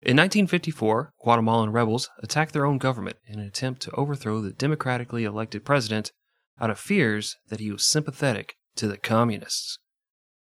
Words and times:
In 0.00 0.16
1954, 0.16 1.12
Guatemalan 1.18 1.72
rebels 1.72 2.08
attacked 2.22 2.52
their 2.52 2.64
own 2.64 2.78
government 2.78 3.16
in 3.26 3.40
an 3.40 3.46
attempt 3.46 3.82
to 3.82 3.90
overthrow 3.92 4.40
the 4.40 4.52
democratically 4.52 5.24
elected 5.24 5.64
president 5.64 6.12
out 6.60 6.70
of 6.70 6.78
fears 6.78 7.36
that 7.48 7.58
he 7.58 7.72
was 7.72 7.84
sympathetic 7.84 8.54
to 8.76 8.86
the 8.86 8.96
communists. 8.96 9.80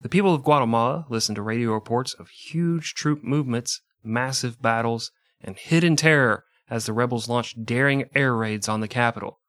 The 0.01 0.09
people 0.09 0.33
of 0.33 0.43
Guatemala 0.43 1.05
listened 1.09 1.35
to 1.35 1.43
radio 1.43 1.73
reports 1.73 2.15
of 2.15 2.29
huge 2.29 2.95
troop 2.95 3.23
movements, 3.23 3.81
massive 4.03 4.63
battles, 4.63 5.11
and 5.39 5.57
hidden 5.57 5.95
terror 5.95 6.43
as 6.67 6.87
the 6.87 6.93
rebels 6.93 7.29
launched 7.29 7.65
daring 7.65 8.05
air 8.15 8.35
raids 8.35 8.67
on 8.67 8.79
the 8.81 8.87
capital. 8.87 9.39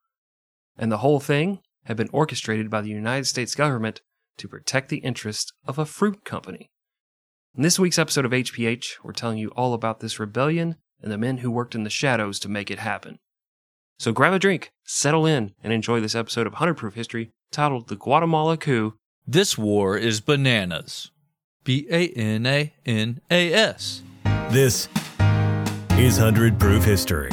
And 0.76 0.92
the 0.92 0.98
whole 0.98 1.20
thing 1.20 1.60
had 1.84 1.96
been 1.96 2.10
orchestrated 2.12 2.68
by 2.68 2.82
the 2.82 2.90
United 2.90 3.24
States 3.24 3.54
government 3.54 4.02
to 4.36 4.48
protect 4.48 4.90
the 4.90 4.98
interests 4.98 5.52
of 5.66 5.78
a 5.78 5.86
fruit 5.86 6.22
company. 6.24 6.70
In 7.57 7.62
this 7.62 7.79
week's 7.79 7.98
episode 7.98 8.27
of 8.27 8.32
HPH, 8.32 8.98
we're 9.02 9.12
telling 9.12 9.39
you 9.39 9.48
all 9.57 9.72
about 9.72 10.00
this 10.00 10.20
rebellion 10.20 10.77
and 11.00 11.11
the 11.11 11.16
men 11.16 11.39
who 11.39 11.50
worked 11.50 11.75
in 11.75 11.85
the 11.85 11.90
shadows 11.90 12.39
to 12.40 12.50
make 12.50 12.71
it 12.71 12.80
happen. 12.80 13.18
So 13.99 14.13
grab 14.13 14.35
a 14.35 14.39
drink, 14.39 14.72
settle 14.85 15.25
in, 15.25 15.54
and 15.64 15.72
enjoy 15.72 16.00
this 16.00 16.14
episode 16.14 16.46
of 16.46 16.53
100 16.53 16.75
Proof 16.75 16.93
History 16.93 17.30
titled 17.50 17.89
The 17.89 17.96
Guatemala 17.96 18.58
Coup. 18.58 18.99
This 19.27 19.57
war 19.57 19.96
is 19.96 20.21
bananas. 20.21 21.11
B 21.64 21.86
A 21.90 22.08
N 22.08 22.44
A 22.44 22.75
N 22.85 23.22
A 23.30 23.54
S. 23.54 24.02
This 24.50 24.91
is 25.93 26.18
100 26.18 26.61
Proof 26.61 26.85
History. 26.85 27.30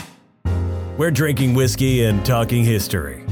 We're 0.97 1.11
drinking 1.11 1.53
whiskey 1.53 2.05
and 2.05 2.25
talking 2.25 2.63
history. 2.63 3.25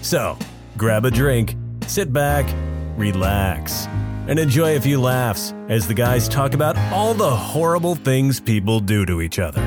So, 0.00 0.36
grab 0.76 1.04
a 1.04 1.10
drink, 1.12 1.54
sit 1.86 2.12
back, 2.12 2.52
relax, 2.96 3.86
and 4.28 4.38
enjoy 4.38 4.76
a 4.76 4.80
few 4.80 5.00
laughs 5.00 5.52
as 5.68 5.86
the 5.86 5.94
guys 5.94 6.28
talk 6.28 6.54
about 6.54 6.76
all 6.92 7.14
the 7.14 7.30
horrible 7.30 7.94
things 7.94 8.40
people 8.40 8.80
do 8.80 9.04
to 9.06 9.20
each 9.20 9.38
other. 9.38 9.60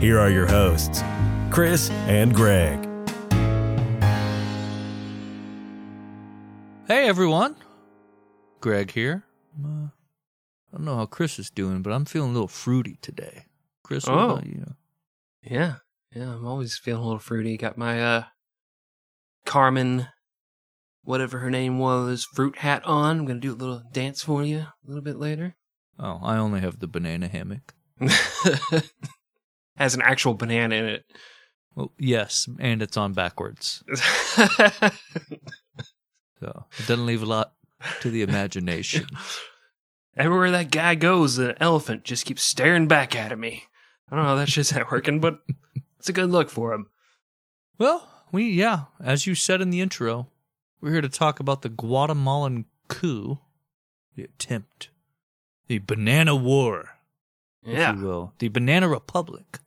Here 0.00 0.18
are 0.18 0.30
your 0.30 0.46
hosts, 0.46 1.02
Chris 1.50 1.90
and 2.08 2.34
Greg. 2.34 2.88
Hey 6.86 7.08
everyone, 7.08 7.56
Greg 8.60 8.90
here. 8.90 9.24
Uh, 9.62 9.86
I 9.86 10.76
don't 10.76 10.84
know 10.84 10.96
how 10.96 11.06
Chris 11.06 11.38
is 11.38 11.48
doing, 11.50 11.82
but 11.82 11.92
I'm 11.92 12.04
feeling 12.04 12.30
a 12.30 12.34
little 12.34 12.48
fruity 12.48 12.98
today. 13.00 13.46
Chris, 13.82 14.06
what 14.06 14.18
Oh. 14.18 14.30
about 14.30 14.46
you? 14.46 14.74
Yeah, 15.42 15.76
yeah, 16.14 16.34
I'm 16.34 16.46
always 16.46 16.76
feeling 16.76 17.02
a 17.02 17.06
little 17.06 17.18
fruity. 17.18 17.56
Got 17.56 17.78
my 17.78 18.02
uh 18.02 18.24
Carmen, 19.46 20.08
whatever 21.04 21.38
her 21.38 21.50
name 21.50 21.78
was, 21.78 22.24
fruit 22.24 22.58
hat 22.58 22.84
on. 22.84 23.20
I'm 23.20 23.26
gonna 23.26 23.40
do 23.40 23.52
a 23.52 23.54
little 23.54 23.82
dance 23.92 24.22
for 24.22 24.42
you 24.44 24.58
a 24.58 24.74
little 24.86 25.02
bit 25.02 25.18
later. 25.18 25.56
Oh, 25.98 26.20
I 26.22 26.36
only 26.36 26.60
have 26.60 26.78
the 26.78 26.88
banana 26.88 27.28
hammock. 27.28 27.74
Has 29.76 29.94
an 29.94 30.02
actual 30.02 30.34
banana 30.34 30.74
in 30.74 30.84
it. 30.86 31.04
Well, 31.74 31.92
yes, 31.98 32.48
and 32.58 32.82
it's 32.82 32.96
on 32.98 33.14
backwards, 33.14 33.82
so 33.94 34.36
it 36.40 36.86
doesn't 36.86 37.06
leave 37.06 37.22
a 37.22 37.26
lot 37.26 37.54
to 38.00 38.10
the 38.10 38.22
imagination. 38.22 39.06
Everywhere 40.16 40.50
that 40.50 40.70
guy 40.70 40.94
goes, 40.94 41.36
the 41.36 41.60
elephant 41.62 42.04
just 42.04 42.26
keeps 42.26 42.42
staring 42.42 42.88
back 42.88 43.16
at 43.16 43.38
me. 43.38 43.62
I 44.10 44.16
don't 44.16 44.24
know 44.24 44.30
how 44.30 44.36
that 44.36 44.50
shit's 44.50 44.74
not 44.74 44.92
working, 44.92 45.20
but 45.20 45.38
it's 45.98 46.10
a 46.10 46.12
good 46.12 46.30
look 46.30 46.50
for 46.50 46.74
him. 46.74 46.88
Well, 47.78 48.06
we 48.30 48.50
yeah, 48.50 48.84
as 49.02 49.26
you 49.26 49.34
said 49.34 49.62
in 49.62 49.70
the 49.70 49.80
intro, 49.80 50.28
we're 50.82 50.92
here 50.92 51.00
to 51.00 51.08
talk 51.08 51.40
about 51.40 51.62
the 51.62 51.68
Guatemalan 51.68 52.66
coup, 52.88 53.38
the 54.16 54.24
attempt, 54.24 54.90
the 55.68 55.78
Banana 55.78 56.34
War, 56.36 56.90
Yeah. 57.64 57.92
if 57.92 57.98
you 57.98 58.04
will, 58.04 58.34
the 58.38 58.48
Banana 58.48 58.88
Republic, 58.88 59.60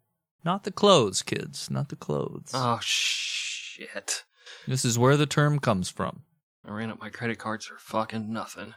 not 0.44 0.64
the 0.66 0.72
clothes, 0.72 1.22
kids, 1.24 1.70
not 1.72 1.90
the 1.90 1.96
clothes. 1.96 2.52
Oh 2.54 2.80
shit. 2.82 4.24
This 4.68 4.84
is 4.86 5.00
where 5.00 5.18
the 5.18 5.26
term 5.26 5.60
comes 5.60 5.90
from. 5.90 6.24
I 6.68 6.72
ran 6.72 6.90
up 6.90 7.00
my 7.00 7.10
credit 7.10 7.38
cards 7.40 7.66
for 7.66 7.78
fucking 7.78 8.32
nothing. 8.32 8.74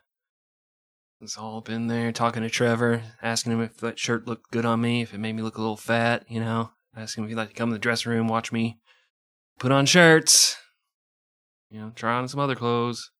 It's 1.20 1.36
all 1.36 1.60
been 1.60 1.88
there 1.88 2.12
talking 2.12 2.42
to 2.42 2.48
Trevor, 2.50 3.02
asking 3.22 3.52
him 3.52 3.60
if 3.60 3.78
that 3.78 3.98
shirt 3.98 4.26
looked 4.28 4.50
good 4.52 4.64
on 4.64 4.80
me, 4.80 5.02
if 5.02 5.12
it 5.12 5.18
made 5.18 5.34
me 5.34 5.42
look 5.42 5.56
a 5.56 5.60
little 5.60 5.76
fat, 5.76 6.24
you 6.28 6.38
know, 6.38 6.70
asking 6.96 7.22
him 7.22 7.26
if 7.26 7.30
he'd 7.30 7.36
like 7.36 7.48
to 7.48 7.54
come 7.54 7.70
in 7.70 7.72
the 7.72 7.78
dressing 7.80 8.12
room, 8.12 8.28
watch 8.28 8.52
me 8.52 8.78
put 9.58 9.72
on 9.72 9.84
shirts, 9.86 10.56
you 11.70 11.80
know, 11.80 11.92
try 11.94 12.14
on 12.14 12.28
some 12.28 12.40
other 12.40 12.54
clothes, 12.54 13.10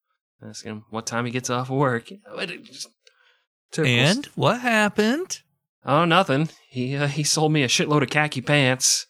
asking 0.47 0.73
him 0.73 0.85
what 0.91 1.07
time 1.07 1.25
he 1.25 1.31
gets 1.31 1.51
off 1.51 1.71
of 1.71 1.77
work. 1.77 2.11
You 2.11 2.19
know, 2.27 2.47
just 2.47 2.89
And 3.79 4.27
what 4.35 4.61
happened? 4.61 5.41
Oh, 5.85 6.05
nothing. 6.05 6.49
He 6.69 6.97
uh, 6.97 7.07
he 7.07 7.23
sold 7.23 7.53
me 7.53 7.63
a 7.63 7.69
shitload 7.69 8.03
of 8.03 8.11
khaki 8.11 8.41
pants. 8.41 9.07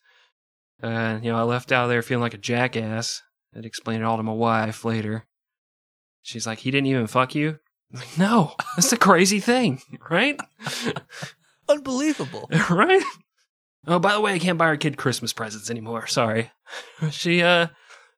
Uh, 0.82 1.18
you 1.22 1.30
know, 1.30 1.38
I 1.38 1.42
left 1.42 1.72
out 1.72 1.84
of 1.84 1.90
there 1.90 2.02
feeling 2.02 2.22
like 2.22 2.34
a 2.34 2.38
jackass. 2.38 3.22
I'd 3.56 3.64
explain 3.64 4.00
it 4.00 4.04
all 4.04 4.16
to 4.16 4.22
my 4.22 4.32
wife 4.32 4.84
later. 4.84 5.26
She's 6.22 6.46
like, 6.46 6.58
he 6.60 6.70
didn't 6.70 6.86
even 6.86 7.06
fuck 7.06 7.34
you. 7.34 7.58
I'm 7.92 8.00
like, 8.00 8.18
no, 8.18 8.54
that's 8.76 8.90
the 8.90 8.96
crazy 8.98 9.40
thing, 9.40 9.80
right? 10.10 10.38
Unbelievable. 11.68 12.48
right? 12.70 13.02
Oh, 13.86 13.98
by 13.98 14.12
the 14.12 14.20
way, 14.20 14.34
I 14.34 14.38
can't 14.38 14.58
buy 14.58 14.66
our 14.66 14.76
kid 14.76 14.96
Christmas 14.96 15.32
presents 15.32 15.70
anymore. 15.70 16.06
Sorry. 16.06 16.50
She 17.10 17.42
uh, 17.42 17.68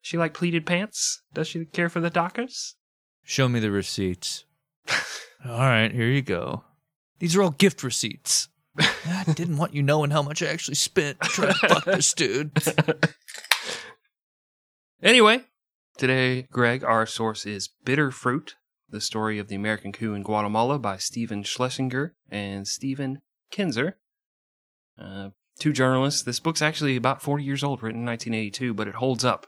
she 0.00 0.18
like 0.18 0.34
pleated 0.34 0.66
pants. 0.66 1.22
Does 1.32 1.48
she 1.48 1.64
care 1.64 1.88
for 1.88 2.00
the 2.00 2.10
Dockers? 2.10 2.76
Show 3.22 3.48
me 3.48 3.60
the 3.60 3.70
receipts. 3.70 4.44
all 5.44 5.58
right, 5.58 5.92
here 5.92 6.08
you 6.08 6.22
go. 6.22 6.64
These 7.18 7.36
are 7.36 7.42
all 7.42 7.50
gift 7.50 7.82
receipts. 7.82 8.48
I 8.78 9.24
didn't 9.34 9.58
want 9.58 9.74
you 9.74 9.82
knowing 9.82 10.10
how 10.10 10.22
much 10.22 10.42
I 10.42 10.46
actually 10.46 10.76
spent 10.76 11.20
trying 11.20 11.52
to 11.52 11.68
fuck 11.68 11.84
this 11.84 12.12
dude. 12.14 12.52
Anyway, 15.02 15.40
today, 15.96 16.42
Greg, 16.52 16.84
our 16.84 17.06
source 17.06 17.46
is 17.46 17.70
Bitter 17.86 18.10
Fruit, 18.10 18.56
the 18.90 19.00
story 19.00 19.38
of 19.38 19.48
the 19.48 19.54
American 19.54 19.92
coup 19.92 20.12
in 20.12 20.22
Guatemala 20.22 20.78
by 20.78 20.98
Stephen 20.98 21.42
Schlesinger 21.42 22.14
and 22.30 22.68
Stephen 22.68 23.22
Kinzer. 23.50 23.96
Uh, 24.98 25.30
two 25.58 25.72
journalists. 25.72 26.22
This 26.22 26.38
book's 26.38 26.60
actually 26.60 26.96
about 26.96 27.22
40 27.22 27.44
years 27.44 27.64
old, 27.64 27.82
written 27.82 28.00
in 28.00 28.06
1982, 28.06 28.74
but 28.74 28.88
it 28.88 28.96
holds 28.96 29.24
up. 29.24 29.46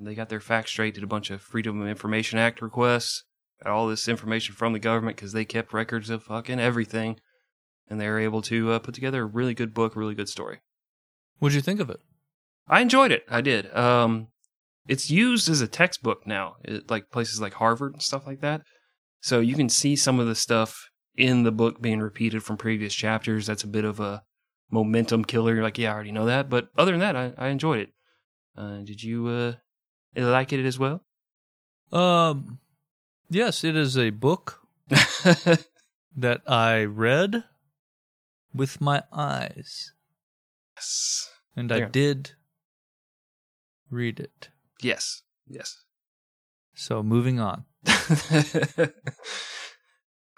They 0.00 0.14
got 0.14 0.30
their 0.30 0.40
facts 0.40 0.70
straight, 0.70 0.94
did 0.94 1.04
a 1.04 1.08
bunch 1.08 1.30
of 1.30 1.42
Freedom 1.42 1.80
of 1.80 1.86
Information 1.86 2.38
Act 2.38 2.62
requests, 2.62 3.24
got 3.62 3.72
all 3.72 3.86
this 3.86 4.08
information 4.08 4.54
from 4.54 4.72
the 4.72 4.78
government 4.78 5.16
because 5.16 5.32
they 5.32 5.44
kept 5.44 5.74
records 5.74 6.08
of 6.08 6.24
fucking 6.24 6.58
everything. 6.58 7.20
And 7.88 8.00
they 8.00 8.08
were 8.08 8.20
able 8.20 8.40
to 8.42 8.72
uh, 8.72 8.78
put 8.78 8.94
together 8.94 9.22
a 9.22 9.26
really 9.26 9.52
good 9.52 9.74
book, 9.74 9.96
really 9.96 10.14
good 10.14 10.28
story. 10.28 10.60
What'd 11.38 11.56
you 11.56 11.60
think 11.60 11.80
of 11.80 11.90
it? 11.90 12.00
I 12.68 12.80
enjoyed 12.80 13.10
it. 13.10 13.24
I 13.28 13.40
did. 13.40 13.74
Um, 13.76 14.28
it's 14.86 15.10
used 15.10 15.48
as 15.50 15.60
a 15.60 15.66
textbook 15.66 16.26
now, 16.26 16.56
it, 16.64 16.88
like 16.88 17.10
places 17.10 17.40
like 17.40 17.54
Harvard 17.54 17.92
and 17.92 18.02
stuff 18.02 18.26
like 18.26 18.40
that. 18.40 18.62
So 19.20 19.40
you 19.40 19.54
can 19.54 19.68
see 19.68 19.96
some 19.96 20.18
of 20.18 20.28
the 20.28 20.34
stuff 20.34 20.88
in 21.16 21.42
the 21.42 21.52
book 21.52 21.82
being 21.82 22.00
repeated 22.00 22.42
from 22.42 22.56
previous 22.56 22.94
chapters. 22.94 23.46
That's 23.46 23.64
a 23.64 23.68
bit 23.68 23.84
of 23.84 24.00
a 24.00 24.22
momentum 24.70 25.24
killer. 25.24 25.54
You're 25.54 25.62
like, 25.62 25.78
yeah, 25.78 25.90
I 25.90 25.94
already 25.94 26.12
know 26.12 26.26
that. 26.26 26.48
But 26.48 26.68
other 26.78 26.92
than 26.92 27.00
that, 27.00 27.16
I, 27.16 27.32
I 27.36 27.48
enjoyed 27.48 27.80
it. 27.80 27.90
Uh, 28.56 28.78
did 28.78 29.02
you 29.02 29.26
uh, 29.26 29.52
like 30.16 30.52
it 30.52 30.64
as 30.64 30.78
well? 30.78 31.02
Um, 31.92 32.58
yes, 33.28 33.64
it 33.64 33.76
is 33.76 33.98
a 33.98 34.10
book 34.10 34.60
that 34.88 36.40
I 36.46 36.84
read 36.84 37.44
with 38.54 38.80
my 38.80 39.02
eyes, 39.12 39.92
yes. 40.76 41.28
and 41.56 41.72
I 41.72 41.86
did 41.86 42.32
read 43.90 44.20
it. 44.20 44.50
Yes. 44.80 45.22
Yes. 45.48 45.82
So 46.74 47.02
moving 47.02 47.40
on. 47.40 47.64
I 47.86 48.92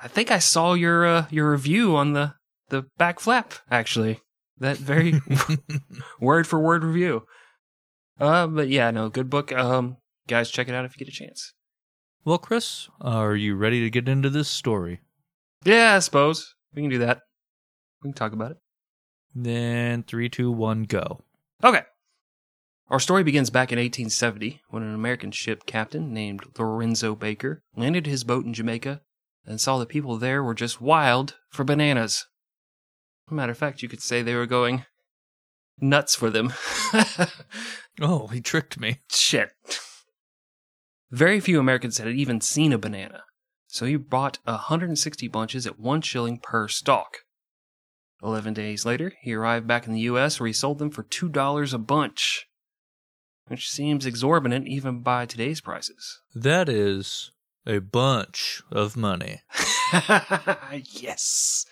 think 0.09 0.31
I 0.31 0.39
saw 0.39 0.73
your 0.75 1.07
uh, 1.07 1.27
your 1.31 1.53
review 1.53 1.97
on 1.97 2.15
the 2.15 2.35
the 2.69 2.87
back 2.99 3.21
flap 3.21 3.55
actually. 3.71 4.21
That 4.59 4.77
very 4.77 5.21
word 6.21 6.47
for 6.47 6.59
word 6.59 6.85
review. 6.85 7.25
Uh, 8.23 8.47
but 8.47 8.69
yeah, 8.69 8.89
no, 8.93 9.09
good 9.09 9.29
book. 9.29 9.51
Um, 9.51 9.97
guys, 10.29 10.49
check 10.49 10.69
it 10.69 10.75
out 10.77 10.85
if 10.85 10.95
you 10.95 11.05
get 11.05 11.13
a 11.13 11.17
chance. 11.17 11.53
well, 12.25 12.39
Chris, 12.39 12.89
are 13.01 13.35
you 13.35 13.57
ready 13.57 13.81
to 13.81 13.91
get 13.91 14.09
into 14.09 14.31
this 14.31 14.47
story? 14.49 15.01
Yeah, 15.65 15.97
I 15.97 15.99
suppose 15.99 16.55
we 16.73 16.83
can 16.83 16.91
do 16.91 16.99
that. 16.99 17.23
We 18.01 18.11
can 18.11 18.15
talk 18.15 18.33
about 18.33 18.53
it. 18.53 18.59
Then 19.35 20.05
three, 20.05 20.29
two, 20.29 20.53
one, 20.53 20.85
go. 20.85 21.25
Okay. 21.65 21.83
Our 22.91 23.01
story 23.01 23.25
begins 23.25 23.51
back 23.51 23.73
in 23.73 23.79
1870 23.81 24.61
when 24.69 24.85
an 24.85 24.95
American 24.95 25.33
ship 25.33 25.67
captain 25.67 26.15
named 26.15 26.45
Lorenzo 26.57 27.17
Baker 27.17 27.63
landed 27.75 28.07
his 28.07 28.23
boat 28.23 28.45
in 28.45 28.55
Jamaica 28.55 29.01
and 29.45 29.61
saw 29.61 29.79
the 29.79 29.87
people 29.87 30.17
there 30.17 30.45
were 30.45 30.55
just 30.55 30.81
wild 30.81 31.35
for 31.51 31.65
bananas. 31.65 32.27
Matter 33.29 33.51
of 33.51 33.59
fact, 33.59 33.83
you 33.83 33.89
could 33.89 34.03
say 34.03 34.23
they 34.23 34.37
were 34.37 34.47
going 34.47 34.85
nuts 35.81 36.15
for 36.15 36.31
them. 36.31 36.53
Oh, 38.01 38.29
he 38.29 38.41
tricked 38.41 38.81
me. 38.81 39.01
Shit. 39.11 39.53
Very 41.11 41.41
few 41.41 41.61
Americans 41.61 41.99
had 41.99 42.09
even 42.09 42.41
seen 42.41 42.73
a 42.73 42.79
banana, 42.79 43.25
so 43.67 43.85
he 43.85 43.97
bought 43.97 44.39
160 44.45 45.29
bunches 45.29 45.67
at 45.67 45.79
one 45.79 46.01
shilling 46.01 46.39
per 46.39 46.69
stalk. 46.69 47.19
Eleven 48.23 48.55
days 48.55 48.87
later, 48.87 49.13
he 49.21 49.35
arrived 49.35 49.67
back 49.67 49.87
in 49.87 49.93
the 49.93 50.01
U.S. 50.01 50.41
where 50.41 50.47
he 50.47 50.53
sold 50.53 50.79
them 50.79 50.91
for 50.91 51.03
$2 51.03 51.75
a 51.75 51.79
bunch, 51.79 52.47
which 53.49 53.69
seems 53.69 54.07
exorbitant 54.07 54.67
even 54.69 55.01
by 55.01 55.27
today's 55.27 55.61
prices. 55.61 56.21
That 56.35 56.69
is 56.69 57.33
a 57.67 57.81
bunch 57.81 58.63
of 58.71 58.97
money. 58.97 59.43
yes. 60.85 61.67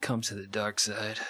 Come 0.00 0.22
to 0.22 0.34
the 0.34 0.46
dark 0.46 0.80
side. 0.80 1.20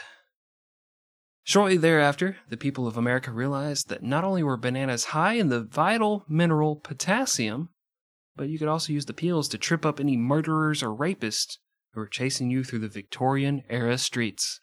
Shortly 1.47 1.77
thereafter, 1.77 2.39
the 2.49 2.57
people 2.57 2.89
of 2.89 2.97
America 2.97 3.31
realized 3.31 3.89
that 3.89 4.03
not 4.03 4.25
only 4.25 4.43
were 4.43 4.57
bananas 4.57 5.05
high 5.05 5.35
in 5.35 5.49
the 5.49 5.63
vital 5.63 6.25
mineral 6.29 6.75
potassium, 6.75 7.69
but 8.35 8.49
you 8.49 8.59
could 8.59 8.67
also 8.67 8.93
use 8.93 9.07
the 9.07 9.15
peels 9.15 9.47
to 9.51 9.59
trip 9.59 9.87
up 9.87 10.01
any 10.01 10.17
murderers 10.17 10.83
or 10.83 10.89
rapists 10.89 11.59
who 11.93 12.01
were 12.01 12.09
chasing 12.09 12.51
you 12.51 12.65
through 12.65 12.81
the 12.81 12.89
Victorian 12.89 13.63
era 13.71 13.97
streets. 13.97 14.59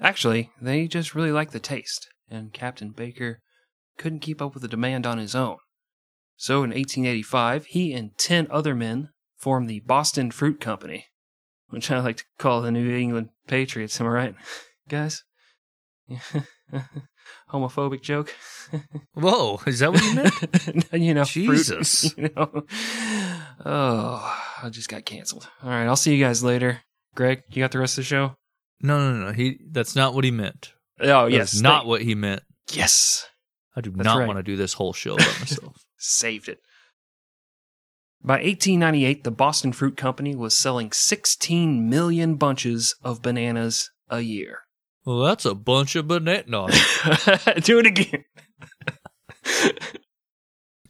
Actually, 0.00 0.50
they 0.60 0.88
just 0.88 1.14
really 1.14 1.30
liked 1.30 1.52
the 1.52 1.60
taste, 1.60 2.08
and 2.28 2.52
Captain 2.52 2.90
Baker 2.90 3.38
couldn't 3.96 4.20
keep 4.20 4.42
up 4.42 4.54
with 4.54 4.62
the 4.62 4.68
demand 4.68 5.06
on 5.06 5.18
his 5.18 5.36
own. 5.36 5.58
So 6.34 6.64
in 6.64 6.70
1885, 6.70 7.66
he 7.66 7.92
and 7.92 8.18
10 8.18 8.48
other 8.50 8.74
men 8.74 9.10
formed 9.36 9.70
the 9.70 9.80
Boston 9.86 10.32
Fruit 10.32 10.60
Company, 10.60 11.06
which 11.68 11.92
I 11.92 12.00
like 12.00 12.16
to 12.16 12.24
call 12.40 12.60
the 12.60 12.72
New 12.72 12.92
England 12.92 13.28
Patriots. 13.46 14.00
Am 14.00 14.08
I 14.08 14.10
right, 14.10 14.34
guys? 14.88 15.22
Homophobic 17.52 18.02
joke. 18.02 18.34
Whoa, 19.14 19.60
is 19.66 19.78
that 19.80 19.92
what 19.92 20.02
you 20.02 20.14
meant? 20.14 20.92
you 20.92 21.14
know, 21.14 21.24
Jesus. 21.24 22.12
Fruit, 22.12 22.24
you 22.30 22.34
know. 22.36 22.62
Oh, 23.64 24.38
I 24.62 24.68
just 24.70 24.88
got 24.88 25.04
canceled. 25.04 25.48
All 25.62 25.70
right, 25.70 25.86
I'll 25.86 25.96
see 25.96 26.14
you 26.14 26.22
guys 26.24 26.42
later. 26.44 26.80
Greg, 27.14 27.42
you 27.50 27.62
got 27.62 27.72
the 27.72 27.78
rest 27.78 27.98
of 27.98 28.04
the 28.04 28.08
show? 28.08 28.34
no, 28.82 29.10
no, 29.12 29.26
no. 29.26 29.32
He 29.32 29.58
that's 29.70 29.96
not 29.96 30.14
what 30.14 30.24
he 30.24 30.30
meant. 30.30 30.72
Oh, 31.00 31.24
That's 31.30 31.54
yes. 31.54 31.60
not 31.60 31.78
thank- 31.80 31.88
what 31.88 32.02
he 32.02 32.14
meant. 32.14 32.42
Yes. 32.72 33.26
I 33.76 33.80
do 33.80 33.90
That's 33.90 34.04
not 34.04 34.18
right. 34.18 34.26
want 34.26 34.38
to 34.38 34.42
do 34.42 34.56
this 34.56 34.72
whole 34.74 34.92
show 34.92 35.16
by 35.16 35.24
myself. 35.24 35.76
saved 35.98 36.48
it. 36.48 36.58
By 38.22 38.34
1898, 38.36 39.22
the 39.22 39.30
Boston 39.30 39.72
Fruit 39.72 39.96
Company 39.96 40.34
was 40.34 40.56
selling 40.56 40.90
16 40.90 41.88
million 41.88 42.36
bunches 42.36 42.94
of 43.04 43.22
bananas 43.22 43.90
a 44.08 44.20
year. 44.20 44.60
Well, 45.06 45.20
that's 45.20 45.44
a 45.44 45.54
bunch 45.54 45.94
of 45.96 46.08
banana. 46.08 46.66
Do 47.62 47.78
it 47.78 47.86
again. 47.86 48.24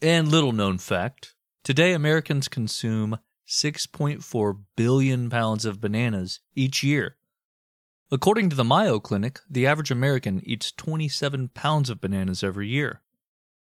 and 0.01 0.27
little 0.27 0.51
known 0.51 0.79
fact 0.79 1.35
today 1.63 1.93
Americans 1.93 2.47
consume 2.47 3.19
6.4 3.47 4.59
billion 4.75 5.29
pounds 5.29 5.65
of 5.65 5.79
bananas 5.79 6.39
each 6.55 6.81
year. 6.83 7.17
According 8.09 8.49
to 8.49 8.55
the 8.55 8.63
Mayo 8.63 8.99
Clinic, 8.99 9.41
the 9.49 9.67
average 9.67 9.91
American 9.91 10.41
eats 10.45 10.71
27 10.71 11.49
pounds 11.49 11.89
of 11.89 11.99
bananas 12.01 12.43
every 12.43 12.69
year. 12.69 13.01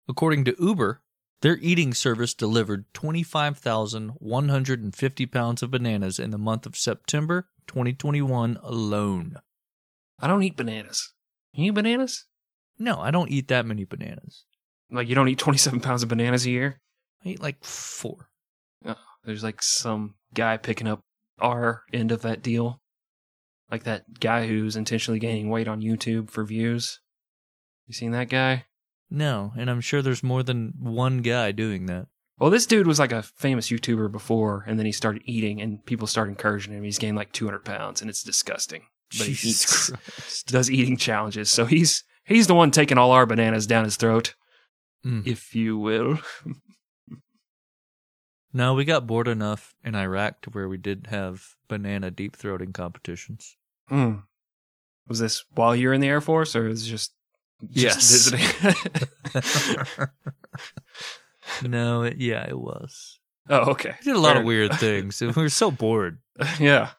According 0.08 0.44
to 0.46 0.56
Uber, 0.58 1.02
their 1.42 1.58
eating 1.58 1.94
service 1.94 2.34
delivered 2.34 2.92
25,150 2.94 5.26
pounds 5.26 5.62
of 5.62 5.70
bananas 5.70 6.18
in 6.18 6.30
the 6.30 6.38
month 6.38 6.66
of 6.66 6.76
September 6.76 7.46
2021 7.66 8.58
alone. 8.62 9.36
I 10.22 10.28
don't 10.28 10.42
eat 10.42 10.56
bananas. 10.56 11.12
You 11.52 11.66
eat 11.66 11.74
bananas? 11.74 12.24
No, 12.78 12.98
I 13.00 13.10
don't 13.10 13.30
eat 13.30 13.48
that 13.48 13.66
many 13.66 13.84
bananas. 13.84 14.44
Like, 14.90 15.08
you 15.08 15.14
don't 15.14 15.28
eat 15.28 15.38
27 15.38 15.80
pounds 15.80 16.02
of 16.02 16.08
bananas 16.08 16.46
a 16.46 16.50
year? 16.50 16.80
I 17.24 17.30
eat 17.30 17.42
like 17.42 17.62
four. 17.62 18.28
There's 19.24 19.44
like 19.44 19.62
some 19.62 20.14
guy 20.34 20.56
picking 20.56 20.88
up 20.88 21.00
our 21.40 21.82
end 21.92 22.10
of 22.10 22.22
that 22.22 22.42
deal. 22.42 22.80
Like 23.70 23.84
that 23.84 24.20
guy 24.20 24.46
who's 24.46 24.76
intentionally 24.76 25.20
gaining 25.20 25.48
weight 25.48 25.68
on 25.68 25.80
YouTube 25.80 26.28
for 26.28 26.44
views. 26.44 27.00
You 27.86 27.94
seen 27.94 28.10
that 28.12 28.28
guy? 28.28 28.66
No, 29.10 29.52
and 29.56 29.70
I'm 29.70 29.80
sure 29.80 30.02
there's 30.02 30.22
more 30.22 30.42
than 30.42 30.74
one 30.78 31.18
guy 31.18 31.52
doing 31.52 31.86
that. 31.86 32.06
Well, 32.38 32.50
this 32.50 32.66
dude 32.66 32.86
was 32.86 32.98
like 32.98 33.12
a 33.12 33.22
famous 33.22 33.70
YouTuber 33.70 34.10
before, 34.10 34.64
and 34.66 34.78
then 34.78 34.86
he 34.86 34.92
started 34.92 35.22
eating, 35.26 35.60
and 35.60 35.84
people 35.84 36.06
started 36.06 36.30
encouraging 36.32 36.72
him. 36.72 36.82
He's 36.82 36.98
gained 36.98 37.16
like 37.16 37.32
200 37.32 37.64
pounds, 37.64 38.00
and 38.00 38.10
it's 38.10 38.22
disgusting. 38.22 38.82
But 39.18 39.26
he 39.26 39.32
eats, 39.32 39.90
Christ. 39.90 40.46
does 40.48 40.70
eating 40.70 40.96
challenges, 40.96 41.50
so 41.50 41.64
he's 41.66 42.04
he's 42.24 42.46
the 42.46 42.54
one 42.54 42.70
taking 42.70 42.98
all 42.98 43.12
our 43.12 43.26
bananas 43.26 43.66
down 43.66 43.84
his 43.84 43.96
throat, 43.96 44.34
Mm. 45.04 45.26
if 45.26 45.54
you 45.54 45.78
will. 45.78 46.18
No, 48.54 48.74
we 48.74 48.84
got 48.84 49.06
bored 49.06 49.28
enough 49.28 49.74
in 49.82 49.94
Iraq 49.94 50.42
to 50.42 50.50
where 50.50 50.68
we 50.68 50.76
did 50.76 51.06
have 51.08 51.42
banana 51.68 52.10
deep 52.10 52.36
throating 52.36 52.74
competitions. 52.74 53.56
Mm. 53.90 54.24
Was 55.08 55.20
this 55.20 55.42
while 55.54 55.74
you 55.74 55.88
were 55.88 55.94
in 55.94 56.02
the 56.02 56.08
Air 56.08 56.20
Force, 56.20 56.54
or 56.54 56.64
was 56.64 56.86
it 56.86 56.90
just, 56.90 57.14
just 57.70 57.74
Yes. 57.74 58.28
visiting? 58.28 60.08
no, 61.70 62.02
it, 62.02 62.18
yeah, 62.18 62.46
it 62.46 62.58
was. 62.58 63.18
oh, 63.48 63.70
okay. 63.70 63.94
We 64.00 64.04
did 64.12 64.16
a 64.16 64.20
lot 64.20 64.32
Fair 64.32 64.40
of 64.42 64.46
weird 64.46 64.74
things. 64.74 65.20
We 65.22 65.28
were 65.28 65.48
so 65.48 65.70
bored. 65.70 66.18
yeah. 66.60 66.90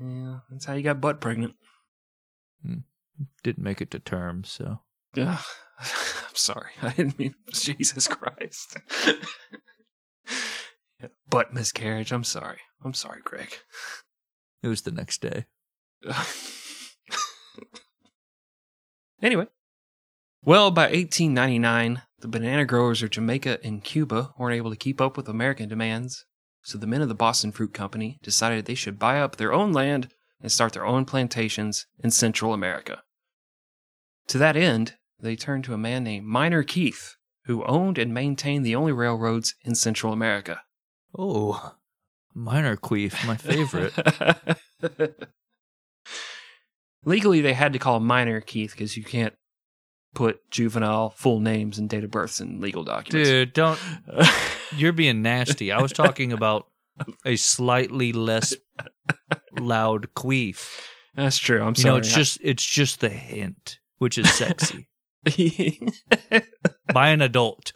Yeah, 0.00 0.38
that's 0.50 0.64
how 0.64 0.74
you 0.74 0.82
got 0.82 1.00
butt 1.00 1.20
pregnant. 1.20 1.54
Hmm. 2.64 2.78
Didn't 3.42 3.64
make 3.64 3.80
it 3.80 3.90
to 3.92 3.98
term, 3.98 4.44
so. 4.44 4.80
Ugh. 5.16 5.44
I'm 5.80 6.34
sorry. 6.34 6.70
I 6.82 6.90
didn't 6.90 7.18
mean 7.18 7.34
Jesus 7.52 8.08
Christ. 8.08 8.76
Yeah, 11.00 11.08
butt 11.30 11.54
miscarriage. 11.54 12.10
I'm 12.12 12.24
sorry. 12.24 12.58
I'm 12.84 12.92
sorry, 12.92 13.20
Greg. 13.22 13.56
It 14.62 14.68
was 14.68 14.82
the 14.82 14.90
next 14.90 15.20
day. 15.20 15.46
anyway. 19.22 19.46
Well, 20.42 20.70
by 20.70 20.86
1899, 20.86 22.02
the 22.18 22.28
banana 22.28 22.64
growers 22.64 23.02
of 23.02 23.10
Jamaica 23.10 23.58
and 23.62 23.84
Cuba 23.84 24.34
weren't 24.38 24.56
able 24.56 24.70
to 24.70 24.76
keep 24.76 25.00
up 25.00 25.16
with 25.16 25.28
American 25.28 25.68
demands, 25.68 26.24
so 26.68 26.76
the 26.76 26.86
men 26.86 27.00
of 27.00 27.08
the 27.08 27.14
Boston 27.14 27.50
Fruit 27.50 27.72
Company 27.72 28.18
decided 28.22 28.66
they 28.66 28.74
should 28.74 28.98
buy 28.98 29.18
up 29.22 29.36
their 29.36 29.54
own 29.54 29.72
land 29.72 30.10
and 30.38 30.52
start 30.52 30.74
their 30.74 30.84
own 30.84 31.06
plantations 31.06 31.86
in 31.98 32.10
Central 32.10 32.52
America. 32.52 33.02
To 34.26 34.36
that 34.36 34.54
end, 34.54 34.96
they 35.18 35.34
turned 35.34 35.64
to 35.64 35.72
a 35.72 35.78
man 35.78 36.04
named 36.04 36.26
Minor 36.26 36.62
Keith, 36.62 37.16
who 37.46 37.64
owned 37.64 37.96
and 37.96 38.12
maintained 38.12 38.66
the 38.66 38.74
only 38.74 38.92
railroads 38.92 39.54
in 39.64 39.74
Central 39.74 40.12
America. 40.12 40.60
Oh, 41.18 41.74
minor 42.34 42.76
queef, 42.76 43.26
my 43.26 43.38
favorite. 43.38 43.94
Legally, 47.06 47.40
they 47.40 47.54
had 47.54 47.72
to 47.72 47.78
call 47.78 47.98
Minor 47.98 48.42
Keith 48.42 48.72
because 48.72 48.94
you 48.94 49.04
can't 49.04 49.32
put 50.14 50.50
juvenile 50.50 51.08
full 51.08 51.40
names 51.40 51.78
and 51.78 51.88
date 51.88 52.04
of 52.04 52.10
births 52.10 52.42
in 52.42 52.60
legal 52.60 52.84
documents. 52.84 53.30
Dude, 53.30 53.54
don't. 53.54 53.80
You're 54.76 54.92
being 54.92 55.22
nasty. 55.22 55.72
I 55.72 55.80
was 55.80 55.92
talking 55.92 56.32
about 56.32 56.66
a 57.24 57.36
slightly 57.36 58.12
less 58.12 58.54
loud 59.58 60.08
queef. 60.14 60.80
That's 61.14 61.38
true. 61.38 61.62
I'm 61.62 61.74
You 61.76 61.82
sorry. 61.82 61.92
know, 61.92 61.98
it's 61.98 62.12
just 62.14 62.38
it's 62.42 62.64
just 62.64 63.00
the 63.00 63.08
hint, 63.08 63.78
which 63.98 64.18
is 64.18 64.30
sexy. 64.32 64.88
By 66.92 67.08
an 67.10 67.20
adult. 67.22 67.72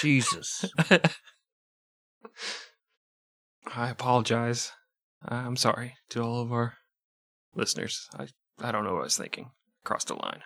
Jesus. 0.00 0.64
I 3.74 3.88
apologize. 3.90 4.72
I'm 5.26 5.56
sorry 5.56 5.94
to 6.10 6.22
all 6.22 6.40
of 6.40 6.52
our 6.52 6.74
listeners. 7.54 8.08
I 8.18 8.28
I 8.60 8.72
don't 8.72 8.84
know 8.84 8.94
what 8.94 9.00
I 9.00 9.04
was 9.04 9.16
thinking. 9.16 9.50
Crossed 9.84 10.08
the 10.08 10.14
line. 10.14 10.42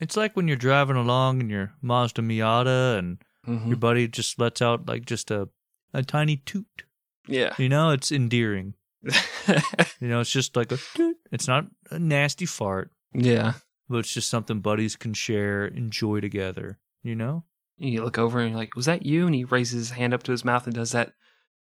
It's 0.00 0.16
like 0.16 0.34
when 0.36 0.48
you're 0.48 0.56
driving 0.56 0.96
along 0.96 1.40
in 1.40 1.50
your 1.50 1.72
Mazda 1.80 2.22
Miata 2.22 2.98
and 2.98 3.18
Mhm. 3.46 3.68
your 3.68 3.76
buddy 3.76 4.08
just 4.08 4.38
lets 4.38 4.60
out 4.62 4.86
like 4.86 5.04
just 5.04 5.30
a 5.30 5.48
a 5.92 6.02
tiny 6.02 6.38
toot. 6.38 6.84
Yeah. 7.28 7.54
You 7.58 7.68
know, 7.68 7.90
it's 7.90 8.10
endearing. 8.12 8.74
You 10.00 10.08
know, 10.08 10.20
it's 10.20 10.30
just 10.32 10.56
like 10.56 10.72
a 10.72 10.78
toot. 10.94 11.16
It's 11.32 11.46
not 11.48 11.66
a 11.90 11.98
nasty 11.98 12.46
fart, 12.46 12.90
yeah. 13.14 13.54
but 13.88 13.98
it's 13.98 14.12
just 14.12 14.28
something 14.30 14.60
buddies 14.60 14.96
can 14.96 15.14
share, 15.14 15.66
enjoy 15.66 16.20
together. 16.20 16.78
You 17.02 17.14
know? 17.14 17.44
You 17.78 18.02
look 18.04 18.18
over 18.18 18.40
and 18.40 18.50
you're 18.50 18.58
like, 18.58 18.74
"Was 18.76 18.86
that 18.86 19.04
you?" 19.04 19.26
And 19.26 19.34
he 19.34 19.44
raises 19.44 19.88
his 19.88 19.96
hand 19.96 20.14
up 20.14 20.22
to 20.24 20.32
his 20.32 20.44
mouth 20.44 20.66
and 20.66 20.74
does 20.74 20.92
that 20.92 21.12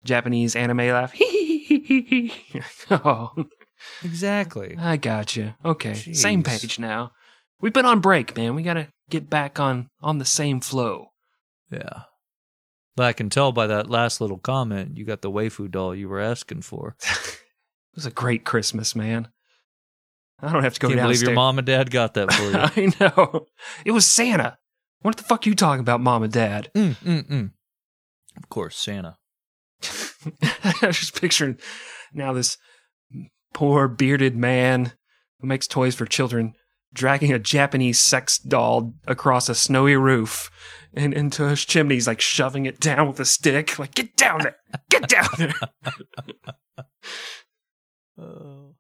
Japanese 0.05 0.55
anime 0.57 0.79
laugh. 0.79 1.15
oh, 2.91 3.33
Exactly. 4.05 4.77
I 4.79 4.97
got 4.97 5.37
you. 5.37 5.55
Okay, 5.65 5.95
same 5.95 6.43
page 6.43 6.79
now. 6.79 7.13
We've 7.61 7.73
been 7.73 7.87
on 7.87 8.01
break, 8.01 8.37
man. 8.37 8.55
We 8.55 8.63
gotta 8.63 8.89
get 9.09 9.31
back 9.31 9.59
on 9.61 9.89
on 10.03 10.19
the 10.19 10.25
same 10.25 10.61
flow. 10.61 11.10
Yeah. 11.71 12.03
But 12.97 13.07
I 13.07 13.13
can 13.13 13.31
tell 13.31 13.53
by 13.53 13.67
that 13.69 13.89
last 13.89 14.21
little 14.21 14.39
comment, 14.39 14.97
you 14.97 15.05
got 15.05 15.23
the 15.23 15.31
waifu 15.31 15.71
doll 15.71 15.95
you 15.95 16.09
were 16.09 16.21
asking 16.21 16.63
for. 16.63 16.97
it 17.03 17.41
was 17.95 18.07
a 18.07 18.11
great 18.11 18.45
Christmas, 18.45 18.95
man. 18.95 19.29
I 20.43 20.53
don't 20.53 20.63
have 20.63 20.75
to 20.75 20.81
go 20.81 20.89
Can't 20.89 21.01
believe 21.01 21.23
your 21.23 21.33
mom 21.33 21.59
and 21.59 21.67
dad 21.67 21.91
got 21.91 22.15
that 22.15 22.33
for 22.33 22.43
you. 22.51 22.55
I 22.55 22.93
know. 23.01 23.47
It 23.85 23.93
was 23.93 24.07
Santa. 24.07 24.59
What 25.03 25.17
the 25.17 25.23
fuck 25.23 25.47
are 25.47 25.49
you 25.49 25.55
talking 25.55 25.81
about, 25.81 26.01
mom 26.01 26.23
and 26.23 26.33
dad? 26.33 26.71
mm, 26.75 26.97
mm, 26.97 27.29
mm. 27.29 27.51
Of 28.37 28.49
course, 28.49 28.77
Santa. 28.77 29.17
I 30.43 30.87
was 30.87 30.99
just 30.99 31.21
picturing 31.21 31.59
now 32.13 32.33
this 32.33 32.59
poor 33.55 33.89
bearded 33.89 34.37
man 34.37 34.93
who 35.41 35.47
makes 35.47 35.67
toys 35.67 35.95
for 35.95 36.07
children, 36.07 36.55
dragging 36.93 37.33
a 37.33 37.39
Japanese 37.39 38.01
sex 38.01 38.39
doll 38.39 38.95
across 39.07 39.49
a 39.49 39.55
snowy 39.55 39.97
roof 39.97 40.51
and 40.95 41.15
into 41.15 41.49
his 41.49 41.65
chimney. 41.65 41.95
He's 41.95 42.07
like 42.07 42.21
shoving 42.21 42.67
it 42.67 42.81
down 42.81 43.09
with 43.09 43.21
a 43.21 43.25
stick. 43.25 43.79
Like, 43.79 43.95
get 43.95 44.17
down 44.17 44.41
there. 44.43 44.57
Get 44.89 45.09
down 45.09 45.29
there. 45.39 45.55
Oh. 48.19 48.75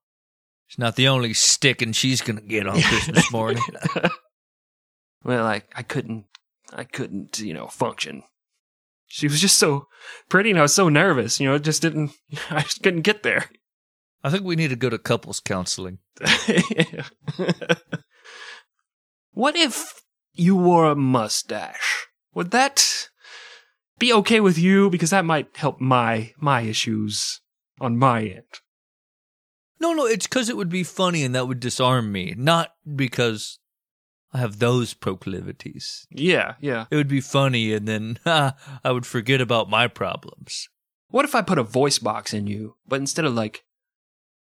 It's 0.69 0.79
not 0.79 0.97
the 0.97 1.09
only 1.09 1.35
sticking 1.35 1.93
she's 1.93 2.21
gonna 2.21 2.41
get 2.41 2.67
on 2.67 2.81
Christmas 2.83 3.33
morning. 3.33 3.63
well, 5.25 5.45
I, 5.45 5.63
I 5.75 5.83
couldn't, 5.83 6.27
I 6.73 6.85
couldn't, 6.85 7.41
you 7.41 7.53
know, 7.53 7.67
function. 7.67 8.23
She 9.09 9.27
was 9.27 9.41
just 9.41 9.59
so 9.59 9.89
pretty 10.29 10.51
and 10.51 10.59
I 10.61 10.63
was 10.63 10.75
so 10.75 10.89
nervous, 10.89 11.41
you 11.41 11.49
know, 11.49 11.57
it 11.57 11.65
just 11.65 11.83
didn't, 11.83 12.13
I 12.51 12.63
just 12.63 12.85
couldn't 12.85 13.03
get 13.03 13.25
there. 13.25 13.51
I 14.23 14.31
think 14.31 14.45
we 14.45 14.55
need 14.55 14.69
to 14.69 14.77
go 14.77 14.91
to 14.91 14.99
couples 14.99 15.41
counseling. 15.41 15.99
what 19.33 19.57
if 19.57 20.00
you 20.41 20.57
wore 20.57 20.87
a 20.87 20.97
mustache? 20.97 22.07
Would 22.35 22.51
that 22.53 23.11
be 23.99 24.13
okay 24.15 24.41
with 24.41 24.57
you? 24.59 24.89
Because 24.89 25.11
that 25.11 25.25
might 25.25 25.57
help 25.57 25.81
my 25.81 26.33
my 26.39 26.63
issues 26.63 27.41
on 27.81 27.99
my 27.99 28.23
end. 28.23 28.61
No, 29.79 29.93
no, 29.93 30.07
it's 30.07 30.27
because 30.27 30.49
it 30.49 30.57
would 30.57 30.69
be 30.69 30.83
funny 30.83 31.25
and 31.25 31.35
that 31.35 31.49
would 31.49 31.61
disarm 31.61 32.13
me, 32.13 32.35
not 32.37 32.75
because 32.95 33.59
I 34.33 34.39
have 34.39 34.59
those 34.59 34.95
proclivities. 34.95 36.07
Yeah, 36.11 36.55
yeah. 36.61 36.87
It 36.91 36.97
would 36.97 37.09
be 37.09 37.21
funny 37.21 37.73
and 37.73 37.87
then 37.87 38.19
ha, 38.25 38.55
I 38.85 38.93
would 38.93 39.07
forget 39.07 39.41
about 39.41 39.71
my 39.71 39.89
problems. 39.89 40.69
What 41.09 41.25
if 41.25 41.35
I 41.35 41.43
put 41.43 41.59
a 41.59 41.63
voice 41.63 41.99
box 41.99 42.33
in 42.33 42.47
you, 42.47 42.77
but 42.87 43.01
instead 43.01 43.25
of 43.25 43.35
like 43.35 43.65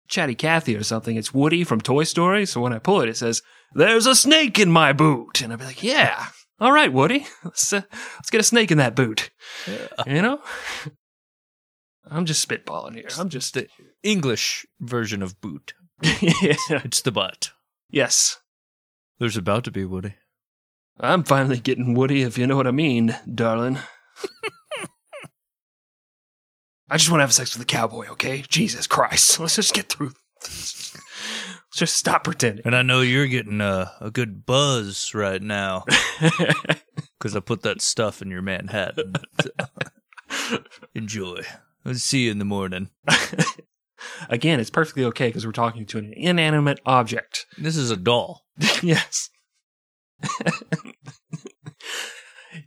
Chatty 0.08 0.34
Cathy 0.34 0.76
or 0.76 0.82
something, 0.82 1.16
it's 1.16 1.34
Woody 1.34 1.64
from 1.64 1.80
Toy 1.80 2.04
Story? 2.04 2.46
So 2.46 2.60
when 2.60 2.72
I 2.72 2.78
pull 2.78 3.00
it, 3.00 3.08
it 3.08 3.16
says, 3.16 3.42
There's 3.74 4.06
a 4.06 4.14
snake 4.14 4.58
in 4.58 4.70
my 4.70 4.92
boot. 4.92 5.40
And 5.40 5.52
I'd 5.52 5.58
be 5.58 5.64
like, 5.64 5.82
Yeah, 5.82 6.26
all 6.58 6.72
right, 6.72 6.92
Woody. 6.92 7.26
Let's, 7.44 7.72
uh, 7.72 7.82
let's 7.92 8.30
get 8.30 8.40
a 8.40 8.44
snake 8.44 8.70
in 8.70 8.78
that 8.78 8.96
boot. 8.96 9.30
You 10.06 10.22
know? 10.22 10.40
I'm 12.10 12.24
just 12.24 12.46
spitballing 12.48 12.94
here. 12.94 13.08
I'm 13.18 13.28
just. 13.28 13.54
The 13.54 13.66
English 14.02 14.64
version 14.80 15.22
of 15.22 15.40
boot. 15.40 15.74
yeah. 16.02 16.54
It's 16.84 17.02
the 17.02 17.10
butt. 17.10 17.50
Yes. 17.90 18.38
There's 19.18 19.36
about 19.36 19.64
to 19.64 19.70
be 19.70 19.84
Woody. 19.84 20.14
I'm 21.00 21.24
finally 21.24 21.58
getting 21.58 21.94
Woody, 21.94 22.22
if 22.22 22.38
you 22.38 22.46
know 22.46 22.56
what 22.56 22.66
I 22.66 22.70
mean, 22.70 23.16
darling. 23.32 23.78
I 26.88 26.96
just 26.96 27.10
want 27.10 27.18
to 27.18 27.24
have 27.24 27.34
sex 27.34 27.54
with 27.54 27.62
a 27.62 27.66
cowboy, 27.66 28.06
okay? 28.10 28.44
Jesus 28.48 28.86
Christ. 28.86 29.40
Let's 29.40 29.56
just 29.56 29.74
get 29.74 29.88
through. 29.88 30.12
Let's 30.42 30.94
just 31.74 31.96
stop 31.96 32.24
pretending. 32.24 32.64
And 32.64 32.76
I 32.76 32.82
know 32.82 33.00
you're 33.00 33.26
getting 33.26 33.60
a, 33.60 33.92
a 34.00 34.10
good 34.10 34.46
buzz 34.46 35.12
right 35.12 35.42
now 35.42 35.84
because 37.18 37.34
I 37.34 37.40
put 37.40 37.62
that 37.62 37.82
stuff 37.82 38.22
in 38.22 38.30
your 38.30 38.42
Manhattan. 38.42 39.14
Enjoy. 40.94 41.40
I'll 41.84 41.94
see 41.94 42.26
you 42.26 42.30
in 42.30 42.38
the 42.38 42.44
morning. 42.44 42.90
Again, 44.28 44.60
it's 44.60 44.70
perfectly 44.70 45.04
okay 45.06 45.28
because 45.28 45.44
we're 45.44 45.52
talking 45.52 45.86
to 45.86 45.98
an 45.98 46.12
inanimate 46.16 46.80
object. 46.86 47.46
This 47.58 47.76
is 47.76 47.90
a 47.90 47.96
doll. 47.96 48.44
yes. 48.82 49.28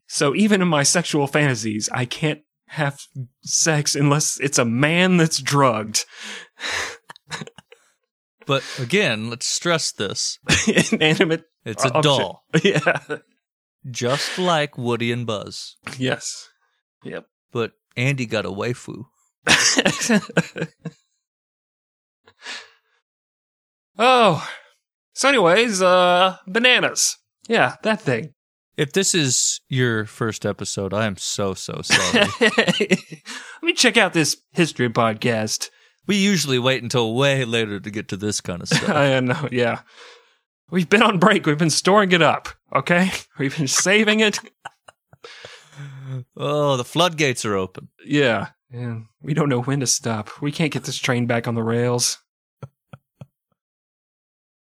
so 0.08 0.36
even 0.36 0.62
in 0.62 0.68
my 0.68 0.84
sexual 0.84 1.26
fantasies, 1.26 1.90
I 1.94 2.06
can't 2.06 2.42
have 2.70 3.02
sex 3.42 3.96
unless 3.96 4.40
it's 4.40 4.58
a 4.58 4.66
man 4.66 5.18
that's 5.18 5.42
drugged. 5.42 6.06
But 8.46 8.64
again, 8.80 9.30
let's 9.30 9.46
stress 9.46 9.92
this. 9.92 10.40
Inanimate. 10.92 11.44
It's 11.66 11.84
a 11.86 11.90
object. 11.94 12.04
doll, 12.04 12.44
Yeah. 12.64 13.18
just 13.92 14.40
like 14.40 14.76
Woody 14.78 15.12
and 15.12 15.28
Buzz. 15.28 15.76
Yes. 16.00 16.50
Yep. 17.04 17.26
But 17.52 17.74
Andy 17.96 18.26
got 18.26 18.46
a 18.46 18.50
waifu. 18.50 19.06
oh. 23.98 24.50
So 25.14 25.30
anyways, 25.30 25.82
uh 25.82 26.38
bananas. 26.48 27.18
Yeah, 27.48 27.76
that 27.84 28.02
thing. 28.02 28.34
If 28.80 28.94
this 28.94 29.14
is 29.14 29.60
your 29.68 30.06
first 30.06 30.46
episode, 30.46 30.94
I 30.94 31.06
am 31.06 31.18
so, 31.18 31.54
so 31.54 31.82
sorry. 31.84 32.30
Let 32.40 33.62
me 33.62 33.74
check 33.74 33.98
out 33.98 34.14
this 34.14 34.38
history 34.54 34.88
podcast. 34.88 35.70
we 36.08 36.16
usually 36.16 36.60
wait 36.60 36.82
until 36.82 37.14
way 37.14 37.44
later 37.44 37.82
to 37.82 37.92
get 37.92 38.08
to 38.08 38.16
this 38.16 38.40
kind 38.40 38.62
of 38.62 38.70
stuff. 38.70 38.88
I 38.88 39.20
know, 39.20 39.50
yeah. 39.52 39.82
We've 40.72 40.88
been 40.88 41.04
on 41.04 41.20
break. 41.20 41.46
We've 41.46 41.58
been 41.58 41.70
storing 41.70 42.14
it 42.14 42.22
up, 42.22 42.48
okay? 42.74 43.12
We've 43.38 43.58
been 43.58 43.68
saving 43.68 44.22
it. 44.22 44.40
oh, 46.38 46.78
the 46.78 46.86
floodgates 46.86 47.44
are 47.44 47.58
open. 47.58 47.90
Yeah. 48.06 48.52
And 48.72 49.08
we 49.22 49.34
don't 49.34 49.50
know 49.50 49.62
when 49.62 49.82
to 49.82 49.88
stop. 49.88 50.42
We 50.42 50.54
can't 50.54 50.72
get 50.72 50.86
this 50.86 50.98
train 50.98 51.26
back 51.26 51.50
on 51.50 51.56
the 51.56 51.64
rails. 51.64 52.20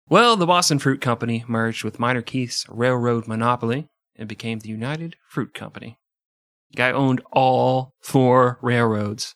well, 0.09 0.35
the 0.37 0.47
Boston 0.47 0.81
Fruit 0.81 1.01
Company 1.01 1.45
merged 1.47 1.85
with 1.85 2.01
Minor 2.01 2.23
Keith's 2.23 2.67
railroad 2.69 3.29
monopoly 3.29 3.87
and 4.17 4.29
became 4.29 4.59
the 4.59 4.69
United 4.69 5.17
Fruit 5.29 5.55
Company. 5.55 5.99
The 6.71 6.77
guy 6.77 6.91
owned 6.93 7.23
all 7.33 7.95
four 8.01 8.59
railroads. 8.63 9.35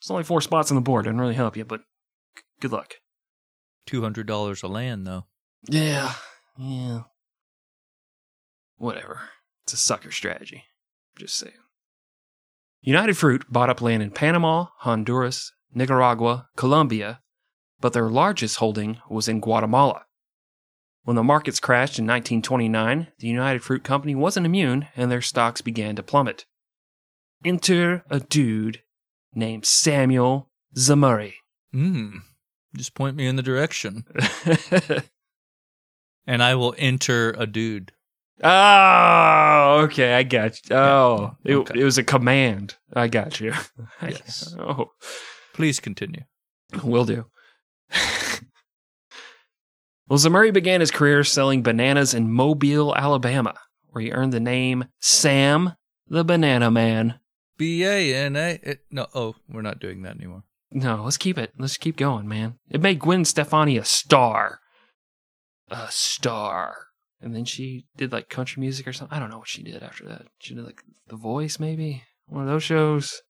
It's 0.00 0.10
only 0.10 0.24
four 0.24 0.40
spots 0.40 0.70
on 0.70 0.74
the 0.74 0.80
board. 0.82 1.06
Doesn't 1.06 1.20
really 1.20 1.34
help 1.34 1.56
you, 1.56 1.64
but 1.64 1.80
good 2.60 2.72
luck. 2.72 2.94
$200 3.88 4.62
a 4.62 4.66
land, 4.66 5.06
though. 5.06 5.26
Yeah. 5.68 6.14
Yeah. 6.58 7.02
Whatever. 8.76 9.30
It's 9.64 9.72
a 9.72 9.78
sucker 9.78 10.10
strategy. 10.10 10.64
Just 11.16 11.36
saying. 11.36 11.54
United 12.82 13.16
Fruit 13.16 13.46
bought 13.50 13.70
up 13.70 13.80
land 13.80 14.02
in 14.02 14.10
Panama, 14.10 14.66
Honduras, 14.80 15.52
Nicaragua, 15.72 16.48
Colombia, 16.56 17.20
but 17.80 17.94
their 17.94 18.10
largest 18.10 18.56
holding 18.56 18.98
was 19.08 19.26
in 19.26 19.40
Guatemala. 19.40 20.04
When 21.04 21.16
the 21.16 21.22
markets 21.22 21.60
crashed 21.60 21.98
in 21.98 22.06
1929, 22.06 23.08
the 23.18 23.26
United 23.26 23.62
Fruit 23.62 23.84
Company 23.84 24.14
wasn't 24.14 24.46
immune 24.46 24.88
and 24.96 25.10
their 25.10 25.20
stocks 25.22 25.60
began 25.60 25.96
to 25.96 26.02
plummet. 26.02 26.46
Enter 27.44 28.04
a 28.10 28.20
dude 28.20 28.82
named 29.34 29.66
Samuel 29.66 30.50
Zemurray. 30.76 31.34
Hmm. 31.72 32.18
Just 32.76 32.94
point 32.94 33.16
me 33.16 33.26
in 33.26 33.36
the 33.36 33.42
direction. 33.42 34.04
And 36.26 36.42
I 36.42 36.54
will 36.54 36.74
enter 36.78 37.34
a 37.36 37.46
dude. 37.46 37.92
Oh, 38.42 39.80
okay, 39.84 40.14
I 40.14 40.22
got 40.22 40.58
you. 40.68 40.74
Oh, 40.76 41.36
Yeah, 41.44 41.52
it, 41.52 41.56
okay. 41.58 41.80
it 41.80 41.84
was 41.84 41.98
a 41.98 42.02
command. 42.02 42.76
I 42.94 43.08
got 43.08 43.40
you. 43.40 43.52
Yes. 44.02 44.54
oh, 44.58 44.90
Please 45.52 45.80
continue. 45.80 46.22
will 46.82 47.04
do. 47.04 47.26
well, 50.08 50.18
Zemurray 50.18 50.52
began 50.52 50.80
his 50.80 50.90
career 50.90 51.24
selling 51.24 51.62
bananas 51.62 52.14
in 52.14 52.32
Mobile, 52.32 52.94
Alabama, 52.94 53.54
where 53.88 54.02
he 54.02 54.12
earned 54.12 54.32
the 54.32 54.40
name 54.40 54.86
Sam 55.00 55.72
the 56.08 56.24
Banana 56.24 56.70
Man. 56.70 57.20
B 57.56 57.84
A 57.84 58.14
N 58.14 58.36
A. 58.36 58.58
No, 58.90 59.06
oh, 59.14 59.36
we're 59.48 59.62
not 59.62 59.80
doing 59.80 60.02
that 60.02 60.16
anymore. 60.16 60.42
No, 60.70 61.02
let's 61.04 61.16
keep 61.16 61.38
it. 61.38 61.52
Let's 61.58 61.76
keep 61.76 61.96
going, 61.96 62.28
man. 62.28 62.58
It 62.68 62.80
made 62.80 62.98
Gwen 62.98 63.24
Stefani 63.24 63.78
a 63.78 63.84
star. 63.84 64.60
A 65.70 65.86
star. 65.90 66.76
And 67.20 67.34
then 67.34 67.44
she 67.44 67.86
did 67.96 68.12
like 68.12 68.28
country 68.28 68.60
music 68.60 68.86
or 68.86 68.92
something. 68.92 69.16
I 69.16 69.20
don't 69.20 69.30
know 69.30 69.38
what 69.38 69.48
she 69.48 69.62
did 69.62 69.82
after 69.82 70.04
that. 70.08 70.26
She 70.38 70.54
did 70.54 70.64
like 70.64 70.82
The 71.08 71.16
Voice, 71.16 71.58
maybe? 71.58 72.02
One 72.26 72.42
of 72.42 72.48
those 72.48 72.64
shows. 72.64 73.22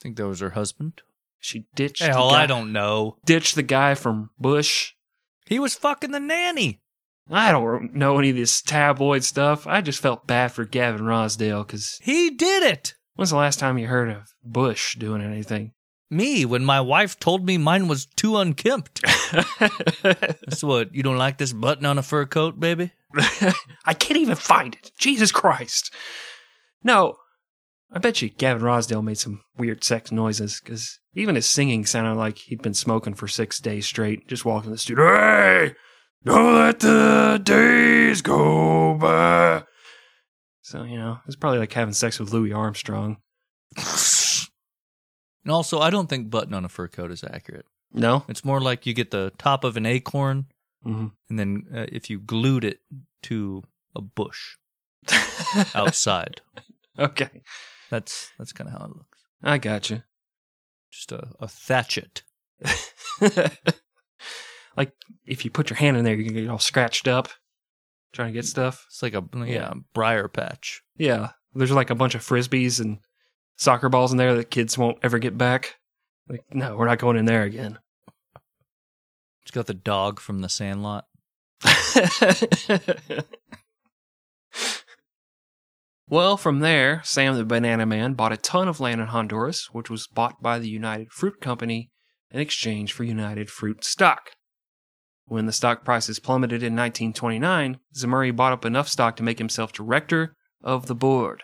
I 0.00 0.04
think 0.04 0.16
that 0.16 0.28
was 0.28 0.40
her 0.40 0.50
husband. 0.50 1.02
She 1.38 1.66
ditched 1.74 2.02
Hell, 2.02 2.30
I 2.30 2.46
don't 2.46 2.72
know. 2.72 3.16
ditched 3.26 3.56
the 3.56 3.62
guy 3.62 3.94
from 3.94 4.30
Bush. 4.38 4.92
He 5.46 5.58
was 5.58 5.74
fucking 5.74 6.10
the 6.10 6.20
nanny. 6.20 6.80
I 7.30 7.50
don't 7.50 7.94
know 7.94 8.18
any 8.18 8.30
of 8.30 8.36
this 8.36 8.62
tabloid 8.62 9.24
stuff. 9.24 9.66
I 9.66 9.80
just 9.80 10.00
felt 10.00 10.26
bad 10.26 10.52
for 10.52 10.64
Gavin 10.64 11.02
Rossdale 11.02 11.66
because 11.66 11.98
He 12.02 12.30
did 12.30 12.62
it. 12.62 12.94
when's 13.14 13.30
the 13.30 13.36
last 13.36 13.58
time 13.58 13.78
you 13.78 13.86
heard 13.88 14.10
of 14.10 14.28
Bush 14.44 14.96
doing 14.96 15.22
anything? 15.22 15.72
Me, 16.08 16.44
when 16.44 16.64
my 16.64 16.80
wife 16.80 17.18
told 17.18 17.44
me 17.44 17.58
mine 17.58 17.88
was 17.88 18.06
too 18.06 18.36
unkempt. 18.36 19.02
That's 20.02 20.62
what, 20.62 20.94
you 20.94 21.02
don't 21.02 21.18
like 21.18 21.38
this 21.38 21.52
button 21.52 21.84
on 21.84 21.98
a 21.98 22.02
fur 22.02 22.26
coat, 22.26 22.60
baby? 22.60 22.92
I 23.84 23.92
can't 23.94 24.20
even 24.20 24.36
find 24.36 24.74
it. 24.76 24.92
Jesus 24.98 25.32
Christ. 25.32 25.92
No, 26.84 27.16
I 27.92 27.98
bet 27.98 28.20
you 28.20 28.28
Gavin 28.30 28.62
Rossdale 28.62 29.02
made 29.04 29.18
some 29.18 29.42
weird 29.56 29.82
sex 29.84 30.10
noises 30.12 30.60
because 30.62 30.98
even 31.14 31.34
his 31.34 31.48
singing 31.48 31.86
sounded 31.86 32.14
like 32.14 32.38
he'd 32.38 32.60
been 32.62 32.74
smoking 32.74 33.14
for 33.14 33.28
six 33.28 33.58
days 33.60 33.86
straight. 33.86 34.26
Just 34.28 34.44
walking 34.44 34.70
the 34.72 34.78
studio, 34.78 35.06
hey, 35.16 35.74
don't 36.24 36.54
let 36.56 36.80
the 36.80 37.40
days 37.42 38.22
go 38.22 38.94
by. 38.94 39.62
So, 40.62 40.82
you 40.82 40.98
know, 40.98 41.18
it's 41.26 41.36
probably 41.36 41.60
like 41.60 41.72
having 41.72 41.94
sex 41.94 42.18
with 42.18 42.32
Louis 42.32 42.52
Armstrong. 42.52 43.18
And 45.44 45.52
also, 45.52 45.78
I 45.78 45.90
don't 45.90 46.08
think 46.08 46.28
button 46.28 46.54
on 46.54 46.64
a 46.64 46.68
fur 46.68 46.88
coat 46.88 47.12
is 47.12 47.22
accurate. 47.22 47.66
No? 47.92 48.24
It's 48.28 48.44
more 48.44 48.60
like 48.60 48.84
you 48.84 48.92
get 48.94 49.12
the 49.12 49.30
top 49.38 49.62
of 49.62 49.76
an 49.76 49.86
acorn 49.86 50.46
Mhm. 50.84 51.12
and 51.30 51.38
then 51.38 51.66
uh, 51.72 51.86
if 51.88 52.10
you 52.10 52.18
glued 52.18 52.64
it 52.64 52.80
to 53.22 53.62
a 53.94 54.00
bush 54.00 54.56
outside, 55.74 56.40
okay, 56.98 57.42
that's 57.90 58.30
that's 58.38 58.52
kind 58.52 58.68
of 58.68 58.78
how 58.78 58.84
it 58.86 58.96
looks. 58.96 59.18
I 59.42 59.58
got 59.58 59.90
you. 59.90 60.02
Just 60.90 61.12
a, 61.12 61.28
a 61.40 61.48
thatchet. 61.48 62.22
like 64.76 64.92
if 65.26 65.44
you 65.44 65.50
put 65.50 65.70
your 65.70 65.76
hand 65.76 65.96
in 65.96 66.04
there, 66.04 66.14
you 66.14 66.24
can 66.24 66.34
get 66.34 66.48
all 66.48 66.58
scratched 66.58 67.06
up 67.06 67.28
trying 68.16 68.28
to 68.28 68.32
get 68.32 68.46
stuff. 68.46 68.84
It's 68.88 69.02
like 69.02 69.14
a 69.14 69.22
yeah 69.46 69.72
briar 69.94 70.26
patch. 70.26 70.82
Yeah, 70.96 71.30
there's 71.54 71.70
like 71.70 71.90
a 71.90 71.94
bunch 71.94 72.14
of 72.14 72.22
frisbees 72.22 72.80
and 72.80 72.98
soccer 73.56 73.88
balls 73.88 74.10
in 74.10 74.18
there 74.18 74.34
that 74.34 74.50
kids 74.50 74.76
won't 74.76 74.98
ever 75.02 75.18
get 75.18 75.38
back. 75.38 75.76
Like, 76.28 76.42
no, 76.52 76.76
we're 76.76 76.88
not 76.88 76.98
going 76.98 77.16
in 77.16 77.26
there 77.26 77.44
again. 77.44 77.78
It's 79.42 79.52
got 79.52 79.66
the 79.66 79.74
dog 79.74 80.18
from 80.18 80.40
the 80.40 80.48
Sandlot. 80.48 81.04
well, 86.08 86.36
from 86.36 86.60
there, 86.60 87.00
Sam 87.04 87.36
the 87.36 87.44
Banana 87.44 87.86
Man 87.86 88.14
bought 88.14 88.32
a 88.32 88.36
ton 88.36 88.68
of 88.68 88.80
land 88.80 89.00
in 89.00 89.08
Honduras, 89.08 89.68
which 89.72 89.90
was 89.90 90.06
bought 90.06 90.40
by 90.40 90.58
the 90.58 90.68
United 90.68 91.10
Fruit 91.10 91.40
Company 91.40 91.90
in 92.30 92.40
exchange 92.40 92.92
for 92.92 93.04
United 93.04 93.50
Fruit 93.50 93.84
stock. 93.84 94.30
When 95.26 95.46
the 95.46 95.52
stock 95.52 95.84
prices 95.84 96.20
plummeted 96.20 96.62
in 96.62 96.76
1929, 96.76 97.80
Zemurray 97.96 98.34
bought 98.34 98.52
up 98.52 98.64
enough 98.64 98.88
stock 98.88 99.16
to 99.16 99.24
make 99.24 99.38
himself 99.38 99.72
director 99.72 100.36
of 100.62 100.86
the 100.86 100.94
board. 100.94 101.42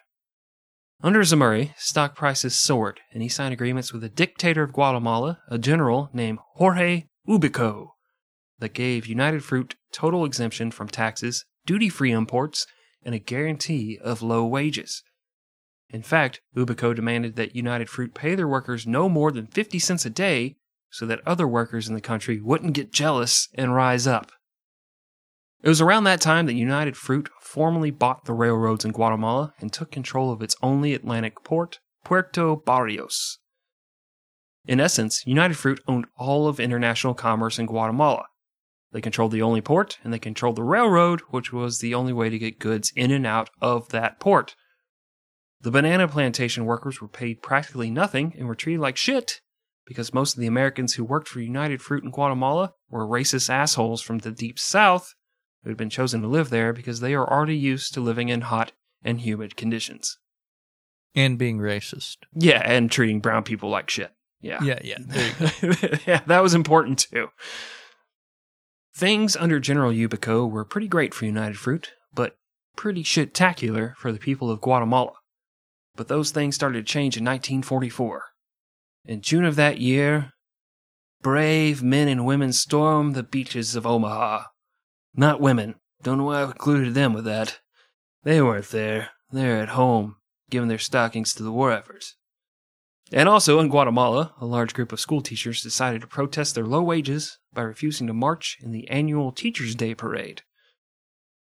Under 1.02 1.22
Zemurray, 1.22 1.74
stock 1.76 2.14
prices 2.14 2.54
soared, 2.54 3.00
and 3.12 3.24
he 3.24 3.28
signed 3.28 3.52
agreements 3.52 3.92
with 3.92 4.02
the 4.02 4.08
dictator 4.08 4.62
of 4.62 4.72
Guatemala, 4.72 5.40
a 5.48 5.58
general 5.58 6.08
named 6.12 6.38
Jorge 6.54 7.06
Ubico, 7.28 7.88
that 8.60 8.72
gave 8.72 9.06
United 9.06 9.42
Fruit 9.42 9.74
total 9.92 10.24
exemption 10.24 10.70
from 10.70 10.86
taxes, 10.86 11.44
duty 11.66 11.88
free 11.88 12.12
imports, 12.12 12.66
and 13.04 13.14
a 13.14 13.18
guarantee 13.18 13.98
of 14.02 14.22
low 14.22 14.44
wages. 14.44 15.02
In 15.90 16.02
fact, 16.02 16.40
Ubico 16.56 16.94
demanded 16.94 17.36
that 17.36 17.54
United 17.54 17.88
Fruit 17.88 18.14
pay 18.14 18.34
their 18.34 18.48
workers 18.48 18.86
no 18.86 19.08
more 19.08 19.30
than 19.30 19.46
50 19.46 19.78
cents 19.78 20.06
a 20.06 20.10
day 20.10 20.56
so 20.90 21.06
that 21.06 21.20
other 21.26 21.46
workers 21.46 21.88
in 21.88 21.94
the 21.94 22.00
country 22.00 22.40
wouldn't 22.40 22.74
get 22.74 22.92
jealous 22.92 23.48
and 23.54 23.74
rise 23.74 24.06
up. 24.06 24.32
It 25.62 25.68
was 25.68 25.80
around 25.80 26.04
that 26.04 26.20
time 26.20 26.46
that 26.46 26.54
United 26.54 26.96
Fruit 26.96 27.28
formally 27.40 27.90
bought 27.90 28.24
the 28.24 28.32
railroads 28.32 28.84
in 28.84 28.92
Guatemala 28.92 29.54
and 29.60 29.72
took 29.72 29.92
control 29.92 30.32
of 30.32 30.42
its 30.42 30.56
only 30.62 30.92
Atlantic 30.92 31.44
port, 31.44 31.78
Puerto 32.04 32.56
Barrios. 32.56 33.38
In 34.64 34.80
essence, 34.80 35.24
United 35.26 35.56
Fruit 35.56 35.80
owned 35.86 36.06
all 36.16 36.48
of 36.48 36.58
international 36.58 37.14
commerce 37.14 37.58
in 37.58 37.66
Guatemala. 37.66 38.24
They 38.92 39.00
controlled 39.00 39.32
the 39.32 39.42
only 39.42 39.60
port, 39.60 39.98
and 40.04 40.12
they 40.12 40.18
controlled 40.18 40.56
the 40.56 40.62
railroad, 40.62 41.20
which 41.30 41.52
was 41.52 41.78
the 41.78 41.94
only 41.94 42.12
way 42.12 42.28
to 42.28 42.38
get 42.38 42.58
goods 42.58 42.92
in 42.94 43.10
and 43.10 43.26
out 43.26 43.50
of 43.60 43.88
that 43.88 44.20
port. 44.20 44.54
The 45.62 45.70
banana 45.70 46.08
plantation 46.08 46.66
workers 46.66 47.00
were 47.00 47.08
paid 47.08 47.40
practically 47.40 47.90
nothing 47.90 48.34
and 48.36 48.46
were 48.46 48.54
treated 48.54 48.80
like 48.80 48.96
shit 48.96 49.40
because 49.86 50.12
most 50.12 50.34
of 50.34 50.40
the 50.40 50.46
Americans 50.46 50.94
who 50.94 51.04
worked 51.04 51.28
for 51.28 51.40
United 51.40 51.80
Fruit 51.80 52.04
in 52.04 52.10
Guatemala 52.10 52.74
were 52.90 53.06
racist 53.06 53.48
assholes 53.48 54.02
from 54.02 54.18
the 54.18 54.30
deep 54.30 54.58
south 54.58 55.14
who 55.62 55.70
had 55.70 55.76
been 55.76 55.90
chosen 55.90 56.20
to 56.22 56.28
live 56.28 56.50
there 56.50 56.72
because 56.72 57.00
they 57.00 57.14
are 57.14 57.28
already 57.28 57.56
used 57.56 57.94
to 57.94 58.00
living 58.00 58.28
in 58.28 58.42
hot 58.42 58.72
and 59.04 59.20
humid 59.20 59.56
conditions. 59.56 60.18
And 61.14 61.38
being 61.38 61.58
racist. 61.58 62.18
Yeah, 62.34 62.62
and 62.64 62.90
treating 62.90 63.20
brown 63.20 63.44
people 63.44 63.70
like 63.70 63.90
shit. 63.90 64.12
Yeah. 64.40 64.62
Yeah, 64.62 64.80
yeah. 64.82 64.98
There 64.98 65.28
you 65.60 65.74
go. 65.74 65.96
yeah, 66.06 66.20
that 66.26 66.42
was 66.42 66.54
important 66.54 67.06
too. 67.10 67.28
Things 68.94 69.36
under 69.36 69.58
General 69.58 69.90
Ubico 69.90 70.48
were 70.48 70.64
pretty 70.64 70.88
great 70.88 71.14
for 71.14 71.24
United 71.24 71.58
Fruit, 71.58 71.92
but 72.14 72.36
pretty 72.76 73.02
shit-tacular 73.02 73.96
for 73.96 74.12
the 74.12 74.18
people 74.18 74.50
of 74.50 74.60
Guatemala. 74.60 75.12
But 75.96 76.08
those 76.08 76.30
things 76.30 76.54
started 76.54 76.86
to 76.86 76.92
change 76.92 77.16
in 77.16 77.24
1944. 77.24 78.24
In 79.06 79.20
June 79.20 79.44
of 79.44 79.56
that 79.56 79.78
year, 79.78 80.32
brave 81.22 81.82
men 81.82 82.08
and 82.08 82.26
women 82.26 82.52
stormed 82.52 83.14
the 83.14 83.22
beaches 83.22 83.74
of 83.74 83.86
Omaha. 83.86 84.44
Not 85.14 85.40
women. 85.40 85.76
Don't 86.02 86.18
know 86.18 86.24
why 86.24 86.40
I 86.40 86.44
included 86.44 86.94
them 86.94 87.12
with 87.12 87.24
that. 87.24 87.60
They 88.24 88.40
weren't 88.42 88.68
there. 88.68 89.10
They're 89.30 89.60
at 89.60 89.70
home, 89.70 90.16
giving 90.50 90.68
their 90.68 90.78
stockings 90.78 91.34
to 91.34 91.42
the 91.42 91.52
war 91.52 91.72
efforts. 91.72 92.16
And 93.12 93.28
also 93.28 93.60
in 93.60 93.68
Guatemala, 93.68 94.32
a 94.40 94.46
large 94.46 94.72
group 94.72 94.90
of 94.92 95.00
school 95.00 95.20
teachers 95.20 95.62
decided 95.62 96.00
to 96.00 96.06
protest 96.06 96.54
their 96.54 96.64
low 96.64 96.82
wages 96.82 97.38
by 97.52 97.62
refusing 97.62 98.06
to 98.06 98.14
march 98.14 98.56
in 98.62 98.72
the 98.72 98.88
annual 98.88 99.32
Teachers' 99.32 99.74
Day 99.74 99.94
parade. 99.94 100.42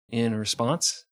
In 0.09 0.35
response, 0.37 1.05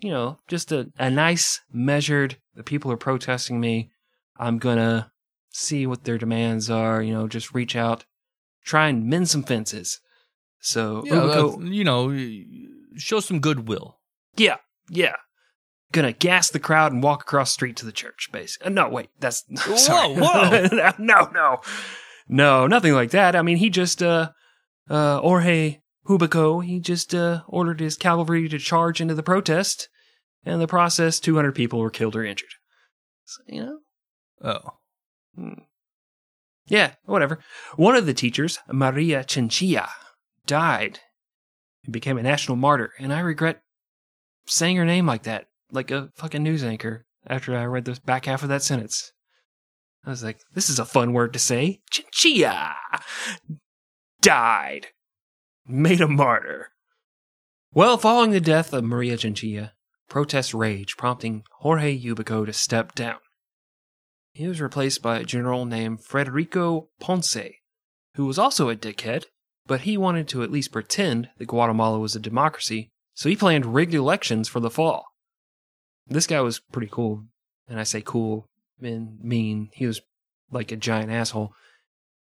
you 0.00 0.10
know, 0.10 0.38
just 0.48 0.72
a, 0.72 0.90
a 0.98 1.08
nice, 1.08 1.60
measured, 1.72 2.36
the 2.54 2.62
people 2.62 2.90
are 2.92 2.96
protesting 2.96 3.60
me. 3.60 3.90
I'm 4.38 4.58
gonna 4.58 5.12
see 5.50 5.86
what 5.86 6.04
their 6.04 6.18
demands 6.18 6.68
are, 6.68 7.00
you 7.02 7.14
know, 7.14 7.28
just 7.28 7.54
reach 7.54 7.74
out, 7.76 8.04
try 8.64 8.88
and 8.88 9.06
mend 9.06 9.30
some 9.30 9.42
fences. 9.42 10.00
So, 10.60 11.02
Yeah, 11.06 11.22
uh, 11.22 11.58
you 11.60 11.84
know, 11.84 12.10
show 12.96 13.20
some 13.20 13.40
goodwill. 13.40 14.00
yeah, 14.36 14.56
yeah. 14.90 15.14
Gonna 15.92 16.12
gas 16.12 16.50
the 16.50 16.58
crowd 16.58 16.92
and 16.92 17.02
walk 17.02 17.22
across 17.22 17.50
the 17.50 17.54
street 17.54 17.76
to 17.76 17.86
the 17.86 17.92
church, 17.92 18.28
basically. 18.32 18.66
Uh, 18.66 18.70
no, 18.70 18.88
wait, 18.88 19.08
that's 19.18 19.44
sorry. 19.76 20.14
whoa. 20.14 20.68
no, 20.98 21.28
no, 21.32 21.60
no, 22.28 22.66
nothing 22.66 22.92
like 22.92 23.10
that. 23.10 23.36
I 23.36 23.42
mean, 23.42 23.56
he 23.58 23.70
just 23.70 24.02
uh, 24.02 24.30
uh, 24.90 25.20
Jorge 25.20 25.78
Ubico, 26.08 26.64
he 26.64 26.80
just 26.80 27.14
uh, 27.14 27.42
ordered 27.48 27.80
his 27.80 27.96
cavalry 27.96 28.48
to 28.48 28.58
charge 28.58 29.00
into 29.00 29.14
the 29.14 29.22
protest, 29.22 29.88
and 30.44 30.54
in 30.54 30.60
the 30.60 30.66
process, 30.66 31.20
200 31.20 31.52
people 31.54 31.78
were 31.78 31.90
killed 31.90 32.16
or 32.16 32.24
injured. 32.24 32.50
So, 33.24 33.42
you 33.48 33.62
know, 33.64 33.78
Oh. 34.42 34.70
Hmm. 35.34 35.62
Yeah, 36.66 36.92
whatever. 37.04 37.38
One 37.76 37.96
of 37.96 38.06
the 38.06 38.14
teachers, 38.14 38.58
Maria 38.70 39.24
Chinchilla, 39.24 39.88
died 40.46 41.00
and 41.84 41.92
became 41.92 42.18
a 42.18 42.22
national 42.22 42.56
martyr, 42.56 42.92
and 42.98 43.12
I 43.12 43.20
regret 43.20 43.62
saying 44.46 44.76
her 44.76 44.84
name 44.84 45.06
like 45.06 45.22
that, 45.24 45.46
like 45.76 45.92
a 45.92 46.10
fucking 46.16 46.42
news 46.42 46.64
anchor, 46.64 47.06
after 47.26 47.56
I 47.56 47.64
read 47.64 47.84
the 47.84 48.00
back 48.04 48.24
half 48.24 48.42
of 48.42 48.48
that 48.48 48.62
sentence. 48.62 49.12
I 50.04 50.10
was 50.10 50.24
like, 50.24 50.40
this 50.54 50.70
is 50.70 50.78
a 50.78 50.84
fun 50.84 51.12
word 51.12 51.32
to 51.32 51.38
say. 51.38 51.80
Chinchilla 51.90 52.74
died. 54.20 54.88
Made 55.66 56.00
a 56.00 56.08
martyr. 56.08 56.70
Well, 57.72 57.98
following 57.98 58.30
the 58.30 58.40
death 58.40 58.72
of 58.72 58.84
Maria 58.84 59.16
Chinchilla, 59.16 59.72
protests 60.08 60.54
raged, 60.54 60.96
prompting 60.96 61.42
Jorge 61.58 62.00
Ubico 62.00 62.46
to 62.46 62.52
step 62.52 62.94
down. 62.94 63.18
He 64.32 64.46
was 64.46 64.60
replaced 64.60 65.02
by 65.02 65.18
a 65.18 65.24
general 65.24 65.64
named 65.64 66.04
Federico 66.04 66.88
Ponce, 67.00 67.36
who 68.14 68.26
was 68.26 68.38
also 68.38 68.68
a 68.68 68.76
dickhead, 68.76 69.24
but 69.66 69.80
he 69.80 69.96
wanted 69.96 70.28
to 70.28 70.42
at 70.42 70.52
least 70.52 70.72
pretend 70.72 71.30
that 71.38 71.48
Guatemala 71.48 71.98
was 71.98 72.14
a 72.14 72.20
democracy, 72.20 72.90
so 73.14 73.28
he 73.28 73.34
planned 73.34 73.74
rigged 73.74 73.94
elections 73.94 74.48
for 74.48 74.60
the 74.60 74.70
fall. 74.70 75.06
This 76.08 76.26
guy 76.26 76.40
was 76.40 76.60
pretty 76.60 76.88
cool, 76.90 77.24
and 77.68 77.80
I 77.80 77.82
say 77.82 78.02
cool 78.04 78.48
and 78.80 79.18
mean. 79.22 79.70
He 79.72 79.86
was 79.86 80.00
like 80.50 80.72
a 80.72 80.76
giant 80.76 81.10
asshole. 81.10 81.52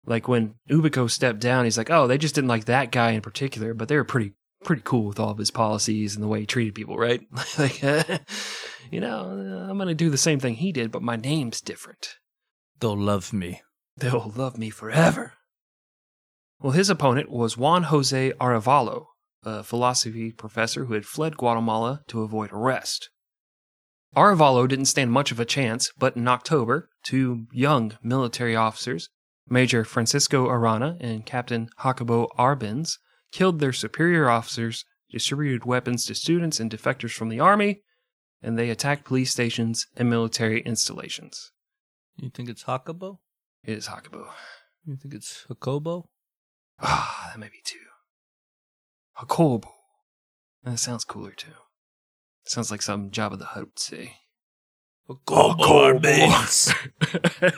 Like 0.05 0.27
when 0.27 0.55
Ubico 0.69 1.09
stepped 1.09 1.39
down, 1.39 1.65
he's 1.65 1.77
like, 1.77 1.89
"Oh, 1.89 2.07
they 2.07 2.17
just 2.17 2.35
didn't 2.35 2.49
like 2.49 2.65
that 2.65 2.91
guy 2.91 3.11
in 3.11 3.21
particular, 3.21 3.73
but 3.73 3.87
they 3.87 3.95
were 3.95 4.03
pretty 4.03 4.33
pretty 4.65 4.81
cool 4.83 5.05
with 5.05 5.19
all 5.19 5.29
of 5.29 5.37
his 5.37 5.51
policies 5.51 6.15
and 6.15 6.23
the 6.23 6.27
way 6.27 6.41
he 6.41 6.45
treated 6.45 6.75
people, 6.75 6.97
right? 6.97 7.21
like, 7.57 7.81
you 8.91 8.99
know, 8.99 9.19
uh, 9.19 9.69
I'm 9.69 9.77
going 9.77 9.87
to 9.87 9.93
do 9.93 10.09
the 10.09 10.17
same 10.17 10.39
thing 10.39 10.55
he 10.55 10.71
did, 10.71 10.91
but 10.91 11.01
my 11.01 11.15
name's 11.15 11.61
different. 11.61 12.15
They'll 12.79 12.97
love 12.97 13.31
me. 13.31 13.61
They'll 13.95 14.33
love 14.35 14.57
me 14.57 14.69
forever. 14.69 15.33
Well, 16.59 16.73
his 16.73 16.89
opponent 16.89 17.29
was 17.29 17.57
Juan 17.57 17.83
Jose 17.83 18.31
Arevalo, 18.41 19.05
a 19.43 19.63
philosophy 19.63 20.31
professor 20.31 20.85
who 20.85 20.93
had 20.93 21.05
fled 21.05 21.37
Guatemala 21.37 22.01
to 22.07 22.23
avoid 22.23 22.51
arrest. 22.51 23.09
Arevalo 24.15 24.67
didn't 24.67 24.85
stand 24.85 25.11
much 25.11 25.31
of 25.31 25.39
a 25.39 25.45
chance, 25.45 25.91
but 25.97 26.15
in 26.15 26.27
October, 26.27 26.89
two 27.03 27.47
young 27.51 27.97
military 28.01 28.55
officers, 28.55 29.09
Major 29.47 29.83
Francisco 29.83 30.47
Arana 30.47 30.97
and 31.01 31.25
Captain 31.25 31.69
Jacobo 31.83 32.27
Arbenz, 32.37 32.97
killed 33.31 33.59
their 33.59 33.73
superior 33.73 34.29
officers, 34.29 34.85
distributed 35.11 35.65
weapons 35.65 36.05
to 36.05 36.15
students 36.15 36.59
and 36.59 36.71
defectors 36.71 37.11
from 37.11 37.29
the 37.29 37.39
army, 37.39 37.81
and 38.41 38.57
they 38.57 38.69
attacked 38.69 39.05
police 39.05 39.31
stations 39.31 39.87
and 39.97 40.09
military 40.09 40.61
installations. 40.61 41.51
You 42.15 42.29
think 42.29 42.49
it's 42.49 42.63
Hakubo? 42.63 43.17
It 43.63 43.77
is 43.77 43.87
Hakubo. 43.87 44.27
You 44.85 44.95
think 44.95 45.13
it's 45.13 45.45
Hakobo? 45.49 46.05
Ah, 46.79 47.31
that 47.31 47.39
may 47.39 47.47
be 47.47 47.61
too. 47.63 47.79
Hakobo. 49.17 49.69
That 50.63 50.79
sounds 50.79 51.03
cooler 51.03 51.31
too. 51.31 51.51
Sounds 52.45 52.71
like 52.71 52.81
some 52.81 53.09
Jabba 53.09 53.37
the 53.37 53.45
Hutt 53.45 53.65
would 53.65 53.79
say. 53.79 54.17
Gold 55.25 55.59
Hakobo 55.59 56.01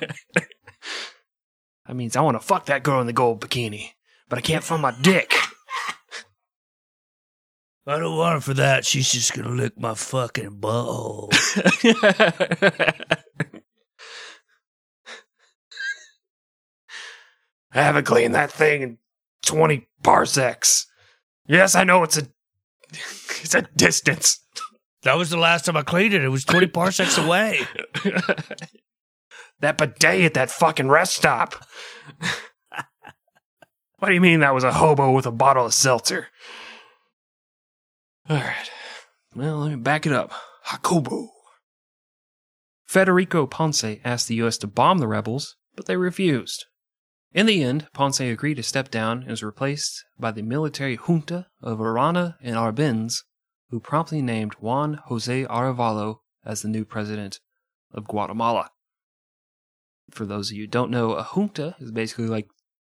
that 1.87 1.95
means 1.95 2.15
I 2.15 2.21
want 2.21 2.35
to 2.35 2.45
fuck 2.45 2.65
that 2.65 2.83
girl 2.83 2.99
in 2.99 3.07
the 3.07 3.13
gold 3.13 3.39
bikini, 3.39 3.91
but 4.27 4.37
I 4.37 4.41
can't 4.41 4.63
find 4.63 4.81
my 4.81 4.93
dick. 5.01 5.33
I 7.89 7.99
don't 7.99 8.17
want 8.17 8.33
her 8.33 8.41
for 8.41 8.53
that. 8.55 8.85
She's 8.85 9.09
just 9.09 9.33
gonna 9.33 9.49
lick 9.49 9.79
my 9.79 9.93
fucking 9.93 10.59
butthole. 10.59 11.31
I 17.71 17.81
haven't 17.81 18.05
cleaned 18.05 18.35
that 18.35 18.51
thing 18.51 18.81
in 18.81 18.97
20 19.45 19.87
parsecs. 20.03 20.87
Yes, 21.47 21.75
I 21.75 21.85
know 21.85 22.03
it's 22.03 22.17
a 22.17 22.23
it's 22.91 23.55
a 23.55 23.61
distance. 23.61 24.43
That 25.07 25.17
was 25.17 25.29
the 25.29 25.37
last 25.37 25.65
time 25.65 25.77
I 25.77 25.83
cleaned 25.83 26.13
it. 26.13 26.23
It 26.23 26.29
was 26.29 26.43
20 26.43 26.67
parsecs 26.67 27.17
away. 27.17 27.61
that 29.61 29.77
bidet 29.77 30.25
at 30.25 30.33
that 30.33 30.51
fucking 30.51 30.89
rest 30.89 31.15
stop. 31.15 31.55
what 33.99 34.09
do 34.09 34.13
you 34.13 34.21
mean 34.21 34.41
that 34.41 34.53
was 34.53 34.65
a 34.65 34.73
hobo 34.73 35.11
with 35.11 35.25
a 35.25 35.31
bottle 35.31 35.65
of 35.65 35.73
seltzer? 35.73 36.27
All 38.29 38.37
right. 38.37 38.69
Well, 39.33 39.59
let 39.59 39.69
me 39.69 39.77
back 39.77 40.05
it 40.05 40.11
up. 40.11 40.33
Hakobo. 40.67 41.29
Federico 42.85 43.45
Ponce 43.45 43.85
asked 44.03 44.27
the 44.27 44.35
U.S. 44.35 44.57
to 44.57 44.67
bomb 44.67 44.97
the 44.97 45.07
rebels, 45.07 45.55
but 45.75 45.85
they 45.85 45.95
refused. 45.95 46.65
In 47.33 47.45
the 47.45 47.63
end, 47.63 47.87
Ponce 47.93 48.19
agreed 48.19 48.55
to 48.55 48.63
step 48.63 48.89
down 48.91 49.19
and 49.19 49.29
was 49.29 49.43
replaced 49.43 50.03
by 50.19 50.31
the 50.31 50.41
military 50.41 50.97
junta 50.97 51.47
of 51.61 51.79
Arana 51.79 52.37
and 52.41 52.55
Arbenz, 52.55 53.23
who 53.69 53.79
promptly 53.79 54.21
named 54.21 54.53
Juan 54.55 55.01
Jose 55.05 55.45
Arevalo 55.45 56.19
as 56.45 56.61
the 56.61 56.69
new 56.69 56.85
president 56.85 57.39
of 57.93 58.07
Guatemala. 58.07 58.71
For 60.11 60.25
those 60.25 60.49
of 60.51 60.57
you 60.57 60.63
who 60.63 60.67
don't 60.67 60.91
know, 60.91 61.13
a 61.13 61.23
junta 61.23 61.75
is 61.79 61.91
basically 61.91 62.27
like 62.27 62.47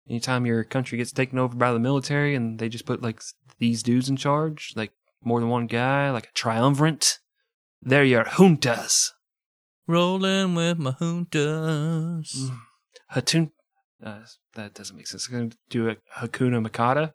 anytime 0.09 0.47
your 0.47 0.65
country 0.65 0.99
gets 0.99 1.13
taken 1.13 1.39
over 1.39 1.55
by 1.55 1.73
the 1.73 1.79
military 1.79 2.35
and 2.35 2.59
they 2.59 2.69
just 2.69 2.87
put 2.87 3.03
like 3.03 3.23
these 3.59 3.83
dudes 3.83 4.09
in 4.09 4.17
charge, 4.17 4.73
like 4.75 4.93
more 5.23 5.41
than 5.41 5.49
one 5.49 5.67
guy, 5.67 6.11
like 6.11 6.27
a 6.27 6.33
triumvirate. 6.33 7.19
They're 7.81 8.05
your 8.05 8.25
juntas. 8.25 9.11
Rolling 9.87 10.55
with 10.55 10.79
my 10.79 10.93
juntas. 10.93 12.51
Hatun. 13.13 13.51
Uh, 14.03 14.21
that 14.55 14.75
doesn't 14.75 14.97
make 14.97 15.07
sense. 15.07 15.29
I'm 15.29 15.35
going 15.35 15.51
to 15.51 15.57
do 15.71 15.89
a 15.89 15.97
Hakuna 16.19 16.67
Makata 16.67 17.13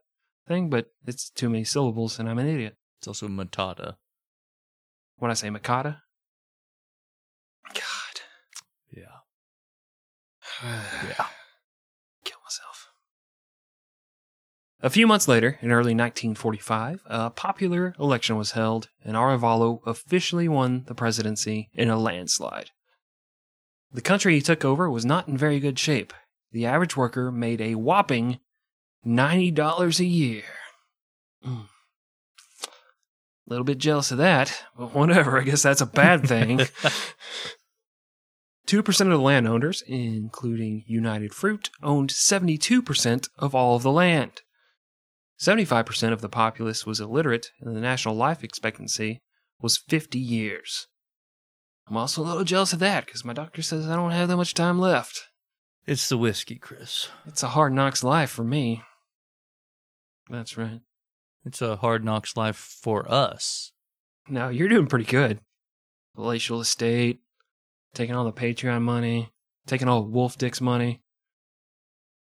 thing, 0.47 0.69
but 0.69 0.87
it's 1.05 1.29
too 1.29 1.49
many 1.49 1.63
syllables 1.63 2.19
and 2.19 2.29
I'm 2.29 2.39
an 2.39 2.47
idiot. 2.47 2.77
It's 2.99 3.07
also 3.07 3.29
Matata. 3.29 3.95
When 5.17 5.31
I 5.31 5.33
say 5.33 5.49
Makata, 5.49 6.01
God, 7.73 8.21
Yeah. 8.91 9.19
yeah, 10.63 11.25
kill 12.25 12.39
myself. 12.43 12.89
A 14.81 14.89
few 14.89 15.07
months 15.07 15.27
later, 15.29 15.57
in 15.61 15.71
early 15.71 15.95
1945, 15.95 17.01
a 17.05 17.29
popular 17.29 17.95
election 17.99 18.35
was 18.35 18.51
held, 18.51 18.89
and 19.03 19.15
Arevalo 19.15 19.79
officially 19.85 20.49
won 20.49 20.83
the 20.87 20.95
presidency 20.95 21.69
in 21.73 21.89
a 21.89 21.97
landslide. 21.97 22.71
The 23.91 24.01
country 24.01 24.35
he 24.35 24.41
took 24.41 24.65
over 24.65 24.89
was 24.89 25.05
not 25.05 25.27
in 25.27 25.37
very 25.37 25.59
good 25.61 25.79
shape. 25.79 26.13
The 26.51 26.65
average 26.65 26.97
worker 26.97 27.31
made 27.31 27.61
a 27.61 27.75
whopping 27.75 28.39
$90 29.05 29.99
a 29.99 30.05
year. 30.05 30.43
Mm. 31.45 31.67
A 33.49 33.51
little 33.51 33.65
bit 33.65 33.79
jealous 33.79 34.11
of 34.11 34.19
that, 34.19 34.63
but 34.77 34.93
whatever, 34.93 35.39
I 35.39 35.43
guess 35.43 35.63
that's 35.63 35.81
a 35.81 35.87
bad 35.87 36.27
thing. 36.27 36.59
2% 38.67 39.01
of 39.01 39.07
the 39.07 39.17
landowners, 39.17 39.81
including 39.87 40.83
United 40.85 41.33
Fruit, 41.33 41.71
owned 41.81 42.11
72% 42.11 43.29
of 43.39 43.55
all 43.55 43.75
of 43.75 43.81
the 43.81 43.91
land. 43.91 44.43
75% 45.39 46.13
of 46.13 46.21
the 46.21 46.29
populace 46.29 46.85
was 46.85 46.99
illiterate, 46.99 47.47
and 47.59 47.75
the 47.75 47.81
national 47.81 48.13
life 48.13 48.43
expectancy 48.43 49.23
was 49.59 49.77
50 49.77 50.19
years. 50.19 50.85
I'm 51.87 51.97
also 51.97 52.21
a 52.21 52.25
little 52.25 52.43
jealous 52.43 52.73
of 52.73 52.79
that 52.79 53.07
because 53.07 53.25
my 53.25 53.33
doctor 53.33 53.63
says 53.63 53.87
I 53.87 53.95
don't 53.95 54.11
have 54.11 54.27
that 54.27 54.37
much 54.37 54.53
time 54.53 54.77
left. 54.77 55.23
It's 55.87 56.07
the 56.07 56.19
whiskey, 56.19 56.57
Chris. 56.57 57.09
It's 57.25 57.41
a 57.41 57.47
hard 57.47 57.73
knocks 57.73 58.03
life 58.03 58.29
for 58.29 58.43
me. 58.43 58.83
That's 60.29 60.55
right. 60.55 60.81
It's 61.45 61.61
a 61.61 61.77
hard 61.77 62.03
knocks 62.03 62.35
life 62.35 62.55
for 62.55 63.09
us. 63.11 63.71
No, 64.27 64.49
you're 64.49 64.67
doing 64.67 64.87
pretty 64.87 65.05
good. 65.05 65.39
Palatial 66.15 66.59
estate, 66.61 67.19
taking 67.93 68.15
all 68.15 68.25
the 68.25 68.33
Patreon 68.33 68.81
money, 68.81 69.31
taking 69.65 69.87
all 69.87 70.03
Wolf 70.03 70.37
Dick's 70.37 70.61
money. 70.61 71.01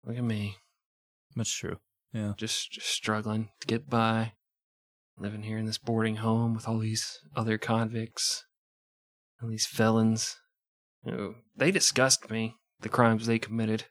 Look 0.04 0.16
at 0.16 0.24
me, 0.24 0.56
That's 1.34 1.52
true. 1.52 1.78
Yeah. 2.12 2.32
just 2.36 2.70
just 2.72 2.88
struggling 2.88 3.50
to 3.60 3.66
get 3.66 3.90
by, 3.90 4.32
living 5.18 5.42
here 5.42 5.58
in 5.58 5.66
this 5.66 5.78
boarding 5.78 6.16
home 6.16 6.54
with 6.54 6.68
all 6.68 6.78
these 6.78 7.18
other 7.34 7.58
convicts, 7.58 8.44
all 9.42 9.48
these 9.48 9.66
felons. 9.66 10.36
Oh, 11.06 11.34
they 11.56 11.70
disgust 11.70 12.30
me. 12.30 12.56
The 12.80 12.88
crimes 12.88 13.26
they 13.26 13.38
committed. 13.38 13.84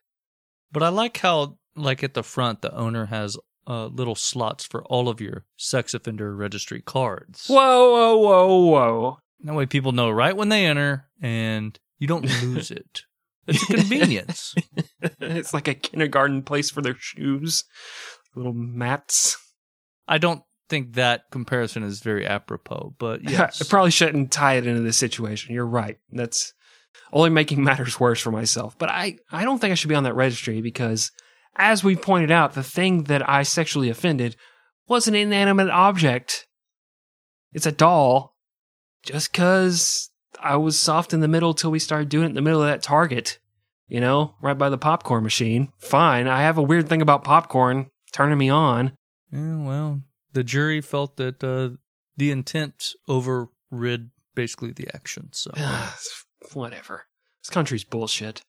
But 0.71 0.84
I 0.84 0.89
like 0.89 1.17
how, 1.17 1.58
like 1.75 2.04
at 2.04 2.13
the 2.13 2.23
front, 2.23 2.62
the 2.62 2.73
owner 2.75 3.06
has 3.08 3.38
uh, 3.67 3.88
little 3.88 4.15
slots 4.15 4.65
for 4.65 4.84
all 4.86 5.10
of 5.10 5.21
your 5.21 5.45
sex 5.58 5.93
offender 5.93 6.36
registry 6.36 6.82
cards. 6.82 7.47
Whoa, 7.47 7.91
whoa, 7.91 8.17
whoa, 8.17 8.65
whoa! 8.65 9.17
That 9.41 9.56
way 9.56 9.65
people 9.65 9.91
know 9.91 10.10
right 10.10 10.36
when 10.36 10.49
they 10.49 10.65
enter 10.65 11.08
and 11.21 11.78
you 11.99 12.08
don't 12.08 12.25
lose 12.43 12.71
it. 12.71 13.01
It's 13.47 13.63
a 13.63 13.73
convenience. 13.73 14.56
it's 15.19 15.54
like 15.54 15.67
a 15.67 15.75
kindergarten 15.75 16.41
place 16.41 16.71
for 16.71 16.82
their 16.82 16.95
shoes, 16.97 17.63
little 18.36 18.54
mats. 18.54 19.38
I 20.08 20.17
don't 20.17 20.41
think 20.69 20.93
that 20.93 21.23
comparison 21.32 21.84
is 21.84 21.99
very 21.99 22.25
apropos, 22.25 22.95
but 22.97 23.23
yes. 23.30 23.62
I 23.62 23.65
probably 23.65 23.91
shouldn't 23.91 24.32
tie 24.32 24.56
it 24.56 24.67
into 24.67 24.82
this 24.82 24.97
situation. 24.97 25.54
You're 25.54 25.65
right. 25.65 25.97
That's 26.12 26.54
only 27.13 27.30
making 27.30 27.63
matters 27.63 27.99
worse 27.99 28.21
for 28.21 28.32
myself. 28.32 28.78
But 28.78 28.89
I, 28.89 29.17
I 29.32 29.43
don't 29.43 29.60
think 29.60 29.71
I 29.71 29.75
should 29.75 29.89
be 29.89 29.95
on 29.95 30.04
that 30.04 30.15
registry 30.15 30.62
because, 30.62 31.12
as 31.55 31.83
we 31.83 31.95
pointed 31.95 32.31
out, 32.31 32.53
the 32.53 32.63
thing 32.63 33.03
that 33.03 33.27
I 33.27 33.43
sexually 33.43 33.89
offended 33.89 34.35
was 34.87 35.07
an 35.07 35.15
inanimate 35.15 35.69
object. 35.69 36.47
It's 37.53 37.65
a 37.65 37.71
doll. 37.71 38.35
Just 39.03 39.31
because 39.31 40.09
I 40.39 40.57
was 40.57 40.79
soft 40.79 41.13
in 41.13 41.19
the 41.19 41.27
middle 41.27 41.53
till 41.53 41.71
we 41.71 41.79
started 41.79 42.09
doing 42.09 42.25
it 42.25 42.29
in 42.29 42.35
the 42.35 42.41
middle 42.41 42.61
of 42.61 42.67
that 42.67 42.81
Target, 42.81 43.39
you 43.87 43.99
know, 43.99 44.35
right 44.41 44.57
by 44.57 44.69
the 44.69 44.77
popcorn 44.77 45.23
machine. 45.23 45.71
Fine. 45.79 46.27
I 46.27 46.41
have 46.41 46.57
a 46.57 46.63
weird 46.63 46.89
thing 46.89 47.01
about 47.01 47.23
popcorn 47.23 47.91
turning 48.11 48.37
me 48.37 48.49
on. 48.49 48.93
Yeah, 49.31 49.57
well, 49.57 50.01
the 50.33 50.43
jury 50.43 50.81
felt 50.81 51.17
that 51.17 51.43
uh, 51.43 51.77
the 52.17 52.31
intent 52.31 52.93
overrid 53.07 54.09
basically 54.33 54.71
the 54.71 54.87
action. 54.93 55.29
So 55.31 55.51
Whatever. 56.53 57.05
This 57.41 57.49
country's 57.49 57.83
bullshit. 57.83 58.41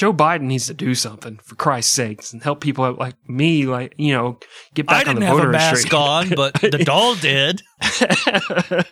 Joe 0.00 0.14
Biden 0.14 0.44
needs 0.44 0.66
to 0.68 0.72
do 0.72 0.94
something 0.94 1.38
for 1.44 1.56
Christ's 1.56 1.92
sakes 1.92 2.32
and 2.32 2.42
help 2.42 2.62
people 2.62 2.90
like 2.94 3.16
me, 3.28 3.66
like 3.66 3.92
you 3.98 4.14
know, 4.14 4.38
get 4.72 4.86
back 4.86 5.06
I 5.06 5.10
on 5.10 5.16
didn't 5.16 5.28
have 5.28 5.38
a 5.40 5.48
mask 5.48 5.92
on, 5.92 6.30
but 6.30 6.54
the 6.54 6.78
doll 6.86 7.16
did. 7.16 7.60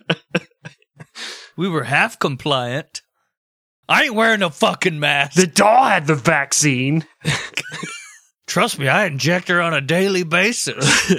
We 1.56 1.66
were 1.68 1.84
half 1.84 2.18
compliant. 2.18 3.00
I 3.88 4.04
ain't 4.04 4.14
wearing 4.14 4.42
a 4.42 4.50
fucking 4.50 5.00
mask. 5.00 5.34
the 5.34 5.46
doll 5.46 5.86
had 5.86 6.06
the 6.06 6.14
vaccine. 6.14 7.06
Trust 8.46 8.78
me, 8.78 8.86
I 8.86 9.06
inject 9.06 9.48
her 9.48 9.62
on 9.62 9.72
a 9.72 9.80
daily 9.80 10.24
basis. 10.24 11.10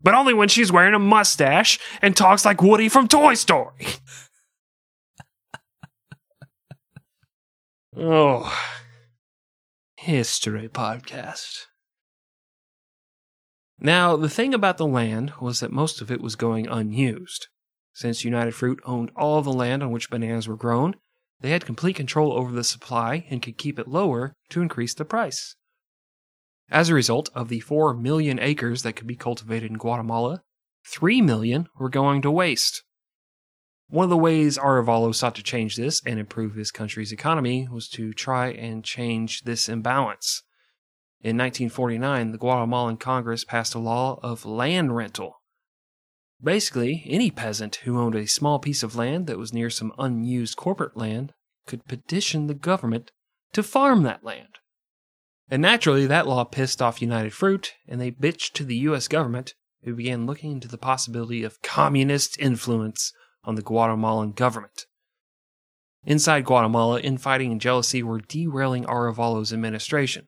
but 0.00 0.14
only 0.14 0.32
when 0.34 0.48
she's 0.48 0.70
wearing 0.70 0.94
a 0.94 1.00
mustache 1.00 1.80
and 2.00 2.16
talks 2.16 2.44
like 2.44 2.62
Woody 2.62 2.88
from 2.88 3.08
Toy 3.08 3.34
Story. 3.34 3.86
Oh. 7.96 8.58
History 9.96 10.68
podcast. 10.68 11.66
Now, 13.78 14.16
the 14.16 14.28
thing 14.28 14.54
about 14.54 14.76
the 14.76 14.86
land 14.86 15.32
was 15.40 15.60
that 15.60 15.72
most 15.72 16.00
of 16.00 16.10
it 16.10 16.20
was 16.20 16.36
going 16.36 16.68
unused. 16.68 17.48
Since 17.94 18.24
United 18.24 18.54
Fruit 18.54 18.80
owned 18.84 19.10
all 19.16 19.42
the 19.42 19.52
land 19.52 19.82
on 19.82 19.90
which 19.90 20.10
bananas 20.10 20.48
were 20.48 20.56
grown, 20.56 20.94
they 21.40 21.50
had 21.50 21.66
complete 21.66 21.96
control 21.96 22.32
over 22.32 22.52
the 22.52 22.64
supply 22.64 23.26
and 23.28 23.42
could 23.42 23.58
keep 23.58 23.78
it 23.78 23.88
lower 23.88 24.34
to 24.50 24.62
increase 24.62 24.94
the 24.94 25.04
price. 25.04 25.56
As 26.70 26.88
a 26.88 26.94
result 26.94 27.28
of 27.34 27.48
the 27.48 27.60
4 27.60 27.94
million 27.94 28.38
acres 28.38 28.82
that 28.82 28.94
could 28.94 29.06
be 29.06 29.16
cultivated 29.16 29.70
in 29.70 29.76
Guatemala, 29.76 30.42
3 30.86 31.20
million 31.20 31.68
were 31.78 31.90
going 31.90 32.22
to 32.22 32.30
waste. 32.30 32.82
One 33.92 34.04
of 34.04 34.10
the 34.10 34.16
ways 34.16 34.56
Arevalo 34.56 35.14
sought 35.14 35.34
to 35.34 35.42
change 35.42 35.76
this 35.76 36.00
and 36.06 36.18
improve 36.18 36.54
his 36.54 36.70
country's 36.70 37.12
economy 37.12 37.68
was 37.70 37.88
to 37.88 38.14
try 38.14 38.46
and 38.48 38.82
change 38.82 39.42
this 39.42 39.68
imbalance. 39.68 40.44
In 41.20 41.36
1949, 41.36 42.32
the 42.32 42.38
Guatemalan 42.38 42.96
Congress 42.96 43.44
passed 43.44 43.74
a 43.74 43.78
law 43.78 44.18
of 44.22 44.46
land 44.46 44.96
rental. 44.96 45.42
Basically, 46.42 47.04
any 47.06 47.30
peasant 47.30 47.76
who 47.84 48.00
owned 48.00 48.14
a 48.14 48.26
small 48.26 48.58
piece 48.58 48.82
of 48.82 48.96
land 48.96 49.26
that 49.26 49.36
was 49.36 49.52
near 49.52 49.68
some 49.68 49.92
unused 49.98 50.56
corporate 50.56 50.96
land 50.96 51.34
could 51.66 51.84
petition 51.84 52.46
the 52.46 52.54
government 52.54 53.10
to 53.52 53.62
farm 53.62 54.04
that 54.04 54.24
land. 54.24 54.58
And 55.50 55.60
naturally, 55.60 56.06
that 56.06 56.26
law 56.26 56.44
pissed 56.44 56.80
off 56.80 57.02
United 57.02 57.34
Fruit, 57.34 57.74
and 57.86 58.00
they 58.00 58.10
bitched 58.10 58.52
to 58.54 58.64
the 58.64 58.76
U.S. 58.76 59.06
government, 59.06 59.52
who 59.84 59.94
began 59.94 60.24
looking 60.24 60.52
into 60.52 60.68
the 60.68 60.78
possibility 60.78 61.44
of 61.44 61.60
communist 61.60 62.38
influence 62.40 63.12
on 63.44 63.54
the 63.54 63.62
Guatemalan 63.62 64.32
government. 64.32 64.86
Inside 66.04 66.44
Guatemala, 66.44 67.00
infighting 67.00 67.52
and 67.52 67.60
jealousy 67.60 68.02
were 68.02 68.20
derailing 68.20 68.84
Arevalo's 68.84 69.52
administration. 69.52 70.26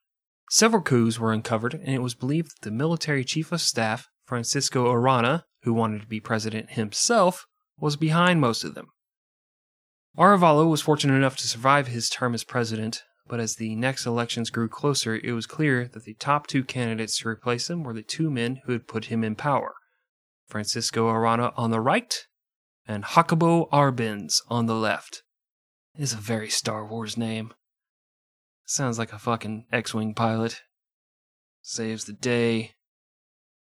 Several 0.51 0.83
coups 0.83 1.19
were 1.19 1.33
uncovered, 1.33 1.75
and 1.75 1.89
it 1.89 2.03
was 2.03 2.15
believed 2.15 2.51
that 2.51 2.69
the 2.69 2.71
military 2.71 3.25
chief 3.25 3.51
of 3.51 3.61
staff, 3.61 4.09
Francisco 4.27 4.91
Arana, 4.91 5.45
who 5.63 5.73
wanted 5.73 6.03
to 6.03 6.07
be 6.07 6.21
president 6.21 6.71
himself, 6.71 7.47
was 7.79 7.97
behind 7.97 8.41
most 8.41 8.63
of 8.63 8.75
them. 8.75 8.87
Arevalo 10.17 10.71
was 10.71 10.81
fortunate 10.81 11.15
enough 11.15 11.37
to 11.39 11.49
survive 11.49 11.89
his 11.89 12.09
term 12.09 12.35
as 12.35 12.45
president, 12.45 13.03
but 13.27 13.41
as 13.41 13.57
the 13.57 13.75
next 13.75 14.07
elections 14.07 14.51
grew 14.51 14.69
closer, 14.69 15.17
it 15.17 15.33
was 15.33 15.47
clear 15.47 15.89
that 15.89 16.05
the 16.05 16.15
top 16.15 16.47
two 16.47 16.63
candidates 16.63 17.19
to 17.19 17.29
replace 17.29 17.69
him 17.69 17.83
were 17.83 17.95
the 17.95 18.03
two 18.03 18.31
men 18.31 18.61
who 18.65 18.73
had 18.73 18.87
put 18.87 19.07
him 19.07 19.25
in 19.25 19.35
power 19.35 19.75
Francisco 20.47 21.09
Arana 21.09 21.53
on 21.57 21.71
the 21.71 21.81
right 21.81 22.27
and 22.87 23.05
Jacobo 23.15 23.67
Arbenz 23.73 24.43
on 24.49 24.67
the 24.67 24.75
left. 24.75 25.23
Is 25.97 26.13
a 26.13 26.17
very 26.17 26.49
Star 26.49 26.85
Wars 26.85 27.17
name. 27.17 27.55
Sounds 28.65 28.99
like 28.99 29.13
a 29.13 29.19
fucking 29.19 29.67
X 29.73 29.95
Wing 29.95 30.15
pilot. 30.15 30.63
Saves 31.63 32.05
the 32.05 32.13
day. 32.13 32.73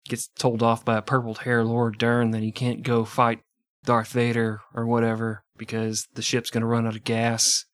Gets 0.10 0.28
told 0.38 0.62
off 0.62 0.84
by 0.84 0.98
a 0.98 1.02
purple 1.02 1.36
hair 1.36 1.64
Laura 1.64 1.92
Dern 1.92 2.32
that 2.32 2.44
he 2.44 2.52
can't 2.52 2.84
go 2.84 3.06
fight 3.06 3.40
Darth 3.86 4.12
Vader 4.12 4.62
or 4.74 4.86
whatever 4.86 5.44
because 5.58 6.08
the 6.14 6.22
ship's 6.22 6.50
gonna 6.50 6.66
run 6.66 6.86
out 6.86 6.96
of 6.96 7.04
gas. 7.04 7.66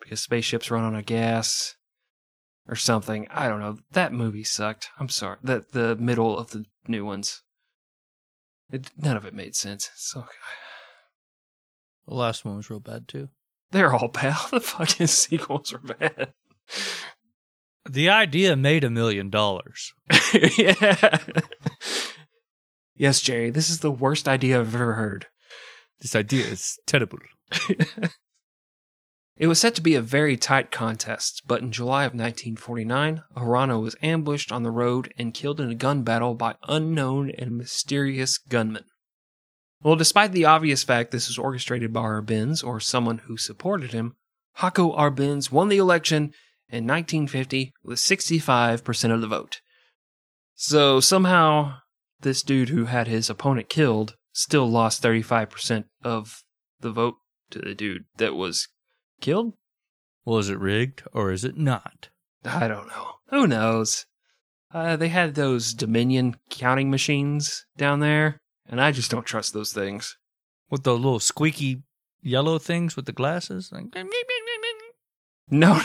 Because 0.00 0.20
spaceships 0.20 0.70
run 0.70 0.84
out 0.84 0.98
of 0.98 1.06
gas. 1.06 1.74
Or 2.68 2.76
something. 2.76 3.26
I 3.30 3.48
don't 3.48 3.60
know. 3.60 3.78
That 3.90 4.12
movie 4.12 4.44
sucked. 4.44 4.90
I'm 5.00 5.08
sorry. 5.08 5.38
The 5.42 5.64
the 5.72 5.96
middle 5.96 6.38
of 6.38 6.50
the 6.50 6.64
new 6.86 7.04
ones. 7.04 7.42
It, 8.70 8.90
none 8.96 9.16
of 9.16 9.24
it 9.24 9.34
made 9.34 9.56
sense. 9.56 9.90
So 9.96 10.26
The 12.06 12.14
last 12.14 12.44
one 12.44 12.56
was 12.56 12.70
real 12.70 12.80
bad 12.80 13.06
too. 13.08 13.28
they're 13.70 13.94
all 13.94 14.08
bad. 14.08 14.36
The 14.50 14.60
fucking 14.60 15.06
sequels 15.06 15.72
are 15.72 15.78
bad. 15.78 16.32
The 17.88 18.08
idea 18.08 18.56
made 18.56 18.84
a 18.84 18.90
million 18.90 19.30
dollars. 19.30 19.92
yeah. 20.58 21.18
Yes, 22.94 23.20
Jerry, 23.20 23.50
this 23.50 23.70
is 23.70 23.80
the 23.80 23.90
worst 23.90 24.28
idea 24.28 24.60
I've 24.60 24.74
ever 24.74 24.92
heard. 24.94 25.26
This 26.00 26.14
idea 26.14 26.44
is 26.46 26.78
terrible. 26.86 27.18
It 29.36 29.46
was 29.46 29.58
set 29.58 29.74
to 29.76 29.80
be 29.80 29.94
a 29.94 30.02
very 30.02 30.36
tight 30.36 30.70
contest, 30.70 31.44
but 31.46 31.62
in 31.62 31.72
July 31.72 32.02
of 32.04 32.12
1949, 32.12 33.22
Arana 33.34 33.80
was 33.80 33.96
ambushed 34.02 34.52
on 34.52 34.64
the 34.64 34.70
road 34.70 35.14
and 35.16 35.32
killed 35.32 35.62
in 35.62 35.70
a 35.70 35.74
gun 35.74 36.02
battle 36.02 36.34
by 36.34 36.56
unknown 36.68 37.30
and 37.30 37.56
mysterious 37.56 38.36
gunmen. 38.36 38.84
Well, 39.82 39.96
despite 39.96 40.32
the 40.32 40.44
obvious 40.44 40.84
fact 40.84 41.10
this 41.10 41.28
was 41.28 41.38
orchestrated 41.38 41.92
by 41.92 42.02
Arbenz 42.02 42.62
or 42.62 42.80
someone 42.80 43.18
who 43.18 43.36
supported 43.36 43.92
him, 43.92 44.14
Jaco 44.58 44.96
Arbenz 44.96 45.50
won 45.50 45.68
the 45.68 45.78
election 45.78 46.34
in 46.68 46.86
1950 46.86 47.72
with 47.82 47.98
65% 47.98 49.14
of 49.14 49.20
the 49.20 49.26
vote. 49.26 49.60
So 50.54 51.00
somehow, 51.00 51.76
this 52.20 52.42
dude 52.42 52.68
who 52.68 52.84
had 52.84 53.08
his 53.08 53.30
opponent 53.30 53.70
killed 53.70 54.16
still 54.32 54.70
lost 54.70 55.02
35% 55.02 55.84
of 56.04 56.42
the 56.80 56.90
vote 56.90 57.14
to 57.50 57.58
the 57.58 57.74
dude 57.74 58.04
that 58.18 58.34
was 58.34 58.68
killed? 59.20 59.54
Well, 60.24 60.38
is 60.38 60.50
it 60.50 60.58
rigged 60.58 61.02
or 61.12 61.32
is 61.32 61.44
it 61.44 61.56
not? 61.56 62.10
I 62.44 62.68
don't 62.68 62.88
know. 62.88 63.12
Who 63.30 63.46
knows? 63.46 64.06
Uh, 64.72 64.96
they 64.96 65.08
had 65.08 65.34
those 65.34 65.72
Dominion 65.72 66.36
counting 66.50 66.90
machines 66.90 67.64
down 67.76 68.00
there, 68.00 68.40
and 68.70 68.80
I 68.80 68.92
just 68.92 69.10
don't 69.10 69.26
trust 69.26 69.52
those 69.52 69.72
things. 69.74 70.16
With 70.70 70.84
the 70.84 70.94
little 70.94 71.20
squeaky 71.20 71.82
yellow 72.22 72.58
things 72.58 72.96
with 72.96 73.04
the 73.04 73.12
glasses? 73.12 73.70
Like, 73.72 73.94
No, 75.50 75.78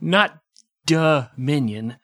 not 0.00 0.38
Dominion. 0.86 1.96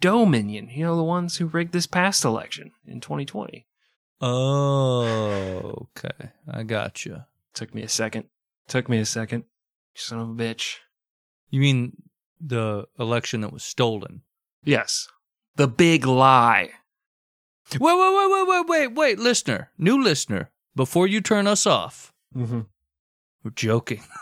Dominion. 0.00 0.68
You 0.70 0.84
know, 0.84 0.96
the 0.96 1.04
ones 1.04 1.36
who 1.36 1.46
rigged 1.46 1.72
this 1.72 1.86
past 1.86 2.24
election 2.24 2.72
in 2.86 3.00
2020. 3.00 3.66
oh, 4.20 5.88
okay. 5.96 6.30
I 6.50 6.62
got 6.62 7.04
you. 7.04 7.22
Took 7.54 7.74
me 7.74 7.82
a 7.82 7.88
second. 7.88 8.26
Took 8.68 8.88
me 8.88 8.98
a 8.98 9.04
second. 9.04 9.44
Son 9.94 10.20
of 10.20 10.28
a 10.30 10.32
bitch. 10.32 10.76
You 11.50 11.60
mean 11.60 12.02
the 12.40 12.86
election 12.98 13.40
that 13.40 13.52
was 13.52 13.64
stolen? 13.64 14.22
Yes. 14.64 15.08
The 15.56 15.68
big 15.68 16.06
lie. 16.06 16.70
Wait, 17.78 17.80
wait, 17.80 18.14
wait, 18.16 18.30
wait, 18.30 18.48
wait, 18.48 18.66
wait, 18.68 18.86
wait, 18.94 19.18
listener, 19.18 19.70
new 19.78 20.02
listener, 20.02 20.50
before 20.74 21.06
you 21.06 21.20
turn 21.20 21.46
us 21.46 21.66
off, 21.66 22.12
Mm-hmm. 22.36 22.60
we're 23.44 23.50
joking. 23.54 24.02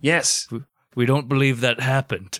Yes. 0.00 0.46
We 0.94 1.06
don't 1.06 1.28
believe 1.28 1.60
that 1.60 1.80
happened. 1.80 2.38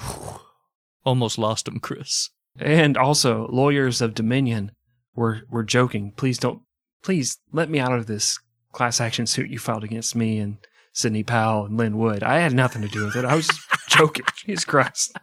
Almost 1.04 1.38
lost 1.38 1.68
him, 1.68 1.80
Chris. 1.80 2.30
And 2.58 2.96
also, 2.96 3.46
lawyers 3.48 4.00
of 4.00 4.14
Dominion 4.14 4.72
were 5.14 5.42
were 5.50 5.64
joking. 5.64 6.12
Please 6.16 6.38
don't. 6.38 6.62
Please 7.02 7.38
let 7.52 7.70
me 7.70 7.78
out 7.78 7.92
of 7.92 8.06
this 8.06 8.38
class 8.72 9.00
action 9.00 9.26
suit 9.26 9.50
you 9.50 9.58
filed 9.58 9.84
against 9.84 10.16
me 10.16 10.38
and 10.38 10.58
Sidney 10.92 11.22
Powell 11.22 11.66
and 11.66 11.76
Lin 11.76 11.96
Wood. 11.98 12.22
I 12.22 12.38
had 12.40 12.52
nothing 12.54 12.82
to 12.82 12.88
do 12.88 13.04
with 13.04 13.16
it. 13.16 13.24
I 13.24 13.36
was 13.36 13.48
joking. 13.88 14.24
Jesus 14.44 14.64
Christ. 14.64 15.16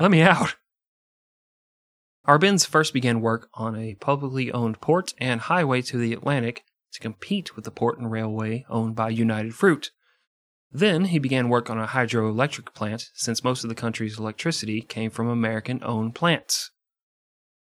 Let 0.00 0.10
me 0.10 0.22
out. 0.22 0.56
Arbenz 2.26 2.66
first 2.66 2.94
began 2.94 3.20
work 3.20 3.48
on 3.54 3.76
a 3.76 3.94
publicly 3.96 4.50
owned 4.50 4.80
port 4.80 5.12
and 5.18 5.42
highway 5.42 5.82
to 5.82 5.98
the 5.98 6.14
Atlantic 6.14 6.64
to 6.92 7.00
compete 7.00 7.54
with 7.54 7.64
the 7.64 7.70
port 7.70 7.98
and 7.98 8.10
railway 8.10 8.64
owned 8.70 8.94
by 8.96 9.10
United 9.10 9.54
Fruit. 9.54 9.90
Then 10.72 11.06
he 11.06 11.18
began 11.18 11.48
work 11.48 11.68
on 11.68 11.78
a 11.78 11.86
hydroelectric 11.86 12.74
plant 12.74 13.10
since 13.14 13.44
most 13.44 13.62
of 13.62 13.68
the 13.68 13.74
country's 13.74 14.18
electricity 14.18 14.80
came 14.80 15.10
from 15.10 15.28
American 15.28 15.80
owned 15.84 16.14
plants. 16.14 16.70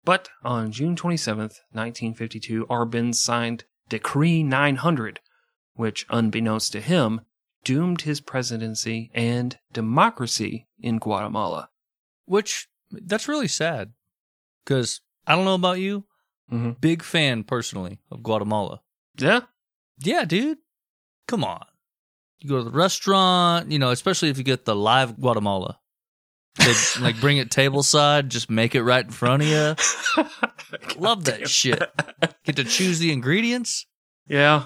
But 0.04 0.28
on 0.44 0.72
June 0.72 0.94
27, 0.94 1.40
1952, 1.72 2.66
Arbenz 2.66 3.16
signed 3.16 3.64
Decree 3.88 4.42
900, 4.42 5.20
which, 5.74 6.06
unbeknownst 6.10 6.72
to 6.72 6.80
him, 6.80 7.22
doomed 7.64 8.02
his 8.02 8.20
presidency 8.20 9.10
and 9.14 9.58
democracy 9.72 10.68
in 10.78 10.98
Guatemala. 10.98 11.70
Which, 12.26 12.68
that's 12.90 13.28
really 13.28 13.48
sad. 13.48 13.92
Because 14.64 15.00
I 15.26 15.34
don't 15.36 15.44
know 15.44 15.54
about 15.54 15.78
you, 15.80 16.04
Mhm. 16.52 16.80
big 16.80 17.02
fan 17.02 17.44
personally 17.44 18.00
of 18.10 18.22
Guatemala. 18.22 18.80
Yeah? 19.18 19.40
Yeah, 19.98 20.24
dude. 20.24 20.58
Come 21.28 21.44
on. 21.44 21.64
You 22.38 22.48
go 22.48 22.58
to 22.58 22.64
the 22.64 22.70
restaurant, 22.70 23.70
you 23.70 23.78
know, 23.78 23.90
especially 23.90 24.30
if 24.30 24.38
you 24.38 24.44
get 24.44 24.64
the 24.64 24.74
live 24.74 25.16
Guatemala. 25.20 25.78
They 26.56 26.72
like 27.00 27.20
bring 27.20 27.36
it 27.36 27.50
table 27.50 27.82
side, 27.82 28.30
just 28.30 28.50
make 28.50 28.74
it 28.74 28.82
right 28.82 29.04
in 29.04 29.10
front 29.12 29.42
of 29.42 29.48
you. 29.48 29.74
Love 31.00 31.24
that 31.24 31.48
shit. 31.48 31.82
Get 32.44 32.56
to 32.56 32.64
choose 32.64 32.98
the 32.98 33.12
ingredients. 33.12 33.86
Yeah. 34.26 34.64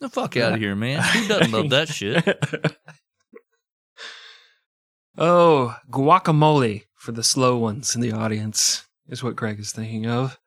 The 0.00 0.08
fuck 0.10 0.36
out 0.36 0.54
of 0.54 0.58
here, 0.60 0.74
man. 0.74 1.00
Who 1.02 1.28
doesn't 1.28 1.52
love 1.52 1.70
that 1.70 1.88
shit? 1.88 2.24
oh, 5.18 5.76
guacamole 5.90 6.82
for 6.96 7.12
the 7.12 7.22
slow 7.22 7.56
ones 7.56 7.94
in 7.94 8.00
the 8.00 8.12
audience 8.12 8.86
is 9.08 9.22
what 9.22 9.36
Greg 9.36 9.58
is 9.60 9.72
thinking 9.72 10.06
of. 10.06 10.38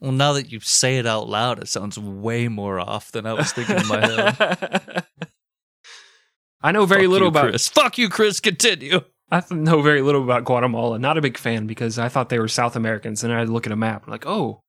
Well, 0.00 0.12
now 0.12 0.32
that 0.34 0.52
you 0.52 0.60
say 0.60 0.98
it 0.98 1.06
out 1.06 1.28
loud, 1.28 1.58
it 1.60 1.68
sounds 1.68 1.98
way 1.98 2.46
more 2.48 2.78
off 2.78 3.10
than 3.10 3.26
I 3.26 3.32
was 3.32 3.52
thinking 3.52 3.76
in 3.78 3.88
my 3.88 4.06
head. 4.06 5.04
I 6.62 6.72
know 6.72 6.86
very 6.86 7.02
Fuck 7.04 7.10
little 7.12 7.26
you, 7.26 7.30
about 7.30 7.48
Chris. 7.50 7.68
Fuck 7.68 7.98
you, 7.98 8.08
Chris. 8.08 8.40
Continue. 8.40 9.00
I 9.30 9.42
know 9.50 9.82
very 9.82 10.00
little 10.02 10.22
about 10.22 10.44
Guatemala. 10.44 10.98
Not 10.98 11.18
a 11.18 11.20
big 11.20 11.36
fan 11.36 11.66
because 11.66 11.98
I 11.98 12.08
thought 12.08 12.28
they 12.30 12.38
were 12.38 12.48
South 12.48 12.76
Americans, 12.76 13.22
and 13.24 13.32
I 13.32 13.44
look 13.44 13.66
at 13.66 13.72
a 13.72 13.76
map 13.76 14.08
like, 14.08 14.24
oh, 14.26 14.62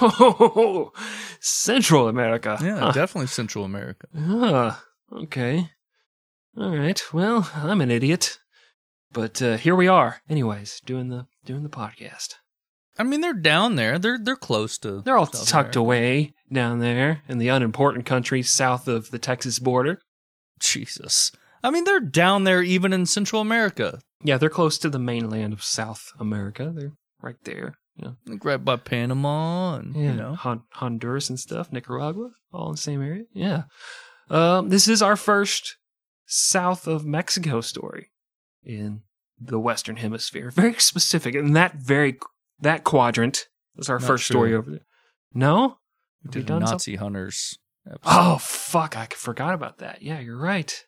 Central 1.40 2.08
America. 2.08 2.58
Yeah, 2.62 2.78
Huh. 2.78 2.92
definitely 2.92 3.26
Central 3.28 3.64
America. 3.64 4.06
Ah, 4.16 4.82
okay. 5.12 5.70
All 6.56 6.76
right. 6.76 7.02
Well, 7.12 7.50
I'm 7.54 7.80
an 7.80 7.90
idiot, 7.90 8.38
but 9.12 9.40
uh, 9.42 9.56
here 9.56 9.74
we 9.74 9.88
are. 9.88 10.20
Anyways, 10.28 10.80
doing 10.84 11.08
the 11.08 11.26
doing 11.44 11.62
the 11.62 11.68
podcast. 11.68 12.34
I 12.98 13.02
mean, 13.02 13.20
they're 13.20 13.32
down 13.34 13.74
there. 13.76 13.98
They're 13.98 14.18
they're 14.18 14.36
close 14.36 14.78
to. 14.78 15.00
They're 15.02 15.16
all 15.16 15.26
tucked 15.26 15.52
America. 15.76 15.78
away 15.80 16.32
down 16.52 16.78
there 16.78 17.22
in 17.28 17.38
the 17.38 17.48
unimportant 17.48 18.06
countries 18.06 18.52
south 18.52 18.86
of 18.88 19.10
the 19.10 19.18
Texas 19.18 19.58
border. 19.58 20.00
Jesus. 20.60 21.32
I 21.62 21.70
mean, 21.70 21.84
they're 21.84 22.00
down 22.00 22.44
there 22.44 22.62
even 22.62 22.92
in 22.92 23.06
Central 23.06 23.40
America, 23.40 23.98
Yeah, 24.22 24.36
they're 24.38 24.50
close 24.50 24.76
to 24.78 24.90
the 24.90 24.98
mainland 24.98 25.52
of 25.52 25.64
South 25.64 26.12
America. 26.20 26.72
They're 26.74 26.92
right 27.22 27.36
there. 27.44 27.74
You 27.96 28.04
know, 28.06 28.16
like 28.26 28.44
right 28.44 28.62
by 28.64 28.76
Panama, 28.76 29.76
and 29.76 29.94
yeah, 29.94 30.02
you 30.02 30.12
know. 30.14 30.34
Hon- 30.34 30.64
Honduras 30.72 31.30
and 31.30 31.38
stuff, 31.38 31.70
Nicaragua, 31.72 32.30
all 32.52 32.66
in 32.68 32.72
the 32.72 32.78
same 32.80 33.00
area. 33.02 33.24
Yeah. 33.32 33.62
Um, 34.28 34.68
this 34.68 34.88
is 34.88 35.00
our 35.00 35.16
first 35.16 35.76
south 36.26 36.86
of 36.88 37.04
Mexico 37.06 37.60
story. 37.60 38.10
in 38.64 39.02
the 39.40 39.58
Western 39.60 39.96
Hemisphere. 39.96 40.50
Very 40.50 40.74
specific. 40.74 41.34
And 41.34 41.54
that 41.56 41.74
very 41.74 42.18
that 42.60 42.84
quadrant. 42.84 43.48
That's 43.76 43.88
our 43.88 43.98
Not 43.98 44.06
first 44.06 44.26
true. 44.26 44.34
story 44.34 44.54
over 44.54 44.70
there. 44.70 44.86
No? 45.32 45.78
We 46.24 46.30
did 46.30 46.48
we 46.48 46.58
Nazi 46.58 46.96
hunters. 46.96 47.58
Episode. 47.86 48.00
Oh 48.06 48.38
fuck! 48.38 48.96
I 48.96 49.06
forgot 49.14 49.52
about 49.52 49.78
that. 49.78 50.00
Yeah, 50.00 50.18
you're 50.18 50.38
right. 50.38 50.84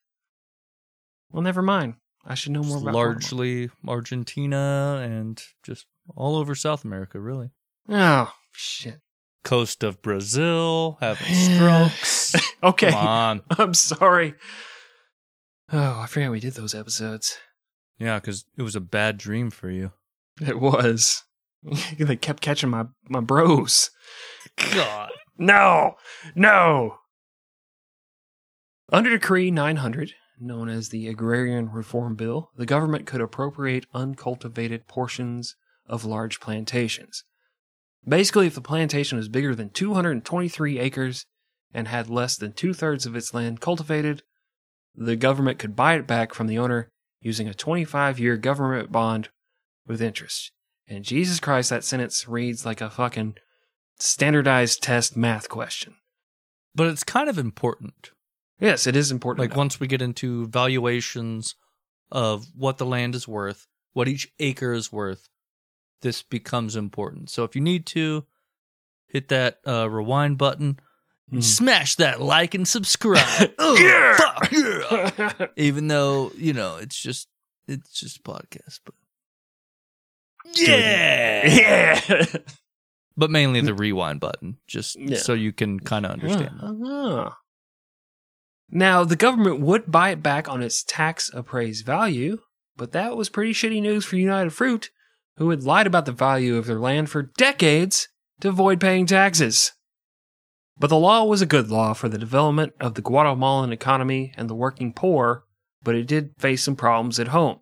Well, 1.31 1.43
never 1.43 1.61
mind. 1.61 1.95
I 2.25 2.35
should 2.35 2.53
know 2.53 2.63
more 2.63 2.77
It's 2.79 2.83
about 2.83 2.95
largely 2.95 3.71
Argentina 3.87 5.01
and 5.03 5.41
just 5.63 5.87
all 6.15 6.37
over 6.37 6.55
South 6.55 6.85
America, 6.85 7.21
really. 7.21 7.51
Oh 7.89 8.33
shit. 8.53 9.01
Coast 9.45 9.85
of 9.85 10.01
Brazil, 10.03 10.97
having 11.01 11.35
strokes. 11.35 12.35
Okay, 12.63 12.91
Come 12.91 13.07
on. 13.07 13.43
I'm 13.51 13.75
sorry. 13.75 14.35
Oh, 15.73 16.01
I 16.01 16.07
forgot 16.07 16.31
we 16.33 16.41
did 16.41 16.55
those 16.55 16.75
episodes. 16.75 17.39
Yeah, 17.99 18.19
because 18.19 18.45
it 18.57 18.63
was 18.63 18.75
a 18.75 18.81
bad 18.81 19.19
dream 19.19 19.51
for 19.51 19.71
you. 19.71 19.93
It 20.41 20.59
was. 20.59 21.23
they 21.99 22.17
kept 22.17 22.43
catching 22.43 22.71
my 22.71 22.87
my 23.09 23.21
bros. 23.21 23.91
God. 24.73 25.11
No, 25.39 25.97
no. 26.35 26.97
Under 28.91 29.11
Decree 29.11 29.51
900, 29.51 30.15
known 30.41 30.71
as 30.71 30.89
the 30.89 31.09
Agrarian 31.09 31.71
Reform 31.71 32.15
Bill, 32.15 32.49
the 32.57 32.65
government 32.65 33.05
could 33.05 33.21
appropriate 33.21 33.85
uncultivated 33.93 34.87
portions 34.87 35.55
of 35.87 36.07
large 36.07 36.41
plantations. 36.41 37.25
Basically, 38.09 38.47
if 38.47 38.55
the 38.55 38.63
plantation 38.63 39.19
was 39.19 39.29
bigger 39.29 39.55
than 39.55 39.69
223 39.69 40.79
acres 40.79 41.27
and 41.75 41.87
had 41.87 42.09
less 42.09 42.37
than 42.37 42.53
two 42.53 42.73
thirds 42.73 43.05
of 43.05 43.15
its 43.15 43.35
land 43.35 43.61
cultivated, 43.61 44.23
the 44.95 45.17
government 45.17 45.59
could 45.59 45.77
buy 45.77 45.97
it 45.97 46.07
back 46.07 46.33
from 46.33 46.47
the 46.47 46.57
owner 46.57 46.89
using 47.21 47.47
a 47.47 47.53
25 47.53 48.19
year 48.19 48.39
government 48.39 48.91
bond 48.91 49.29
with 49.87 50.01
interest. 50.01 50.53
And 50.89 51.05
Jesus 51.05 51.41
Christ, 51.41 51.71
that 51.71 51.85
sentence 51.85 52.29
reads 52.29 52.65
like 52.65 52.81
a 52.81 52.91
fucking 52.91 53.37
standardized 53.99 54.83
test 54.83 55.17
math 55.17 55.49
question. 55.49 55.95
But 56.75 56.89
it's 56.89 57.03
kind 57.05 57.29
of 57.29 57.39
important. 57.39 58.11
Yes, 58.61 58.87
it 58.87 58.95
is 58.97 59.11
important. 59.11 59.41
Like 59.41 59.49
enough. 59.51 59.57
once 59.59 59.81
we 59.81 59.87
get 59.87 60.03
into 60.03 60.47
valuations 60.47 61.55
of 62.13 62.47
what 62.55 62.79
the 62.79 62.87
land 62.87 63.15
is 63.15 63.27
worth, 63.27 63.67
what 63.93 64.09
each 64.09 64.29
acre 64.39 64.73
is 64.73 64.93
worth, 64.93 65.29
this 66.03 66.23
becomes 66.23 66.77
important. 66.77 67.31
So 67.31 67.45
if 67.45 67.55
you 67.57 67.63
need 67.63 67.87
to, 67.87 68.25
hit 69.09 69.29
that 69.29 69.59
uh, 69.67 69.89
rewind 69.91 70.39
button, 70.39 70.79
Mhm. 71.33 71.43
smash 71.43 71.97
that 71.97 72.21
like 72.21 72.55
and 72.55 72.69
subscribe. 72.69 73.53
Yeah! 73.59 74.17
fuck 74.17 74.53
yeah! 74.53 75.47
Even 75.57 75.89
though 75.89 76.31
you 76.37 76.53
know 76.53 76.77
it's 76.77 76.97
just 77.01 77.27
it's 77.67 77.99
just 77.99 78.19
a 78.19 78.23
podcast, 78.23 78.81
but 78.85 78.95
yeah, 80.55 81.47
yeah. 82.09 82.25
but 83.17 83.31
mainly 83.31 83.61
the 83.61 83.75
rewind 83.75 84.21
button, 84.21 84.59
just 84.67 84.97
Yeah. 84.99 85.19
so 85.19 85.33
you 85.35 85.53
can 85.53 85.81
kind 85.81 86.05
of 86.07 86.13
understand. 86.13 86.61
Uh-huh. 86.61 87.31
Now, 88.71 89.05
the 89.05 89.17
government 89.17 89.61
would 89.61 89.91
buy 89.93 90.11
it 90.11 90.23
back 90.23 90.49
on 90.49 90.63
its 90.63 90.83
tax 90.83 91.31
appraised 91.33 91.87
value, 91.87 92.39
but 92.77 92.93
that 92.93 93.17
was 93.17 93.29
pretty 93.29 93.53
shitty 93.53 93.81
news 93.81 94.05
for 94.05 94.17
United 94.17 94.51
Fruit, 94.51 94.91
who 95.37 95.51
had 95.51 95.63
lied 95.63 95.87
about 95.87 96.05
the 96.07 96.13
value 96.13 96.57
of 96.57 96.67
their 96.67 96.81
land 96.81 97.09
for 97.11 97.23
decades 97.23 98.09
to 98.41 98.49
avoid 98.49 98.81
paying 98.81 99.07
taxes. 99.07 99.73
But 100.79 100.89
the 100.89 100.99
law 100.99 101.25
was 101.25 101.41
a 101.41 101.47
good 101.47 101.69
law 101.71 101.95
for 101.95 102.09
the 102.09 102.19
development 102.19 102.75
of 102.81 102.95
the 102.95 103.03
Guatemalan 103.03 103.73
economy 103.73 104.35
and 104.37 104.51
the 104.51 104.55
working 104.55 104.93
poor, 104.93 105.45
but 105.83 105.95
it 105.95 106.07
did 106.07 106.33
face 106.39 106.63
some 106.65 106.77
problems 106.77 107.19
at 107.21 107.29
home. 107.29 107.61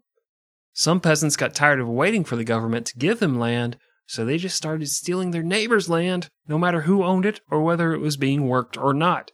Some 0.74 1.00
peasants 1.00 1.36
got 1.36 1.54
tired 1.54 1.80
of 1.80 1.88
waiting 1.88 2.24
for 2.24 2.34
the 2.34 2.44
government 2.44 2.86
to 2.86 2.98
give 2.98 3.20
them 3.20 3.38
land, 3.38 3.78
so 4.06 4.24
they 4.24 4.36
just 4.36 4.56
started 4.56 4.88
stealing 4.88 5.30
their 5.30 5.42
neighbor's 5.42 5.88
land, 5.88 6.28
no 6.48 6.58
matter 6.58 6.82
who 6.82 7.04
owned 7.04 7.24
it 7.24 7.40
or 7.48 7.62
whether 7.62 7.94
it 7.94 8.00
was 8.00 8.16
being 8.16 8.48
worked 8.48 8.76
or 8.76 8.92
not. 8.92 9.30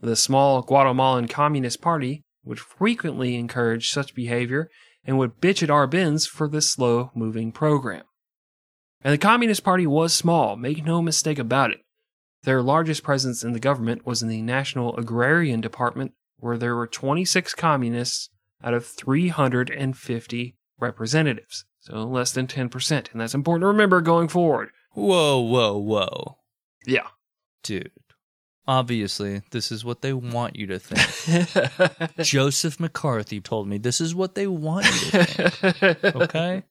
The 0.00 0.14
small 0.14 0.62
Guatemalan 0.62 1.26
Communist 1.26 1.80
Party 1.80 2.22
would 2.44 2.60
frequently 2.60 3.34
encourage 3.34 3.90
such 3.90 4.14
behavior 4.14 4.70
and 5.04 5.18
would 5.18 5.40
bitch 5.40 5.62
at 5.62 5.70
Arbenz 5.70 6.28
for 6.28 6.48
this 6.48 6.70
slow 6.70 7.10
moving 7.14 7.50
program. 7.50 8.04
And 9.02 9.12
the 9.12 9.18
Communist 9.18 9.64
Party 9.64 9.86
was 9.86 10.14
small, 10.14 10.56
make 10.56 10.84
no 10.84 11.02
mistake 11.02 11.38
about 11.38 11.72
it. 11.72 11.80
Their 12.44 12.62
largest 12.62 13.02
presence 13.02 13.42
in 13.42 13.52
the 13.52 13.60
government 13.60 14.06
was 14.06 14.22
in 14.22 14.28
the 14.28 14.42
National 14.42 14.96
Agrarian 14.96 15.60
Department, 15.60 16.12
where 16.38 16.56
there 16.56 16.76
were 16.76 16.86
26 16.86 17.54
communists 17.54 18.28
out 18.64 18.74
of 18.74 18.86
350 18.86 20.56
representatives. 20.80 21.64
So 21.80 22.02
less 22.04 22.32
than 22.32 22.46
10%. 22.46 23.12
And 23.12 23.20
that's 23.20 23.34
important 23.34 23.62
to 23.62 23.66
remember 23.68 24.00
going 24.00 24.28
forward. 24.28 24.70
Whoa, 24.92 25.38
whoa, 25.40 25.76
whoa, 25.76 26.38
Yeah. 26.86 27.08
dude! 27.62 27.90
Obviously, 28.66 29.42
this 29.50 29.70
is 29.70 29.84
what 29.84 30.00
they 30.00 30.14
want 30.14 30.56
you 30.56 30.66
to 30.68 30.78
think. 30.78 32.16
Joseph 32.26 32.80
McCarthy 32.80 33.40
told 33.40 33.68
me 33.68 33.76
this 33.76 34.00
is 34.00 34.14
what 34.14 34.34
they 34.34 34.46
want 34.46 34.86
you 34.86 35.10
to 35.10 35.24
think. 35.24 36.04
Okay, 36.16 36.62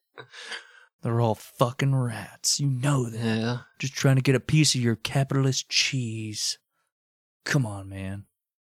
they're 1.03 1.21
all 1.21 1.36
fucking 1.36 1.93
rats. 1.93 2.60
You 2.60 2.67
know 2.69 3.10
that. 3.10 3.19
yeah. 3.23 3.58
Just 3.77 3.93
trying 3.93 4.15
to 4.15 4.23
get 4.23 4.34
a 4.34 4.39
piece 4.39 4.73
of 4.73 4.82
your 4.82 4.95
capitalist 4.95 5.69
cheese. 5.69 6.58
Come 7.45 7.65
on, 7.65 7.89
man. 7.89 8.23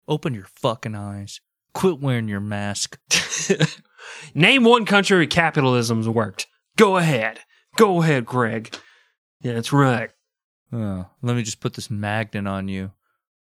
Open 0.09 0.35
your 0.35 0.47
fucking 0.57 0.97
eyes. 0.97 1.41
Quit 1.75 2.01
wearing 2.01 2.29
your 2.29 2.41
mask. 2.41 2.99
Name 4.35 4.65
one 4.65 4.85
country 4.85 5.17
where 5.17 5.27
capitalism's 5.27 6.09
worked. 6.09 6.47
Go 6.77 6.97
ahead. 6.97 7.41
Go 7.77 8.03
ahead, 8.03 8.27
Greg. 8.27 8.77
Yeah, 9.41 9.55
that's 9.55 9.73
right. 9.73 10.11
Oh, 10.73 11.07
let 11.23 11.37
me 11.37 11.43
just 11.43 11.61
put 11.61 11.75
this 11.75 11.91
magnet 11.91 12.47
on 12.47 12.69
you. 12.69 12.93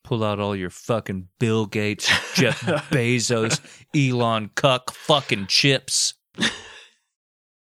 Pull 0.05 0.23
out 0.23 0.39
all 0.39 0.55
your 0.55 0.71
fucking 0.71 1.29
Bill 1.39 1.67
Gates, 1.67 2.07
Jeff 2.35 2.61
Bezos, 2.91 3.61
Elon 3.95 4.51
Cuck 4.55 4.93
fucking 4.93 5.47
chips. 5.47 6.15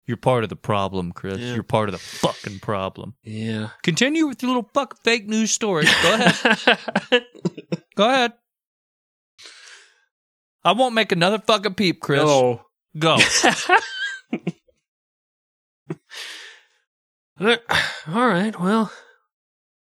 You're 0.08 0.18
part 0.18 0.44
of 0.44 0.50
the 0.50 0.56
problem, 0.56 1.12
Chris. 1.12 1.38
Yeah. 1.38 1.54
You're 1.54 1.64
part 1.64 1.88
of 1.88 1.94
the 1.94 2.00
fucking 2.00 2.60
problem. 2.60 3.14
Yeah. 3.24 3.70
Continue 3.84 4.28
with 4.28 4.42
your 4.42 4.50
little 4.50 4.70
fuck 4.74 5.02
fake 5.04 5.28
news 5.28 5.52
story. 5.52 5.86
Go 6.04 6.14
ahead. 6.16 7.24
Go 7.96 8.10
ahead. 8.10 8.34
I 10.64 10.74
won't 10.74 10.94
make 10.96 11.12
another 11.12 11.40
fucking 11.40 11.74
peep, 11.76 12.00
Chris. 12.02 12.22
Oh. 12.24 12.62
Go. 12.98 13.18
All 17.40 18.28
right, 18.28 18.60
well, 18.60 18.92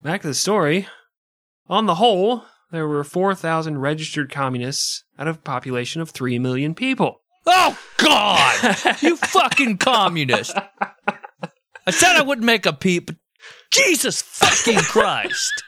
back 0.02 0.22
to 0.22 0.28
the 0.28 0.34
story. 0.34 0.86
On 1.68 1.86
the 1.86 1.96
whole, 1.96 2.44
there 2.70 2.86
were 2.86 3.02
4,000 3.02 3.78
registered 3.78 4.30
communists 4.30 5.04
out 5.18 5.26
of 5.26 5.38
a 5.38 5.40
population 5.40 6.00
of 6.02 6.10
3 6.10 6.38
million 6.38 6.74
people. 6.74 7.20
Oh 7.46 7.76
God! 7.96 8.76
You 9.02 9.16
fucking 9.16 9.78
communist! 9.78 10.56
I 11.86 11.90
said 11.90 12.14
I 12.16 12.22
wouldn't 12.22 12.46
make 12.46 12.66
a 12.66 12.72
peep. 12.72 13.06
but 13.06 13.16
Jesus 13.72 14.22
fucking 14.22 14.78
Christ! 14.82 15.64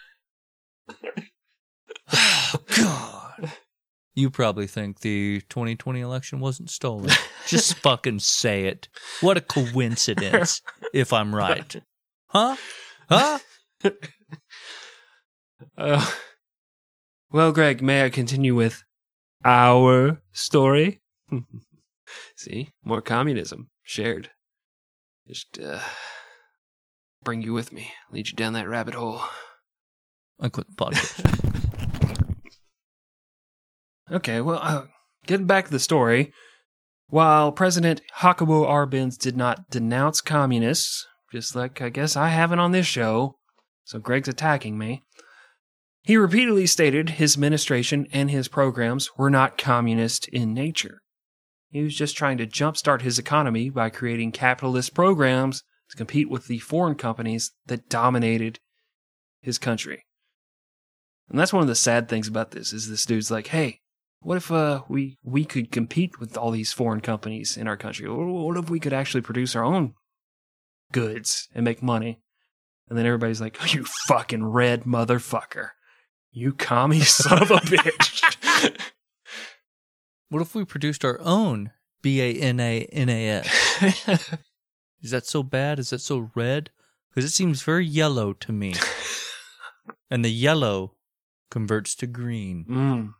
Oh 2.12 2.54
God! 2.76 3.52
You 4.14 4.30
probably 4.30 4.68
think 4.68 5.00
the 5.00 5.40
2020 5.48 6.00
election 6.00 6.38
wasn't 6.38 6.70
stolen. 6.70 7.10
Just 7.48 7.74
fucking 7.82 8.20
say 8.20 8.66
it. 8.66 8.88
What 9.20 9.36
a 9.36 9.40
coincidence! 9.40 10.60
If 10.94 11.12
I'm 11.12 11.34
right, 11.34 11.74
huh? 12.28 12.56
Huh? 13.08 13.38
Uh, 15.78 16.04
well, 17.32 17.50
Greg, 17.50 17.82
may 17.82 18.04
I 18.04 18.10
continue 18.10 18.54
with 18.54 18.84
our 19.44 20.20
story? 20.30 21.00
See, 22.36 22.70
more 22.84 23.00
communism 23.00 23.70
shared. 23.82 24.30
Just 25.26 25.58
uh, 25.58 25.80
bring 27.24 27.42
you 27.42 27.52
with 27.52 27.72
me, 27.72 27.92
lead 28.12 28.28
you 28.28 28.34
down 28.34 28.52
that 28.52 28.68
rabbit 28.68 28.94
hole. 28.94 29.22
I 30.38 30.48
quit 30.48 30.68
the 30.68 30.76
podcast. 30.76 31.50
Okay, 34.10 34.40
well, 34.40 34.58
uh, 34.62 34.84
getting 35.26 35.46
back 35.46 35.66
to 35.66 35.70
the 35.70 35.78
story. 35.78 36.32
While 37.08 37.52
President 37.52 38.00
Jacobo 38.20 38.64
Arbenz 38.66 39.16
did 39.16 39.36
not 39.36 39.70
denounce 39.70 40.20
communists, 40.20 41.06
just 41.32 41.54
like 41.54 41.80
I 41.80 41.88
guess 41.88 42.16
I 42.16 42.28
haven't 42.28 42.58
on 42.58 42.72
this 42.72 42.86
show, 42.86 43.36
so 43.84 43.98
Greg's 43.98 44.28
attacking 44.28 44.78
me, 44.78 45.02
he 46.02 46.16
repeatedly 46.16 46.66
stated 46.66 47.10
his 47.10 47.34
administration 47.34 48.06
and 48.12 48.30
his 48.30 48.48
programs 48.48 49.10
were 49.16 49.30
not 49.30 49.58
communist 49.58 50.28
in 50.28 50.52
nature. 50.52 51.00
He 51.70 51.82
was 51.82 51.96
just 51.96 52.16
trying 52.16 52.38
to 52.38 52.46
jumpstart 52.46 53.00
his 53.00 53.18
economy 53.18 53.70
by 53.70 53.90
creating 53.90 54.32
capitalist 54.32 54.94
programs 54.94 55.62
to 55.90 55.96
compete 55.96 56.30
with 56.30 56.46
the 56.46 56.58
foreign 56.58 56.94
companies 56.94 57.52
that 57.66 57.88
dominated 57.88 58.60
his 59.40 59.58
country. 59.58 60.04
And 61.28 61.38
that's 61.38 61.52
one 61.52 61.62
of 61.62 61.68
the 61.68 61.74
sad 61.74 62.08
things 62.08 62.28
about 62.28 62.50
this 62.50 62.72
is 62.72 62.88
this 62.88 63.06
dude's 63.06 63.30
like, 63.30 63.48
"Hey, 63.48 63.80
what 64.24 64.36
if 64.38 64.50
uh, 64.50 64.82
we 64.88 65.18
we 65.22 65.44
could 65.44 65.70
compete 65.70 66.18
with 66.18 66.36
all 66.36 66.50
these 66.50 66.72
foreign 66.72 67.00
companies 67.00 67.56
in 67.56 67.68
our 67.68 67.76
country? 67.76 68.08
What 68.08 68.56
if 68.56 68.70
we 68.70 68.80
could 68.80 68.92
actually 68.92 69.20
produce 69.20 69.54
our 69.54 69.64
own 69.64 69.94
goods 70.92 71.48
and 71.54 71.64
make 71.64 71.82
money? 71.82 72.20
And 72.88 72.98
then 72.98 73.06
everybody's 73.06 73.40
like, 73.40 73.58
oh, 73.60 73.66
"You 73.66 73.84
fucking 74.08 74.44
red 74.44 74.84
motherfucker, 74.84 75.70
you 76.32 76.52
commie 76.52 77.00
son 77.04 77.42
of 77.42 77.50
a 77.50 77.56
bitch." 77.56 78.80
What 80.30 80.42
if 80.42 80.54
we 80.54 80.64
produced 80.64 81.04
our 81.04 81.20
own 81.20 81.70
B 82.02 82.20
A 82.20 82.34
N 82.34 82.58
A 82.60 82.86
N 82.92 83.08
A 83.08 83.28
S? 83.28 84.36
Is 85.02 85.10
that 85.10 85.26
so 85.26 85.42
bad? 85.42 85.78
Is 85.78 85.90
that 85.90 86.00
so 86.00 86.30
red? 86.34 86.70
Because 87.10 87.24
it 87.24 87.34
seems 87.34 87.62
very 87.62 87.86
yellow 87.86 88.32
to 88.32 88.52
me. 88.52 88.74
and 90.10 90.24
the 90.24 90.32
yellow 90.32 90.94
converts 91.50 91.94
to 91.96 92.06
green. 92.06 92.64
mm, 92.68 93.14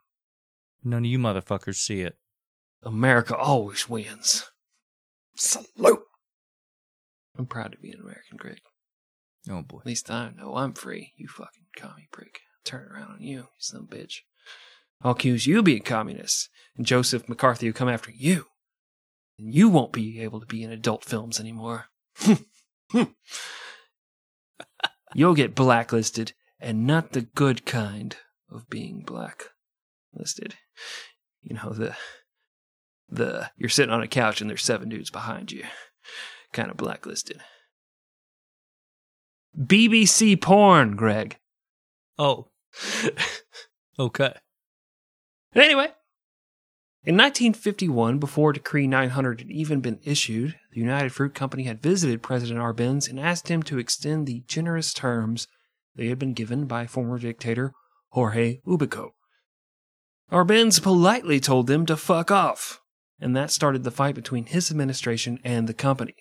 None 0.85 1.05
of 1.05 1.11
you 1.11 1.19
motherfuckers 1.19 1.77
see 1.77 2.03
it. 2.03 2.19
America 2.83 3.35
always 3.35 3.89
wins. 3.89 4.51
Salute. 5.37 6.03
I'm 7.37 7.47
proud 7.47 7.73
to 7.73 7.79
be 7.79 7.91
an 7.91 8.01
American, 8.01 8.37
Greg. 8.37 8.61
Oh 9.51 9.63
boy. 9.63 9.81
At 9.81 9.87
least 9.87 10.11
I 10.11 10.31
know 10.37 10.57
I'm 10.57 10.75
free. 10.75 11.13
You 11.17 11.27
fucking 11.29 11.65
commie 11.77 12.09
prick. 12.13 12.41
Turn 12.65 12.87
around 12.93 13.13
on 13.13 13.23
you, 13.23 13.39
you 13.39 13.47
son 13.59 13.81
of 13.81 13.93
a 13.93 13.97
bitch. 13.97 14.21
I'll 15.03 15.13
accuse 15.13 15.47
you 15.47 15.59
of 15.59 15.65
being 15.65 15.83
communist, 15.83 16.49
and 16.77 16.87
Joseph 16.87 17.29
McCarthy 17.29 17.67
will 17.67 17.75
come 17.75 17.89
after 17.89 18.11
you. 18.11 18.47
And 19.39 19.53
you 19.53 19.69
won't 19.69 19.93
be 19.93 20.21
able 20.21 20.41
to 20.41 20.47
be 20.47 20.63
in 20.63 20.71
adult 20.71 21.05
films 21.05 21.41
anymore. 21.41 21.87
You'll 25.15 25.35
get 25.35 25.55
blacklisted, 25.55 26.33
and 26.59 26.87
not 26.87 27.13
the 27.13 27.23
good 27.23 27.67
kind 27.67 28.17
of 28.51 28.71
being 28.71 29.03
blacklisted. 29.03 30.57
You 31.43 31.57
know, 31.57 31.71
the 31.71 31.97
the 33.09 33.51
you're 33.57 33.69
sitting 33.69 33.93
on 33.93 34.03
a 34.03 34.09
couch 34.09 34.41
and 34.41 34.49
there's 34.49 34.63
seven 34.63 34.89
dudes 34.89 35.11
behind 35.11 35.53
you. 35.53 35.65
Kind 36.53 36.71
of 36.71 36.77
blacklisted. 36.77 37.41
BBC 39.59 40.41
porn, 40.41 40.97
Greg. 40.97 41.39
Oh, 42.19 42.49
okay. 43.99 44.35
Anyway, 45.55 45.89
in 47.07 47.17
1951, 47.17 48.19
before 48.19 48.53
Decree 48.53 48.87
900 48.87 49.41
had 49.41 49.51
even 49.51 49.81
been 49.81 50.01
issued, 50.05 50.57
the 50.73 50.81
United 50.81 51.13
Fruit 51.13 51.35
Company 51.35 51.65
had 51.65 51.83
visited 51.83 52.23
President 52.23 52.59
Arbenz 52.59 53.09
and 53.09 53.21
asked 53.21 53.49
him 53.49 53.63
to 53.65 53.79
extend 53.79 54.27
the 54.27 54.43
generous 54.47 54.95
terms 54.95 55.47
they 55.95 56.09
had 56.09 56.19
been 56.19 56.33
given 56.33 56.65
by 56.67 56.87
former 56.87 57.19
dictator 57.19 57.73
Jorge 58.09 58.61
Ubico. 58.67 59.11
Arbenz 60.33 60.83
politely 60.83 61.39
told 61.39 61.67
them 61.67 61.87
to 61.87 61.97
fuck 61.97 62.31
off, 62.31 62.81
and 63.21 63.37
that 63.37 63.51
started 63.51 63.85
the 63.85 63.91
fight 63.91 64.15
between 64.15 64.47
his 64.47 64.71
administration 64.71 65.39
and 65.45 65.69
the 65.69 65.75
company. 65.75 66.15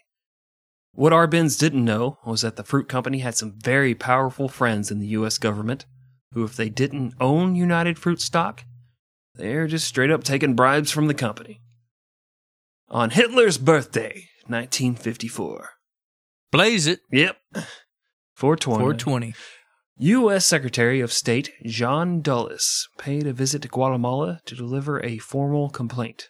What 0.92 1.14
Arbenz 1.14 1.58
didn't 1.58 1.84
know 1.84 2.20
was 2.26 2.42
that 2.42 2.56
the 2.56 2.64
fruit 2.64 2.88
company 2.88 3.20
had 3.20 3.36
some 3.36 3.54
very 3.58 3.96
powerful 3.96 4.48
friends 4.48 4.92
in 4.92 5.00
the 5.00 5.08
U.S. 5.08 5.38
government 5.38 5.86
who, 6.34 6.44
if 6.44 6.56
they 6.56 6.70
didn't 6.70 7.14
own 7.20 7.56
United 7.56 7.98
Fruit 7.98 8.22
stock, 8.22 8.64
they're 9.36 9.68
just 9.68 9.88
straight 9.88 10.12
up 10.12 10.24
taking 10.24 10.56
bribes 10.56 10.92
from 10.92 11.08
the 11.08 11.14
company. 11.14 11.62
On 12.90 13.10
Hitler's 13.10 13.58
birthday, 13.58 14.28
1954. 14.46 15.70
Blaze 16.52 16.86
it. 16.86 17.00
Yep. 17.12 17.38
420. 18.36 18.80
420. 18.80 19.34
U.S. 20.06 20.46
Secretary 20.46 21.00
of 21.00 21.14
State 21.14 21.54
John 21.66 22.20
Dulles 22.20 22.90
paid 22.98 23.26
a 23.26 23.32
visit 23.32 23.62
to 23.62 23.70
Guatemala 23.70 24.42
to 24.44 24.54
deliver 24.54 25.02
a 25.02 25.18
formal 25.18 25.70
complaint. 25.70 26.30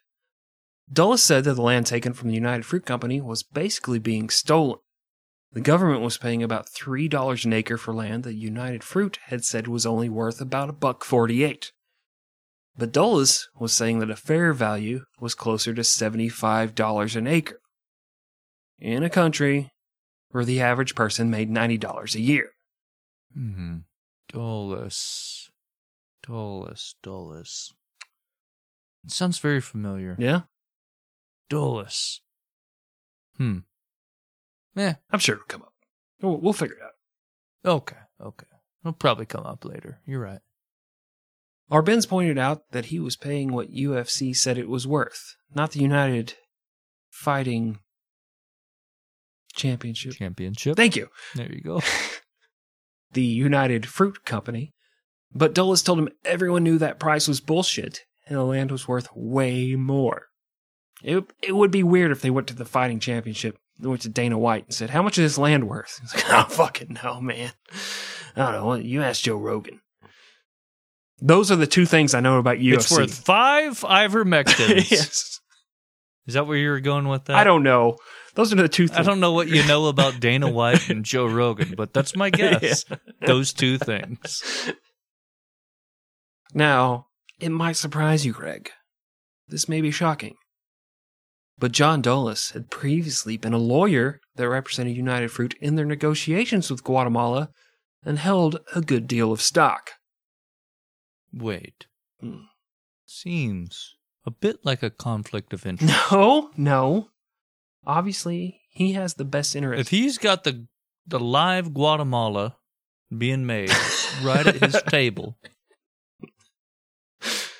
Dulles 0.91 1.23
said 1.23 1.43
that 1.45 1.55
the 1.55 1.61
land 1.63 1.87
taken 1.87 2.13
from 2.13 2.29
the 2.29 2.35
United 2.35 2.67
Fruit 2.67 2.85
Company 2.85 3.19
was 3.19 3.41
basically 3.41 3.97
being 3.97 4.29
stolen. 4.29 4.77
The 5.53 5.61
government 5.61 6.01
was 6.01 6.19
paying 6.19 6.43
about 6.43 6.69
three 6.69 7.07
dollars 7.07 7.45
an 7.45 7.53
acre 7.53 7.79
for 7.79 7.95
land 7.95 8.25
that 8.25 8.35
United 8.35 8.83
Fruit 8.83 9.17
had 9.25 9.43
said 9.43 9.67
was 9.67 9.87
only 9.87 10.07
worth 10.07 10.39
about 10.39 10.69
a 10.69 10.73
buck 10.73 11.03
forty-eight. 11.03 11.71
But 12.77 12.91
Dulles 12.91 13.49
was 13.59 13.73
saying 13.73 13.97
that 14.01 14.11
a 14.11 14.15
fair 14.15 14.53
value 14.53 15.05
was 15.19 15.33
closer 15.33 15.73
to 15.73 15.83
seventy-five 15.83 16.75
dollars 16.75 17.15
an 17.15 17.25
acre. 17.25 17.57
In 18.77 19.01
a 19.01 19.09
country 19.09 19.71
where 20.29 20.45
the 20.45 20.61
average 20.61 20.93
person 20.93 21.31
made 21.31 21.49
ninety 21.49 21.79
dollars 21.79 22.13
a 22.13 22.21
year. 22.21 22.51
Mm-hmm. 23.37 23.77
Dolus. 24.29 25.51
Dulles. 26.25 26.95
Dulles. 27.03 27.73
It 29.05 29.11
sounds 29.11 29.39
very 29.39 29.59
familiar. 29.59 30.15
Yeah, 30.17 30.41
Dolus. 31.49 32.21
Hmm. 33.37 33.59
Eh, 34.77 34.93
I'm 35.11 35.19
sure 35.19 35.35
it'll 35.35 35.45
come 35.45 35.61
up. 35.61 35.73
We'll, 36.21 36.37
we'll 36.37 36.53
figure 36.53 36.77
it 36.77 36.83
out. 36.83 37.71
okay, 37.73 37.97
okay. 38.21 38.47
It'll 38.83 38.93
probably 38.93 39.25
come 39.25 39.45
up 39.45 39.65
later. 39.65 39.99
You're 40.05 40.21
right. 40.21 40.39
Arbenz 41.71 42.07
pointed 42.07 42.37
out 42.37 42.63
that 42.71 42.85
he 42.85 42.99
was 42.99 43.15
paying 43.15 43.51
what 43.51 43.71
UFC 43.71 44.35
said 44.35 44.57
it 44.57 44.69
was 44.69 44.87
worth, 44.87 45.35
not 45.53 45.71
the 45.71 45.79
United 45.79 46.35
Fighting 47.09 47.79
Championship. 49.53 50.13
Championship. 50.13 50.75
Thank 50.75 50.95
you. 50.95 51.09
There 51.35 51.51
you 51.51 51.61
go. 51.61 51.81
The 53.13 53.23
United 53.23 53.85
Fruit 53.85 54.25
Company. 54.25 54.73
But 55.33 55.53
Dulles 55.53 55.81
told 55.81 55.99
him 55.99 56.09
everyone 56.23 56.63
knew 56.63 56.77
that 56.77 56.99
price 56.99 57.27
was 57.27 57.39
bullshit 57.39 58.01
and 58.27 58.37
the 58.37 58.43
land 58.43 58.71
was 58.71 58.87
worth 58.87 59.07
way 59.15 59.75
more. 59.75 60.27
It, 61.03 61.23
it 61.41 61.55
would 61.55 61.71
be 61.71 61.83
weird 61.83 62.11
if 62.11 62.21
they 62.21 62.29
went 62.29 62.47
to 62.47 62.55
the 62.55 62.65
fighting 62.65 62.99
championship, 62.99 63.57
they 63.79 63.87
went 63.87 64.01
to 64.03 64.09
Dana 64.09 64.37
White 64.37 64.65
and 64.65 64.73
said, 64.73 64.91
How 64.91 65.01
much 65.01 65.17
is 65.17 65.31
this 65.31 65.37
land 65.37 65.67
worth? 65.67 65.99
He's 66.01 66.15
like, 66.15 66.29
I 66.29 66.41
don't 66.41 66.51
fucking 66.51 66.97
know, 67.03 67.19
man. 67.19 67.51
I 68.35 68.51
don't 68.51 68.53
know. 68.53 68.73
You 68.75 69.01
ask 69.01 69.23
Joe 69.23 69.37
Rogan. 69.37 69.81
Those 71.19 71.51
are 71.51 71.55
the 71.55 71.67
two 71.67 71.85
things 71.85 72.13
I 72.13 72.19
know 72.19 72.37
about 72.37 72.57
UFC. 72.57 72.75
It's 72.75 72.91
worth 72.91 73.13
five 73.13 73.79
ivermectins. 73.79 74.91
yes. 74.91 75.32
Is 76.25 76.35
that 76.35 76.47
where 76.47 76.57
you 76.57 76.69
were 76.69 76.79
going 76.79 77.07
with 77.07 77.25
that? 77.25 77.35
I 77.35 77.43
don't 77.43 77.63
know. 77.63 77.97
Those 78.35 78.53
are 78.53 78.55
the 78.55 78.69
two 78.69 78.87
things. 78.87 78.99
I 78.99 79.03
don't 79.03 79.19
know 79.19 79.33
what 79.33 79.49
you 79.49 79.65
know 79.67 79.87
about 79.87 80.19
Dana 80.19 80.49
White 80.49 80.89
and 80.89 81.03
Joe 81.03 81.27
Rogan, 81.27 81.73
but 81.75 81.93
that's 81.93 82.15
my 82.15 82.29
guess. 82.31 82.85
Those 83.25 83.51
two 83.51 83.77
things. 83.77 84.71
Now, 86.53 87.07
it 87.39 87.49
might 87.49 87.75
surprise 87.75 88.25
you, 88.25 88.31
Greg. 88.31 88.69
This 89.47 89.67
may 89.67 89.81
be 89.81 89.91
shocking. 89.91 90.35
But 91.59 91.71
John 91.71 92.01
Dulles 92.01 92.51
had 92.51 92.71
previously 92.71 93.37
been 93.37 93.53
a 93.53 93.57
lawyer 93.57 94.19
that 94.35 94.49
represented 94.49 94.95
United 94.95 95.29
Fruit 95.29 95.55
in 95.61 95.75
their 95.75 95.85
negotiations 95.85 96.71
with 96.71 96.83
Guatemala 96.83 97.49
and 98.03 98.17
held 98.17 98.59
a 98.75 98.81
good 98.81 99.07
deal 99.07 99.31
of 99.31 99.41
stock. 99.41 99.91
Wait. 101.31 101.85
Hmm. 102.19 102.45
Seems 103.05 103.95
a 104.25 104.31
bit 104.31 104.63
like 104.63 104.81
a 104.83 104.89
conflict 104.89 105.53
of 105.53 105.65
interest. 105.65 105.93
No, 106.11 106.51
no. 106.57 107.09
Obviously, 107.85 108.61
he 108.69 108.93
has 108.93 109.15
the 109.15 109.25
best 109.25 109.55
interest. 109.55 109.81
If 109.81 109.89
he's 109.89 110.17
got 110.17 110.43
the 110.43 110.67
the 111.05 111.19
live 111.19 111.73
Guatemala 111.73 112.55
being 113.15 113.45
made 113.45 113.69
right 114.23 114.47
at 114.47 114.55
his 114.55 114.81
table, 114.87 115.37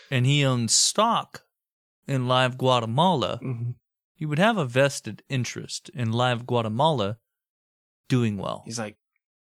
and 0.09 0.26
he 0.26 0.45
owns 0.45 0.74
stock 0.74 1.43
in 2.07 2.28
live 2.28 2.57
Guatemala, 2.57 3.39
Mhm. 3.41 3.76
he 4.16 4.26
would 4.26 4.39
have 4.39 4.57
a 4.57 4.66
vested 4.66 5.24
interest 5.30 5.89
in 5.89 6.11
live 6.11 6.45
Guatemala 6.45 7.18
doing 8.07 8.38
well. 8.38 8.64
He's 8.66 8.80
like, 8.80 8.97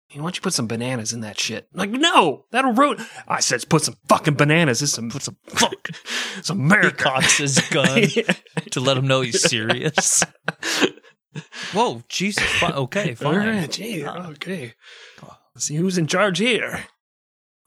hey, 0.08 0.18
why 0.20 0.24
don't 0.24 0.36
you 0.36 0.42
put 0.42 0.52
some 0.54 0.66
bananas 0.66 1.12
in 1.12 1.20
that 1.20 1.38
shit? 1.38 1.68
I'm 1.72 1.78
like, 1.78 1.90
no, 1.90 2.44
that'll 2.50 2.72
ruin. 2.72 2.98
I 3.26 3.40
said, 3.40 3.68
put 3.68 3.82
some 3.82 3.96
fucking 4.08 4.34
bananas. 4.34 4.82
It's 4.82 4.92
some, 4.92 5.10
Put 5.10 5.22
some 5.22 5.36
fuck. 5.46 5.74
it's 6.38 6.48
He 6.48 6.52
America. 6.54 7.04
cocks 7.04 7.38
his 7.38 7.58
gun 7.70 8.02
to 8.70 8.80
let 8.80 8.96
him 8.96 9.06
know 9.06 9.20
he's 9.20 9.42
serious. 9.42 10.22
Whoa, 11.72 12.02
Jesus. 12.08 12.42
fi- 12.44 12.72
Okay, 12.72 13.14
fine. 13.14 13.36
right, 13.36 13.70
gee, 13.70 14.04
okay. 14.06 14.74
Let's 15.54 15.66
see 15.66 15.76
who's 15.76 15.98
in 15.98 16.06
charge 16.06 16.38
here. 16.38 16.84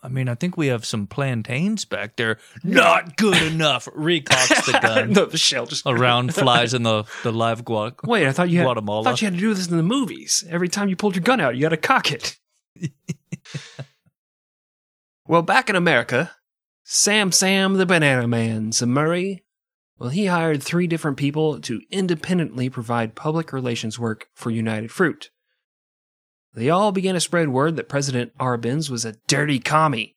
I 0.03 0.07
mean, 0.07 0.27
I 0.27 0.35
think 0.35 0.57
we 0.57 0.67
have 0.67 0.83
some 0.83 1.05
plantains 1.05 1.85
back 1.85 2.15
there. 2.15 2.39
Not 2.63 3.17
good 3.17 3.41
enough. 3.43 3.85
Recocks 3.85 4.65
the 4.65 4.79
gun. 4.81 5.13
the 5.13 5.37
shell 5.37 5.67
just 5.67 5.85
Around 5.85 6.33
flies 6.35 6.73
in 6.73 6.83
the, 6.83 7.03
the 7.21 7.31
live 7.31 7.63
guac. 7.63 8.03
Wait, 8.03 8.25
I 8.25 8.31
thought 8.31 8.49
you 8.49 8.59
had, 8.59 8.65
Guatemala. 8.65 9.01
I 9.01 9.03
thought 9.11 9.21
you 9.21 9.27
had 9.27 9.35
to 9.35 9.39
do 9.39 9.53
this 9.53 9.69
in 9.69 9.77
the 9.77 9.83
movies. 9.83 10.43
Every 10.49 10.69
time 10.69 10.89
you 10.89 10.95
pulled 10.95 11.15
your 11.15 11.23
gun 11.23 11.39
out, 11.39 11.55
you 11.55 11.65
had 11.65 11.69
to 11.69 11.77
cock 11.77 12.11
it. 12.11 12.39
well, 15.27 15.43
back 15.43 15.69
in 15.69 15.75
America, 15.75 16.31
Sam 16.83 17.31
Sam 17.31 17.75
the 17.75 17.85
Banana 17.85 18.27
Man, 18.27 18.71
Zemurray, 18.71 19.41
well, 19.99 20.09
he 20.09 20.25
hired 20.25 20.63
three 20.63 20.87
different 20.87 21.17
people 21.17 21.61
to 21.61 21.79
independently 21.91 22.71
provide 22.71 23.13
public 23.13 23.53
relations 23.53 23.99
work 23.99 24.29
for 24.33 24.49
United 24.49 24.91
Fruit. 24.91 25.29
They 26.53 26.69
all 26.69 26.91
began 26.91 27.13
to 27.13 27.19
spread 27.21 27.49
word 27.49 27.75
that 27.77 27.89
President 27.89 28.33
Arbenz 28.37 28.89
was 28.89 29.05
a 29.05 29.15
dirty 29.27 29.59
commie, 29.59 30.15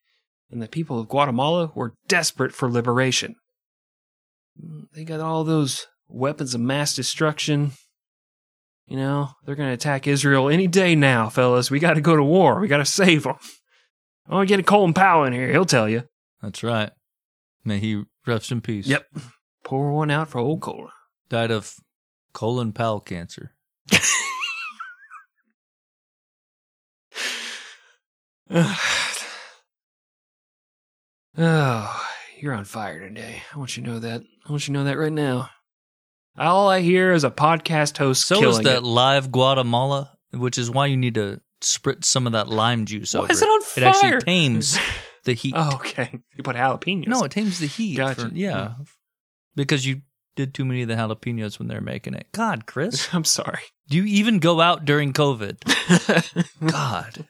and 0.51 0.61
the 0.61 0.69
people 0.69 0.99
of 0.99 1.09
Guatemala 1.09 1.71
were 1.75 1.95
desperate 2.09 2.53
for 2.53 2.71
liberation. 2.71 3.37
They 4.93 5.05
got 5.05 5.21
all 5.21 5.45
those 5.45 5.87
weapons 6.09 6.55
of 6.55 6.61
mass 6.61 6.95
destruction. 6.95 7.73
You 8.87 8.97
know, 8.97 9.31
they're 9.45 9.55
going 9.55 9.69
to 9.71 9.75
attack 9.75 10.07
Israel 10.07 10.49
any 10.49 10.67
day 10.67 10.95
now, 10.95 11.29
fellas. 11.29 11.71
We 11.71 11.79
got 11.79 11.95
to 11.95 12.01
go 12.01 12.17
to 12.17 12.23
war. 12.23 12.61
We 12.61 12.69
got 12.69 12.79
to 12.79 12.85
save 12.85 13.23
them. 13.23 13.37
I 14.29 14.35
want 14.35 14.49
to 14.49 14.53
get 14.53 14.61
a 14.61 14.65
Colin 14.65 14.95
Powell 14.95 15.25
in 15.25 15.33
here. 15.33 15.51
He'll 15.51 15.65
tell 15.65 15.89
you. 15.89 16.05
That's 16.43 16.63
right. 16.63 16.91
May 17.65 17.79
he 17.79 18.05
rest 18.27 18.53
in 18.53 18.61
peace. 18.61 18.87
Yep. 18.87 19.07
Pour 19.65 19.93
one 19.93 20.11
out 20.11 20.29
for 20.29 20.39
old 20.39 20.61
Colin. 20.61 20.89
Died 21.29 21.51
of 21.51 21.75
colon 22.35 22.73
pal 22.73 23.01
cancer. 23.01 23.55
oh, 31.39 32.07
you're 32.41 32.55
on 32.55 32.65
fire 32.65 33.01
today. 33.01 33.43
I 33.55 33.59
want 33.59 33.77
you 33.77 33.83
to 33.83 33.89
know 33.91 33.99
that. 34.01 34.23
I 34.47 34.51
want 34.51 34.67
you 34.69 34.75
to 34.75 34.79
know 34.81 34.85
that 34.85 34.99
right 34.99 35.13
now. 35.13 35.51
All 36.37 36.69
I 36.69 36.81
hear 36.81 37.13
is 37.13 37.23
a 37.25 37.31
podcast 37.31 37.97
host 37.99 38.27
So 38.27 38.49
is 38.49 38.59
that 38.61 38.79
it. 38.79 38.83
live 38.83 39.31
Guatemala, 39.31 40.17
which 40.33 40.59
is 40.59 40.71
why 40.71 40.87
you 40.87 40.97
need 40.97 41.15
to 41.15 41.41
spritz 41.61 42.05
some 42.07 42.27
of 42.27 42.33
that 42.33 42.49
lime 42.49 42.87
juice 42.87 43.15
Why 43.15 43.21
over 43.21 43.33
is 43.33 43.41
it 43.41 43.47
on 43.47 43.61
It 43.77 43.83
actually 43.85 44.21
tames 44.21 44.77
the 45.25 45.33
heat. 45.35 45.55
Oh, 45.57 45.77
okay. 45.77 46.11
You 46.37 46.43
put 46.43 46.57
jalapenos. 46.57 47.07
No, 47.07 47.23
it 47.23 47.31
tames 47.31 47.61
the 47.61 47.67
heat. 47.69 47.97
Gotcha. 47.97 48.29
for- 48.29 48.35
yeah. 48.35 48.71
Hmm. 48.75 48.83
Because 49.57 49.87
you 49.87 50.03
did 50.35 50.53
too 50.53 50.65
many 50.65 50.83
of 50.83 50.89
the 50.89 50.95
jalapenos 50.95 51.61
when 51.61 51.69
they 51.69 51.77
were 51.77 51.81
making 51.81 52.15
it. 52.15 52.27
God, 52.33 52.67
Chris. 52.67 53.09
I'm 53.15 53.25
sorry. 53.25 53.61
Do 53.89 53.97
you 53.97 54.05
even 54.05 54.41
go 54.41 54.61
out 54.61 54.85
during 54.85 55.13
COVID? 55.13 56.51
God. 56.71 57.29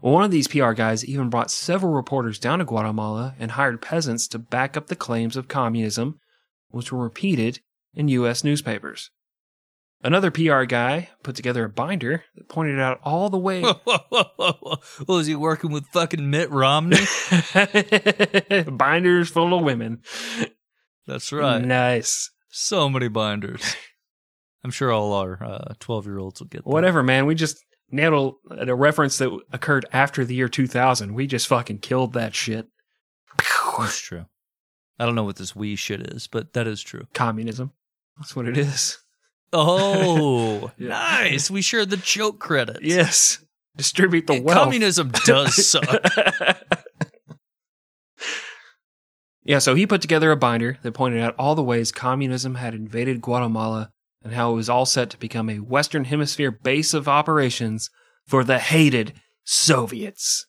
Well, 0.00 0.12
one 0.12 0.24
of 0.24 0.30
these 0.30 0.48
PR 0.48 0.72
guys 0.72 1.04
even 1.04 1.28
brought 1.28 1.50
several 1.50 1.92
reporters 1.92 2.38
down 2.38 2.60
to 2.60 2.64
Guatemala 2.64 3.34
and 3.38 3.52
hired 3.52 3.82
peasants 3.82 4.28
to 4.28 4.38
back 4.38 4.76
up 4.76 4.86
the 4.86 4.96
claims 4.96 5.36
of 5.36 5.48
communism, 5.48 6.20
which 6.68 6.92
were 6.92 7.02
repeated 7.02 7.60
in 7.94 8.08
U.S. 8.08 8.44
newspapers. 8.44 9.10
Another 10.00 10.30
PR 10.30 10.62
guy 10.62 11.08
put 11.24 11.34
together 11.34 11.64
a 11.64 11.68
binder 11.68 12.22
that 12.36 12.48
pointed 12.48 12.78
out 12.78 13.00
all 13.02 13.28
the 13.28 13.38
way. 13.38 13.62
Whoa, 13.84 13.98
whoa, 14.08 14.24
whoa, 14.36 14.76
Was 15.08 15.26
he 15.26 15.34
working 15.34 15.72
with 15.72 15.88
fucking 15.88 16.30
Mitt 16.30 16.50
Romney? 16.50 16.98
Binders 18.70 19.28
full 19.30 19.58
of 19.58 19.64
women. 19.64 20.02
That's 21.08 21.32
right. 21.32 21.64
Nice. 21.64 22.30
So 22.48 22.88
many 22.88 23.08
binders. 23.08 23.74
I'm 24.62 24.70
sure 24.70 24.92
all 24.92 25.14
our 25.14 25.42
uh, 25.42 25.74
12 25.80 26.06
year 26.06 26.18
olds 26.18 26.40
will 26.40 26.48
get 26.48 26.64
that. 26.64 26.70
Whatever, 26.70 27.02
man. 27.02 27.26
We 27.26 27.34
just 27.34 27.64
nailed 27.90 28.36
a, 28.50 28.66
a 28.66 28.74
reference 28.74 29.18
that 29.18 29.30
occurred 29.52 29.86
after 29.92 30.24
the 30.24 30.34
year 30.34 30.48
2000. 30.48 31.14
We 31.14 31.26
just 31.26 31.46
fucking 31.48 31.78
killed 31.78 32.12
that 32.14 32.34
shit. 32.34 32.66
That's 33.78 33.98
true. 34.00 34.26
I 34.98 35.06
don't 35.06 35.14
know 35.14 35.24
what 35.24 35.36
this 35.36 35.54
wee 35.54 35.76
shit 35.76 36.00
is, 36.12 36.26
but 36.26 36.52
that 36.54 36.66
is 36.66 36.82
true. 36.82 37.06
Communism. 37.14 37.72
That's 38.16 38.34
what 38.34 38.48
it 38.48 38.56
is. 38.58 38.98
Oh, 39.52 40.70
Yeah. 40.78 40.88
nice. 40.88 41.50
We 41.50 41.62
share 41.62 41.86
the 41.86 41.96
joke 41.96 42.38
credits. 42.40 42.80
Yes. 42.82 43.38
Distribute 43.76 44.26
the 44.26 44.34
Yeah, 44.34 44.40
wealth. 44.40 44.58
Communism 44.64 45.12
does 45.24 45.66
suck. 45.70 46.02
yeah, 49.44 49.58
so 49.60 49.74
he 49.74 49.86
put 49.86 50.02
together 50.02 50.30
a 50.32 50.36
binder 50.36 50.78
that 50.82 50.92
pointed 50.92 51.22
out 51.22 51.34
all 51.38 51.54
the 51.54 51.62
ways 51.62 51.92
communism 51.92 52.56
had 52.56 52.74
invaded 52.74 53.22
Guatemala 53.22 53.92
and 54.22 54.34
how 54.34 54.52
it 54.52 54.56
was 54.56 54.68
all 54.68 54.86
set 54.86 55.10
to 55.10 55.18
become 55.18 55.48
a 55.48 55.58
Western 55.58 56.04
Hemisphere 56.04 56.50
base 56.50 56.94
of 56.94 57.08
operations 57.08 57.90
for 58.26 58.44
the 58.44 58.58
hated 58.58 59.14
Soviets. 59.44 60.46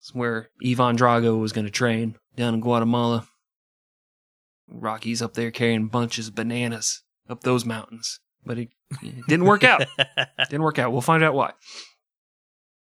It's 0.00 0.14
where 0.14 0.50
Ivan 0.64 0.96
Drago 0.96 1.40
was 1.40 1.52
going 1.52 1.64
to 1.66 1.70
train 1.70 2.16
down 2.36 2.54
in 2.54 2.60
Guatemala. 2.60 3.26
Rocky's 4.68 5.20
up 5.20 5.34
there 5.34 5.50
carrying 5.50 5.88
bunches 5.88 6.28
of 6.28 6.34
bananas 6.34 7.02
up 7.28 7.42
those 7.42 7.64
mountains. 7.64 8.20
But 8.44 8.58
it, 8.58 8.68
it 9.02 9.26
didn't 9.26 9.44
work 9.44 9.64
out. 9.64 9.84
Didn't 10.48 10.62
work 10.62 10.78
out. 10.78 10.92
We'll 10.92 11.02
find 11.02 11.22
out 11.22 11.34
why. 11.34 11.52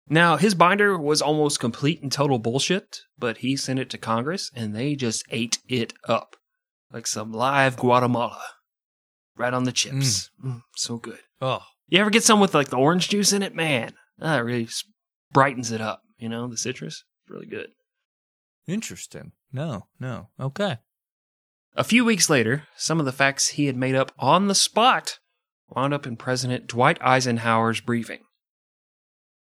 Now, 0.10 0.38
his 0.38 0.56
binder 0.56 0.98
was 0.98 1.22
almost 1.22 1.60
complete 1.60 2.02
and 2.02 2.12
total 2.12 2.40
bullshit, 2.40 3.00
but 3.18 3.38
he 3.38 3.56
sent 3.56 3.80
it 3.80 3.90
to 3.92 3.98
Congress 3.98 4.52
and 4.54 4.76
they 4.76 4.96
just 4.96 5.24
ate 5.30 5.60
it 5.68 5.94
up. 6.08 6.36
Like 6.92 7.08
some 7.08 7.32
live 7.32 7.78
Guatemala. 7.78 8.42
Right 9.38 9.54
on 9.54 9.64
the 9.66 9.72
chips. 9.72 10.30
Mm, 10.44 10.64
so 10.76 10.98
good. 10.98 11.20
oh, 11.42 11.62
You 11.88 12.00
ever 12.00 12.10
get 12.10 12.24
some 12.24 12.40
with 12.40 12.54
like 12.56 12.70
the 12.70 12.78
orange 12.78 13.10
juice 13.10 13.32
in 13.34 13.44
it? 13.44 13.54
Man, 13.56 13.94
that 14.18 14.44
really 14.44 14.68
brightens 15.32 15.72
it 15.72 15.82
up. 15.82 16.02
You 16.18 16.30
know, 16.30 16.48
the 16.48 16.58
citrus. 16.58 17.04
Really 17.30 17.46
good. 17.46 17.68
interesting. 18.68 19.34
No, 19.52 19.88
no. 20.00 20.30
Okay. 20.40 20.78
A 21.76 21.84
few 21.84 22.04
weeks 22.04 22.30
later, 22.30 22.64
some 22.76 23.00
of 23.00 23.06
the 23.06 23.12
facts 23.12 23.50
he 23.50 23.68
had 23.68 23.76
made 23.78 23.96
up 23.96 24.12
on 24.18 24.48
the 24.48 24.56
spot 24.56 25.20
wound 25.70 25.94
up 25.94 26.08
in 26.08 26.18
President 26.18 26.68
Dwight 26.68 26.98
Eisenhower's 27.02 27.82
briefing. 27.82 28.22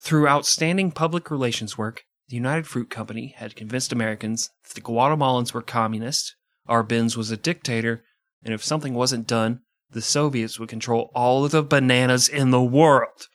Through 0.01 0.29
outstanding 0.29 0.91
public 0.93 1.31
relations 1.31 1.79
work, 1.79 2.03
the 2.29 2.37
United 2.37 2.67
Fruit 2.67 2.91
Company 2.91 3.35
had 3.37 3.57
convinced 3.57 3.93
Americans 3.93 4.51
that 4.65 4.75
the 4.75 4.81
Guatemalans 4.81 5.53
were 5.55 5.63
communists, 5.63 6.35
Arbenz 6.69 7.17
was 7.17 7.31
a 7.31 7.37
dictator, 7.37 8.05
and 8.43 8.53
if 8.53 8.63
something 8.63 8.95
wasn't 8.95 9.27
done, 9.27 9.61
the 9.91 10.03
Soviets 10.03 10.59
would 10.59 10.69
control 10.69 11.11
all 11.15 11.45
of 11.45 11.51
the 11.51 11.63
bananas 11.63 12.29
in 12.29 12.51
the 12.51 12.63
world. 12.63 13.29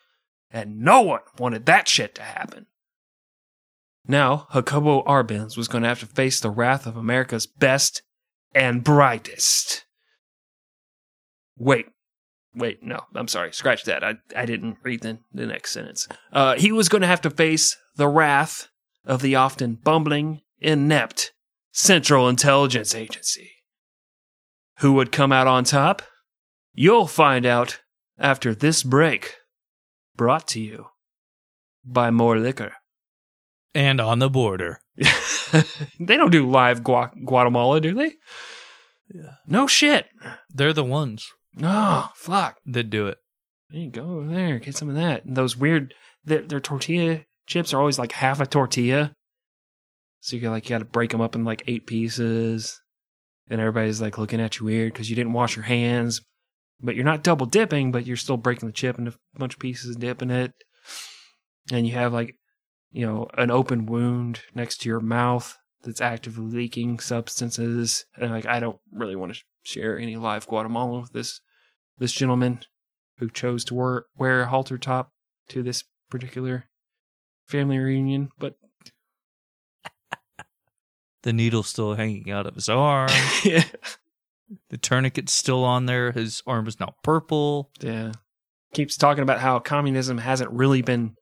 And 0.51 0.81
no 0.81 1.01
one 1.01 1.21
wanted 1.39 1.65
that 1.65 1.87
shit 1.87 2.13
to 2.15 2.21
happen. 2.21 2.67
Now, 4.07 4.47
Jacobo 4.53 5.03
Arbenz 5.03 5.57
was 5.57 5.67
going 5.67 5.81
to 5.83 5.89
have 5.89 6.01
to 6.01 6.05
face 6.05 6.39
the 6.39 6.49
wrath 6.49 6.85
of 6.85 6.97
America's 6.97 7.47
best 7.47 8.03
and 8.53 8.83
brightest. 8.83 9.85
Wait, 11.57 11.87
wait, 12.55 12.83
no, 12.83 12.99
I'm 13.15 13.27
sorry, 13.27 13.53
scratch 13.53 13.85
that. 13.85 14.03
I, 14.03 14.15
I 14.35 14.45
didn't 14.45 14.77
read 14.83 15.01
the, 15.01 15.19
the 15.33 15.45
next 15.45 15.71
sentence. 15.71 16.07
Uh, 16.31 16.55
he 16.55 16.71
was 16.71 16.89
going 16.89 17.01
to 17.01 17.07
have 17.07 17.21
to 17.21 17.29
face 17.29 17.77
the 17.95 18.07
wrath 18.07 18.67
of 19.05 19.21
the 19.21 19.35
often 19.35 19.75
bumbling, 19.75 20.41
inept 20.59 21.31
Central 21.71 22.29
Intelligence 22.29 22.93
Agency. 22.93 23.51
Who 24.79 24.93
would 24.93 25.11
come 25.11 25.31
out 25.31 25.47
on 25.47 25.63
top? 25.63 26.01
You'll 26.73 27.07
find 27.07 27.45
out 27.45 27.81
after 28.17 28.53
this 28.55 28.83
break. 28.83 29.35
Brought 30.15 30.47
to 30.49 30.59
you 30.59 30.87
by 31.83 32.11
More 32.11 32.37
Liquor. 32.37 32.73
And 33.73 33.99
on 33.99 34.19
the 34.19 34.29
border. 34.29 34.79
they 35.99 36.17
don't 36.17 36.31
do 36.31 36.47
live 36.49 36.83
Gua- 36.83 37.11
Guatemala, 37.25 37.81
do 37.81 37.93
they? 37.95 38.13
Yeah. 39.13 39.33
No 39.47 39.65
shit. 39.67 40.05
They're 40.49 40.73
the 40.73 40.83
ones 40.83 41.27
No, 41.55 42.09
fuck. 42.15 42.57
that 42.67 42.89
do 42.91 43.07
it. 43.07 43.17
There 43.69 43.81
you 43.81 43.89
go 43.89 44.03
over 44.19 44.27
there. 44.27 44.59
Get 44.59 44.77
some 44.77 44.89
of 44.89 44.95
that. 44.95 45.25
And 45.25 45.35
those 45.35 45.57
weird, 45.57 45.93
their, 46.23 46.41
their 46.43 46.59
tortilla 46.59 47.21
chips 47.47 47.73
are 47.73 47.79
always 47.79 47.97
like 47.97 48.11
half 48.11 48.39
a 48.39 48.45
tortilla. 48.45 49.13
So 50.19 50.35
you 50.35 50.41
got 50.43 50.51
like 50.51 50.65
you 50.65 50.69
got 50.75 50.79
to 50.79 50.85
break 50.85 51.09
them 51.11 51.21
up 51.21 51.35
in 51.35 51.43
like 51.43 51.63
eight 51.67 51.85
pieces, 51.85 52.79
and 53.49 53.59
everybody's 53.59 53.99
like 53.99 54.17
looking 54.17 54.39
at 54.39 54.57
you 54.59 54.65
weird 54.67 54.93
because 54.93 55.09
you 55.09 55.15
didn't 55.17 55.33
wash 55.33 55.55
your 55.55 55.65
hands. 55.65 56.21
But 56.81 56.95
you're 56.95 57.05
not 57.05 57.23
double 57.23 57.45
dipping, 57.45 57.91
but 57.91 58.05
you're 58.05 58.17
still 58.17 58.37
breaking 58.37 58.67
the 58.67 58.73
chip 58.73 58.99
into 58.99 59.11
a 59.11 59.39
bunch 59.39 59.53
of 59.53 59.59
pieces 59.59 59.95
and 59.95 60.01
dipping 60.01 60.31
it. 60.31 60.53
And 61.71 61.87
you 61.87 61.93
have 61.93 62.13
like, 62.13 62.35
you 62.91 63.05
know, 63.05 63.27
an 63.37 63.51
open 63.51 63.85
wound 63.85 64.41
next 64.53 64.81
to 64.81 64.89
your 64.89 64.99
mouth 64.99 65.57
that's 65.83 66.01
actively 66.01 66.45
leaking 66.45 66.99
substances. 66.99 68.05
And 68.17 68.31
like, 68.31 68.45
I 68.45 68.59
don't 68.59 68.79
really 68.91 69.15
want 69.15 69.33
to 69.33 69.41
share 69.63 69.97
any 69.97 70.17
live 70.17 70.47
Guatemala 70.47 71.01
with 71.01 71.13
this 71.13 71.39
this 71.97 72.11
gentleman 72.11 72.59
who 73.19 73.29
chose 73.29 73.63
to 73.65 73.75
wear, 73.75 74.05
wear 74.17 74.41
a 74.41 74.47
halter 74.47 74.77
top 74.77 75.11
to 75.49 75.63
this 75.63 75.83
particular 76.09 76.65
family 77.47 77.77
reunion. 77.77 78.29
But 78.37 78.55
The 81.23 81.33
needle's 81.33 81.69
still 81.69 81.95
hanging 81.95 82.31
out 82.31 82.47
of 82.47 82.55
his 82.55 82.69
arm. 82.69 83.09
yeah, 83.43 83.63
the 84.69 84.77
tourniquet's 84.77 85.33
still 85.33 85.63
on 85.63 85.85
there. 85.85 86.11
His 86.11 86.41
arm 86.45 86.67
is 86.67 86.79
now 86.79 86.95
purple. 87.03 87.71
yeah, 87.79 88.11
keeps 88.73 88.97
talking 88.97 89.23
about 89.23 89.39
how 89.39 89.59
communism 89.59 90.17
hasn't 90.17 90.51
really 90.51 90.81
been 90.81 91.15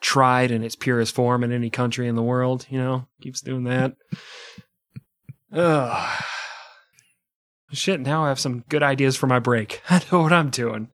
tried 0.00 0.50
in 0.50 0.62
its 0.62 0.76
purest 0.76 1.14
form 1.14 1.42
in 1.42 1.52
any 1.52 1.70
country 1.70 2.08
in 2.08 2.14
the 2.14 2.22
world. 2.22 2.66
You 2.70 2.78
know, 2.78 3.08
keeps 3.20 3.40
doing 3.40 3.64
that. 3.64 3.96
Ugh. 5.52 6.22
Shit, 7.72 8.00
now 8.00 8.24
I 8.24 8.28
have 8.28 8.40
some 8.40 8.64
good 8.68 8.82
ideas 8.82 9.16
for 9.16 9.26
my 9.26 9.38
break. 9.38 9.82
I 9.90 10.00
know 10.10 10.22
what 10.22 10.32
I'm 10.32 10.50
doing. 10.50 10.88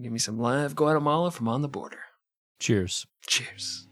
Give 0.00 0.12
me 0.12 0.18
some 0.18 0.38
live 0.38 0.76
Guatemala 0.76 1.30
from 1.30 1.48
on 1.48 1.62
the 1.62 1.68
border. 1.68 2.00
Cheers. 2.60 3.06
Cheers. 3.26 3.88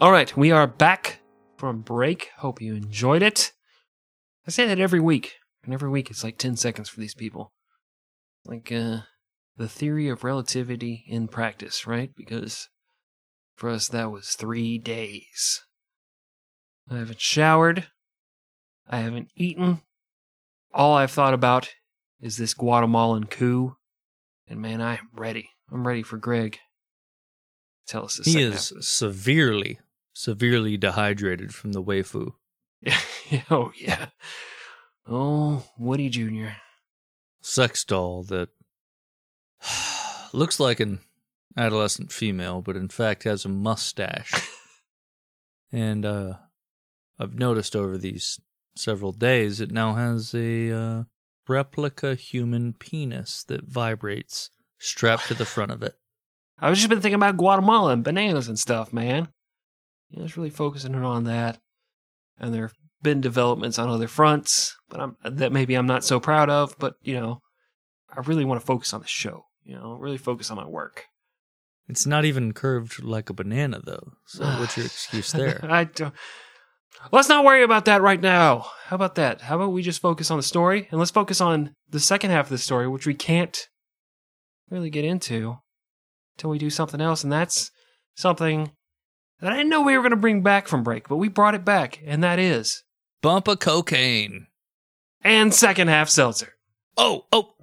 All 0.00 0.12
right, 0.12 0.34
we 0.34 0.50
are 0.50 0.66
back 0.66 1.20
from 1.58 1.82
break. 1.82 2.30
Hope 2.38 2.62
you 2.62 2.74
enjoyed 2.74 3.20
it. 3.20 3.52
I 4.46 4.50
say 4.50 4.66
that 4.66 4.80
every 4.80 4.98
week, 4.98 5.34
and 5.62 5.74
every 5.74 5.90
week 5.90 6.08
it's 6.08 6.24
like 6.24 6.38
10 6.38 6.56
seconds 6.56 6.88
for 6.88 7.00
these 7.00 7.14
people. 7.14 7.52
Like, 8.46 8.72
uh, 8.72 9.00
the 9.58 9.68
theory 9.68 10.08
of 10.08 10.24
relativity 10.24 11.04
in 11.06 11.28
practice, 11.28 11.86
right? 11.86 12.10
Because 12.16 12.70
for 13.56 13.68
us, 13.68 13.88
that 13.88 14.10
was 14.10 14.30
three 14.30 14.78
days. 14.78 15.60
I 16.90 16.96
haven't 16.96 17.20
showered. 17.20 17.88
I 18.88 19.00
haven't 19.00 19.28
eaten. 19.36 19.82
All 20.72 20.94
I've 20.94 21.10
thought 21.10 21.34
about 21.34 21.74
is 22.22 22.38
this 22.38 22.54
Guatemalan 22.54 23.24
coup. 23.24 23.76
And 24.48 24.62
man, 24.62 24.80
I 24.80 24.94
am 24.94 25.10
ready. 25.14 25.50
I'm 25.70 25.86
ready 25.86 26.02
for 26.02 26.16
Greg. 26.16 26.58
Tell 27.86 28.06
us 28.06 28.16
the 28.16 28.30
He 28.30 28.40
is 28.40 28.72
severely, 28.80 29.78
severely 30.20 30.76
dehydrated 30.76 31.54
from 31.54 31.72
the 31.72 31.82
waifu. 31.82 32.34
oh, 33.50 33.72
yeah. 33.74 34.08
Oh, 35.08 35.64
Woody 35.78 36.10
Jr. 36.10 36.50
sex 37.40 37.84
doll 37.84 38.24
that 38.24 38.50
looks 40.34 40.60
like 40.60 40.78
an 40.78 41.00
adolescent 41.56 42.12
female, 42.12 42.60
but 42.60 42.76
in 42.76 42.88
fact 42.88 43.22
has 43.24 43.46
a 43.46 43.48
mustache. 43.48 44.32
and 45.72 46.04
uh, 46.04 46.34
I've 47.18 47.38
noticed 47.38 47.74
over 47.74 47.96
these 47.96 48.38
several 48.76 49.12
days 49.12 49.58
it 49.58 49.70
now 49.70 49.94
has 49.94 50.34
a 50.34 50.70
uh, 50.70 51.04
replica 51.48 52.14
human 52.14 52.74
penis 52.74 53.42
that 53.44 53.64
vibrates 53.64 54.50
strapped 54.78 55.28
to 55.28 55.34
the 55.34 55.46
front 55.46 55.72
of 55.72 55.82
it. 55.82 55.94
I've 56.58 56.74
just 56.74 56.90
been 56.90 57.00
thinking 57.00 57.14
about 57.14 57.38
Guatemala 57.38 57.92
and 57.94 58.04
bananas 58.04 58.48
and 58.48 58.58
stuff, 58.58 58.92
man. 58.92 59.28
You 60.10 60.18
know, 60.18 60.24
it's 60.24 60.36
really 60.36 60.50
focusing 60.50 60.94
in 60.94 61.04
on 61.04 61.24
that. 61.24 61.58
And 62.38 62.52
there 62.54 62.62
have 62.62 62.74
been 63.02 63.20
developments 63.20 63.78
on 63.78 63.88
other 63.88 64.08
fronts, 64.08 64.76
but 64.88 65.00
I'm 65.00 65.16
that 65.24 65.52
maybe 65.52 65.74
I'm 65.74 65.86
not 65.86 66.04
so 66.04 66.20
proud 66.20 66.50
of. 66.50 66.76
But 66.78 66.94
you 67.02 67.14
know, 67.14 67.40
I 68.14 68.20
really 68.20 68.44
want 68.44 68.60
to 68.60 68.66
focus 68.66 68.92
on 68.92 69.00
the 69.00 69.06
show. 69.06 69.44
You 69.64 69.76
know, 69.76 69.94
really 69.94 70.18
focus 70.18 70.50
on 70.50 70.56
my 70.56 70.66
work. 70.66 71.04
It's 71.88 72.06
not 72.06 72.24
even 72.24 72.52
curved 72.52 73.02
like 73.02 73.30
a 73.30 73.34
banana, 73.34 73.80
though. 73.84 74.12
So 74.26 74.44
what's 74.44 74.76
your 74.76 74.86
excuse 74.92 75.32
there? 75.32 75.60
I 75.68 75.84
don't. 75.84 76.14
Let's 77.12 77.28
not 77.28 77.44
worry 77.44 77.62
about 77.62 77.84
that 77.86 78.02
right 78.02 78.20
now. 78.20 78.66
How 78.86 78.96
about 78.96 79.14
that? 79.14 79.42
How 79.42 79.56
about 79.56 79.72
we 79.72 79.82
just 79.82 80.02
focus 80.02 80.30
on 80.30 80.36
the 80.36 80.42
story 80.42 80.88
and 80.90 80.98
let's 80.98 81.10
focus 81.10 81.40
on 81.40 81.74
the 81.88 82.00
second 82.00 82.30
half 82.30 82.46
of 82.46 82.50
the 82.50 82.58
story, 82.58 82.88
which 82.88 83.06
we 83.06 83.14
can't 83.14 83.68
really 84.70 84.90
get 84.90 85.04
into 85.04 85.58
until 86.36 86.50
we 86.50 86.58
do 86.58 86.70
something 86.70 87.00
else, 87.00 87.22
and 87.22 87.32
that's 87.32 87.70
something 88.16 88.72
that 89.40 89.52
I 89.52 89.56
didn't 89.56 89.70
know 89.70 89.82
we 89.82 89.96
were 89.96 90.02
going 90.02 90.10
to 90.10 90.16
bring 90.16 90.42
back 90.42 90.68
from 90.68 90.82
break, 90.82 91.08
but 91.08 91.16
we 91.16 91.28
brought 91.28 91.54
it 91.54 91.64
back, 91.64 92.00
and 92.04 92.22
that 92.24 92.38
is 92.38 92.82
Bump 93.22 93.48
of 93.48 93.58
cocaine. 93.58 94.46
and 95.22 95.52
second 95.54 95.88
half 95.88 96.08
seltzer. 96.08 96.54
Oh, 96.96 97.24
oh, 97.32 97.54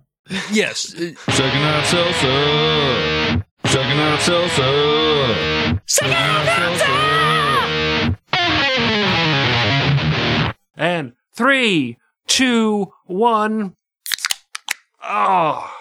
yes. 0.51 0.79
Second 0.91 1.17
half 1.27 1.85
Seltzer. 1.85 3.45
Second 3.65 3.97
half 3.97 4.21
Seltzer. 4.21 5.81
Second 5.85 6.13
half 6.13 6.57
Seltzer. 6.57 8.17
And 10.75 11.13
three, 11.35 11.97
two, 12.27 12.93
one. 13.05 13.75
Oh. 15.03 15.71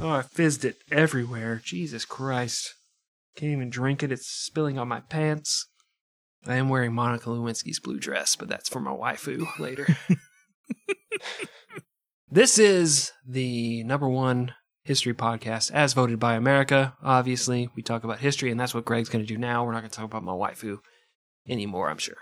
Oh, 0.00 0.10
I 0.10 0.22
fizzed 0.22 0.64
it 0.64 0.78
everywhere. 0.90 1.60
Jesus 1.64 2.04
Christ. 2.04 2.74
Can't 3.36 3.52
even 3.52 3.70
drink 3.70 4.02
it. 4.02 4.12
It's 4.12 4.28
spilling 4.28 4.78
on 4.78 4.88
my 4.88 5.00
pants. 5.00 5.68
I 6.46 6.56
am 6.56 6.68
wearing 6.68 6.92
Monica 6.92 7.30
Lewinsky's 7.30 7.80
blue 7.80 7.98
dress, 7.98 8.36
but 8.36 8.48
that's 8.48 8.68
for 8.68 8.80
my 8.80 8.92
waifu 8.92 9.46
later. 9.58 9.86
this 12.30 12.58
is 12.58 13.12
the 13.26 13.82
number 13.84 14.08
one 14.08 14.54
history 14.84 15.14
podcast 15.14 15.70
as 15.72 15.94
voted 15.94 16.20
by 16.20 16.34
America. 16.34 16.94
Obviously, 17.02 17.70
we 17.74 17.82
talk 17.82 18.04
about 18.04 18.20
history, 18.20 18.50
and 18.50 18.60
that's 18.60 18.74
what 18.74 18.84
Greg's 18.84 19.08
going 19.08 19.24
to 19.24 19.28
do 19.32 19.38
now. 19.38 19.64
We're 19.64 19.72
not 19.72 19.80
going 19.80 19.90
to 19.90 19.96
talk 19.96 20.04
about 20.04 20.22
my 20.22 20.32
waifu 20.32 20.78
anymore, 21.48 21.90
I'm 21.90 21.98
sure. 21.98 22.18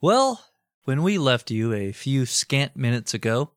Well, 0.00 0.44
when 0.84 1.02
we 1.02 1.16
left 1.16 1.50
you 1.50 1.72
a 1.72 1.92
few 1.92 2.26
scant 2.26 2.76
minutes 2.76 3.14
ago, 3.14 3.52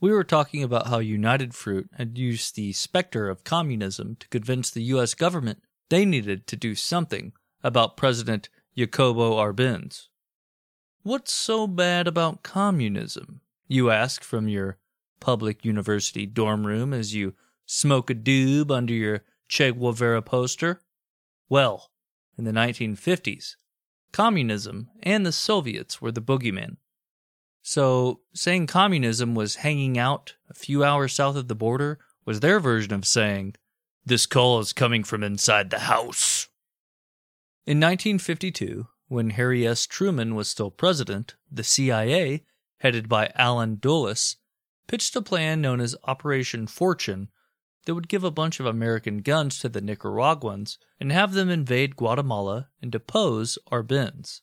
we 0.00 0.10
were 0.10 0.24
talking 0.24 0.64
about 0.64 0.88
how 0.88 0.98
United 0.98 1.54
Fruit 1.54 1.88
had 1.96 2.18
used 2.18 2.56
the 2.56 2.72
specter 2.72 3.28
of 3.28 3.44
communism 3.44 4.16
to 4.16 4.28
convince 4.28 4.70
the 4.70 4.82
U.S. 4.84 5.14
government 5.14 5.62
they 5.88 6.04
needed 6.04 6.46
to 6.46 6.56
do 6.56 6.74
something 6.74 7.32
about 7.62 7.96
President 7.96 8.48
Jacobo 8.76 9.36
Arbenz. 9.36 10.08
What's 11.02 11.32
so 11.32 11.66
bad 11.66 12.06
about 12.06 12.42
communism? 12.42 13.40
You 13.68 13.90
ask 13.90 14.22
from 14.22 14.48
your 14.48 14.78
public 15.20 15.64
university 15.64 16.26
dorm 16.26 16.66
room 16.66 16.92
as 16.92 17.14
you 17.14 17.34
smoke 17.66 18.10
a 18.10 18.14
doob 18.14 18.70
under 18.70 18.94
your 18.94 19.22
Che 19.48 19.72
Guevara 19.72 20.22
poster. 20.22 20.80
Well, 21.48 21.90
in 22.38 22.44
the 22.44 22.52
1950s, 22.52 23.56
communism 24.12 24.90
and 25.02 25.26
the 25.26 25.32
Soviets 25.32 26.00
were 26.00 26.12
the 26.12 26.22
boogeyman. 26.22 26.76
So, 27.62 28.20
saying 28.34 28.66
communism 28.66 29.34
was 29.34 29.56
hanging 29.56 29.96
out 29.98 30.34
a 30.50 30.54
few 30.54 30.82
hours 30.82 31.12
south 31.12 31.36
of 31.36 31.48
the 31.48 31.54
border 31.54 31.98
was 32.24 32.40
their 32.40 32.58
version 32.58 32.92
of 32.92 33.06
saying, 33.06 33.54
This 34.04 34.26
call 34.26 34.58
is 34.58 34.72
coming 34.72 35.04
from 35.04 35.22
inside 35.22 35.70
the 35.70 35.80
house. 35.80 36.48
In 37.66 37.78
1952, 37.78 38.88
when 39.06 39.30
Harry 39.30 39.64
S. 39.64 39.86
Truman 39.86 40.34
was 40.34 40.48
still 40.48 40.72
president, 40.72 41.36
the 41.50 41.62
CIA, 41.62 42.44
headed 42.78 43.08
by 43.08 43.30
Allen 43.36 43.76
Dulles, 43.80 44.36
pitched 44.88 45.14
a 45.14 45.22
plan 45.22 45.60
known 45.60 45.80
as 45.80 45.94
Operation 46.02 46.66
Fortune 46.66 47.28
that 47.84 47.94
would 47.94 48.08
give 48.08 48.24
a 48.24 48.30
bunch 48.32 48.58
of 48.58 48.66
American 48.66 49.18
guns 49.18 49.60
to 49.60 49.68
the 49.68 49.80
Nicaraguans 49.80 50.78
and 50.98 51.12
have 51.12 51.32
them 51.32 51.48
invade 51.48 51.94
Guatemala 51.94 52.70
and 52.80 52.90
depose 52.90 53.56
Arbenz. 53.70 54.40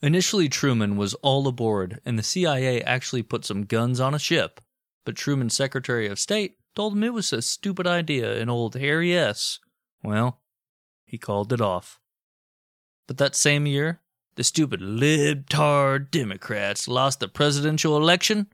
Initially, 0.00 0.48
Truman 0.48 0.96
was 0.96 1.12
all 1.14 1.46
aboard, 1.46 2.00
and 2.06 2.18
the 2.18 2.22
CIA 2.22 2.82
actually 2.82 3.22
put 3.22 3.44
some 3.44 3.64
guns 3.64 4.00
on 4.00 4.14
a 4.14 4.18
ship, 4.18 4.62
but 5.04 5.16
Truman's 5.16 5.56
Secretary 5.56 6.06
of 6.06 6.18
State 6.18 6.57
told 6.74 6.92
him 6.94 7.02
it 7.02 7.12
was 7.12 7.32
a 7.32 7.42
stupid 7.42 7.86
idea, 7.86 8.40
and 8.40 8.50
old 8.50 8.74
Harry 8.74 9.14
S. 9.14 9.58
Well, 10.02 10.40
he 11.04 11.18
called 11.18 11.52
it 11.52 11.60
off. 11.60 11.98
But 13.06 13.18
that 13.18 13.34
same 13.34 13.66
year, 13.66 14.00
the 14.36 14.44
stupid 14.44 14.80
libtard 14.80 16.10
Democrats 16.10 16.86
lost 16.86 17.20
the 17.20 17.28
presidential 17.28 17.96
election, 17.96 18.46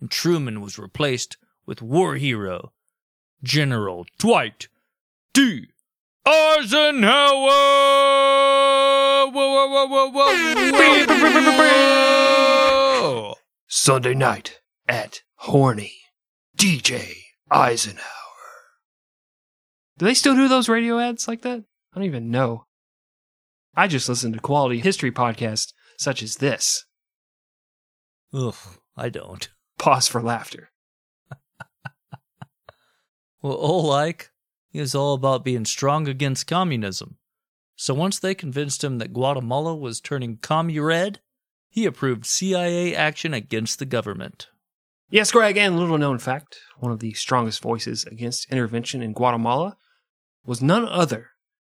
and 0.00 0.10
Truman 0.10 0.60
was 0.60 0.78
replaced 0.78 1.36
with 1.64 1.80
war 1.80 2.16
hero 2.16 2.72
General 3.42 4.06
Dwight 4.18 4.68
D. 5.32 5.68
Eisenhower. 6.26 7.84
Sunday 13.66 14.14
night 14.14 14.60
at 14.88 15.22
Horny 15.36 15.92
DJ 16.56 17.23
Eisenhower. 17.50 18.02
Do 19.98 20.06
they 20.06 20.14
still 20.14 20.34
do 20.34 20.48
those 20.48 20.68
radio 20.68 20.98
ads 20.98 21.28
like 21.28 21.42
that? 21.42 21.60
I 21.92 21.96
don't 21.96 22.04
even 22.04 22.30
know. 22.30 22.66
I 23.76 23.86
just 23.86 24.08
listen 24.08 24.32
to 24.32 24.38
quality 24.40 24.80
history 24.80 25.12
podcasts 25.12 25.72
such 25.98 26.22
as 26.22 26.36
this. 26.36 26.84
Ugh, 28.32 28.54
I 28.96 29.08
don't. 29.08 29.48
Pause 29.78 30.08
for 30.08 30.22
laughter. 30.22 30.70
Well, 33.44 33.58
Oleg, 33.60 34.30
he 34.70 34.80
was 34.80 34.94
all 34.94 35.12
about 35.12 35.44
being 35.44 35.66
strong 35.66 36.08
against 36.08 36.46
communism. 36.46 37.18
So 37.76 37.92
once 37.92 38.18
they 38.18 38.34
convinced 38.34 38.82
him 38.82 38.96
that 38.98 39.12
Guatemala 39.12 39.76
was 39.76 40.00
turning 40.00 40.38
commu-red, 40.38 41.20
he 41.68 41.84
approved 41.84 42.24
CIA 42.24 42.96
action 42.96 43.34
against 43.34 43.78
the 43.78 43.84
government. 43.84 44.48
Yes, 45.14 45.30
Greg, 45.30 45.56
and 45.56 45.78
little 45.78 45.96
known 45.96 46.18
fact 46.18 46.58
one 46.80 46.90
of 46.90 46.98
the 46.98 47.12
strongest 47.12 47.62
voices 47.62 48.02
against 48.04 48.50
intervention 48.50 49.00
in 49.00 49.12
Guatemala 49.12 49.76
was 50.44 50.60
none 50.60 50.88
other 50.88 51.28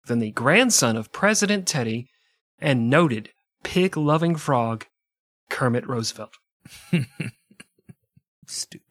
than 0.06 0.20
the 0.20 0.30
grandson 0.30 0.96
of 0.96 1.12
President 1.12 1.68
Teddy 1.68 2.08
and 2.60 2.88
noted 2.88 3.32
pig 3.64 3.98
loving 3.98 4.36
frog, 4.36 4.86
Kermit 5.50 5.88
Roosevelt. 5.88 6.36
Stupid. 8.46 8.86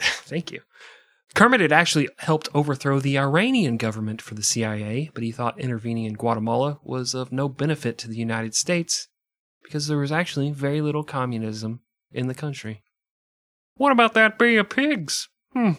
Thank 0.00 0.52
you. 0.52 0.60
Kermit 1.34 1.60
had 1.60 1.72
actually 1.72 2.08
helped 2.18 2.48
overthrow 2.54 3.00
the 3.00 3.18
Iranian 3.18 3.76
government 3.76 4.22
for 4.22 4.36
the 4.36 4.44
CIA, 4.44 5.10
but 5.14 5.24
he 5.24 5.32
thought 5.32 5.58
intervening 5.58 6.04
in 6.04 6.14
Guatemala 6.14 6.78
was 6.84 7.12
of 7.12 7.32
no 7.32 7.48
benefit 7.48 7.98
to 7.98 8.08
the 8.08 8.14
United 8.14 8.54
States 8.54 9.08
because 9.64 9.88
there 9.88 9.98
was 9.98 10.12
actually 10.12 10.52
very 10.52 10.80
little 10.80 11.02
communism 11.02 11.80
in 12.12 12.28
the 12.28 12.34
country. 12.34 12.84
What 13.76 13.92
about 13.92 14.14
that 14.14 14.38
bay 14.38 14.56
of 14.56 14.70
pigs? 14.70 15.28
Hmm, 15.52 15.72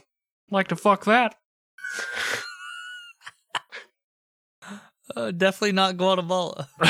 like 0.50 0.68
to 0.70 0.76
fuck 0.76 1.06
that. 1.06 1.36
Uh, 5.16 5.32
definitely 5.32 5.72
not 5.72 5.98
Guatemala. 5.98 6.68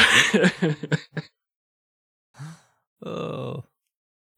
Oh. 3.06 3.64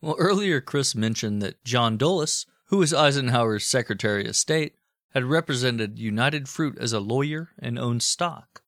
Well, 0.02 0.16
earlier 0.20 0.62
Chris 0.62 0.94
mentioned 0.94 1.42
that 1.42 1.64
John 1.64 1.98
Dulles, 1.98 2.46
who 2.66 2.78
was 2.78 2.94
Eisenhower's 2.94 3.66
Secretary 3.66 4.28
of 4.28 4.36
State, 4.36 4.76
had 5.14 5.24
represented 5.24 5.98
United 5.98 6.48
Fruit 6.48 6.78
as 6.78 6.94
a 6.94 7.00
lawyer 7.00 7.50
and 7.58 7.80
owned 7.80 8.04
stock. 8.04 8.62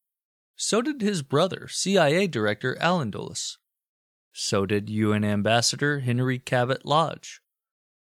So 0.56 0.82
did 0.82 1.02
his 1.02 1.22
brother, 1.22 1.68
CIA 1.68 2.28
Director 2.28 2.78
Allen 2.80 3.12
Dulles. 3.12 3.58
So 4.34 4.66
did 4.66 4.90
UN 4.90 5.24
Ambassador 5.24 6.00
Henry 6.00 6.40
Cabot 6.40 6.86
Lodge. 6.86 7.41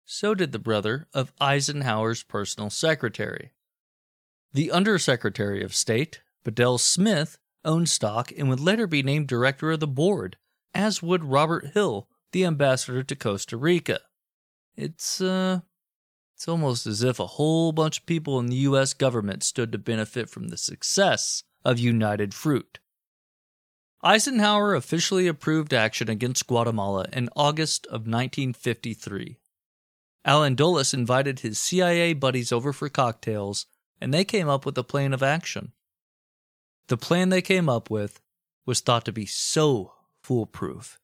So 0.05 0.35
did 0.35 0.53
the 0.53 0.59
brother 0.59 1.07
of 1.15 1.33
Eisenhower's 1.41 2.23
personal 2.23 2.71
secretary. 2.71 3.53
The 4.53 4.71
Undersecretary 4.71 5.65
of 5.65 5.75
State, 5.75 6.21
Bedell 6.45 6.79
Smith, 6.79 7.39
owned 7.65 7.89
stock 7.89 8.31
and 8.37 8.49
would 8.49 8.61
later 8.61 8.87
be 8.87 9.03
named 9.03 9.29
director 9.29 9.71
of 9.73 9.81
the 9.81 9.87
board, 9.87 10.37
as 10.75 11.03
would 11.03 11.25
Robert 11.25 11.73
Hill, 11.73 12.09
the 12.33 12.45
ambassador 12.45 13.03
to 13.03 13.17
Costa 13.17 13.57
Rica. 13.57 14.01
It's, 14.77 15.21
uh, 15.21 15.61
it's 16.37 16.49
almost 16.49 16.87
as 16.87 17.03
if 17.03 17.19
a 17.19 17.27
whole 17.27 17.73
bunch 17.73 18.01
of 18.01 18.07
people 18.07 18.39
in 18.39 18.47
the 18.47 18.57
U.S. 18.57 18.93
government 18.93 19.43
stood 19.43 19.73
to 19.73 19.79
benefit 19.79 20.29
from 20.29 20.49
the 20.49 20.57
success 20.57 21.45
of 21.65 21.79
United 21.79 22.35
Fruit. 22.35 22.79
Eisenhower 24.03 24.75
officially 24.75 25.27
approved 25.27 25.73
action 25.73 26.11
against 26.11 26.47
Guatemala 26.47 27.07
in 27.11 27.31
August 27.35 27.87
of 27.87 28.07
1953. 28.07 29.39
Allen 30.25 30.55
Dulles 30.55 30.95
invited 30.95 31.41
his 31.41 31.61
CIA 31.61 32.15
buddies 32.15 32.53
over 32.53 32.73
for 32.73 32.89
cocktails, 32.89 33.67
and 34.01 34.13
they 34.13 34.25
came 34.25 34.49
up 34.49 34.65
with 34.65 34.79
a 34.79 34.85
plan 34.85 35.13
of 35.13 35.23
action. 35.23 35.73
The 36.89 36.97
plan 36.97 37.29
they 37.29 37.43
came 37.43 37.69
up 37.69 37.91
with 37.91 38.21
was 38.67 38.81
thought 38.81 39.05
to 39.05 39.13
be 39.13 39.27
so 39.27 39.93
foolproof 40.23 40.99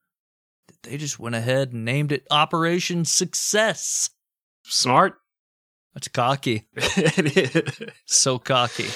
that 0.69 0.83
they 0.83 0.97
just 0.97 1.19
went 1.19 1.35
ahead 1.35 1.73
and 1.73 1.85
named 1.85 2.13
it 2.13 2.27
Operation 2.31 3.05
Success. 3.05 4.11
Smart. 4.65 5.15
That's 5.95 6.09
cocky. 6.09 6.69
it 6.75 7.37
is. 7.37 7.91
So 8.07 8.39
cocky. 8.39 8.87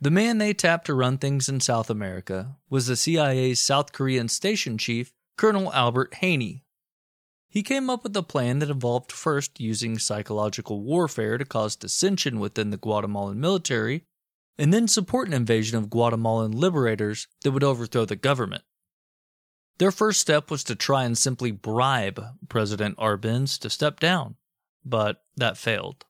The 0.00 0.10
man 0.10 0.38
they 0.38 0.52
tapped 0.52 0.86
to 0.86 0.94
run 0.94 1.18
things 1.18 1.48
in 1.48 1.60
South 1.60 1.88
America 1.88 2.56
was 2.68 2.86
the 2.86 2.96
CIA's 2.96 3.62
South 3.62 3.92
Korean 3.92 4.28
station 4.28 4.76
chief, 4.76 5.12
Colonel 5.36 5.72
Albert 5.72 6.14
Haney. 6.14 6.65
He 7.56 7.62
came 7.62 7.88
up 7.88 8.02
with 8.02 8.14
a 8.14 8.22
plan 8.22 8.58
that 8.58 8.68
involved 8.68 9.10
first 9.10 9.58
using 9.60 9.98
psychological 9.98 10.82
warfare 10.82 11.38
to 11.38 11.44
cause 11.46 11.74
dissension 11.74 12.38
within 12.38 12.68
the 12.68 12.76
Guatemalan 12.76 13.40
military, 13.40 14.04
and 14.58 14.74
then 14.74 14.86
support 14.86 15.26
an 15.26 15.32
invasion 15.32 15.78
of 15.78 15.88
Guatemalan 15.88 16.52
liberators 16.52 17.28
that 17.42 17.52
would 17.52 17.64
overthrow 17.64 18.04
the 18.04 18.14
government. 18.14 18.64
Their 19.78 19.90
first 19.90 20.20
step 20.20 20.50
was 20.50 20.64
to 20.64 20.74
try 20.74 21.04
and 21.04 21.16
simply 21.16 21.50
bribe 21.50 22.22
President 22.50 22.98
Arbenz 22.98 23.58
to 23.60 23.70
step 23.70 24.00
down, 24.00 24.36
but 24.84 25.24
that 25.38 25.56
failed. 25.56 26.04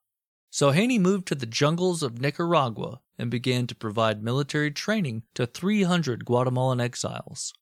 So 0.51 0.73
Haney 0.73 0.99
moved 0.99 1.29
to 1.29 1.37
the 1.37 1.47
jungles 1.47 2.03
of 2.03 2.21
Nicaragua 2.21 3.03
and 3.21 3.31
began 3.31 3.69
to 3.69 3.77
provide 3.77 4.21
military 4.21 4.73
training 4.73 5.23
to 5.35 5.47
300 5.47 6.25
Guatemalan 6.25 6.81
exiles. 6.81 7.53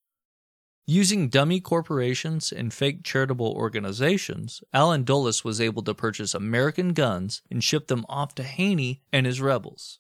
Using 0.87 1.31
dummy 1.31 1.61
corporations 1.61 2.53
and 2.53 2.73
fake 2.73 3.05
charitable 3.05 3.53
organizations, 3.57 4.63
Allen 4.75 5.05
Dulles 5.05 5.43
was 5.43 5.59
able 5.59 5.83
to 5.83 5.95
purchase 5.95 6.35
American 6.35 6.93
guns 6.93 7.41
and 7.51 7.65
ship 7.65 7.87
them 7.87 8.05
off 8.07 8.35
to 8.35 8.43
Haney 8.43 9.01
and 9.11 9.25
his 9.25 9.41
rebels. 9.41 9.99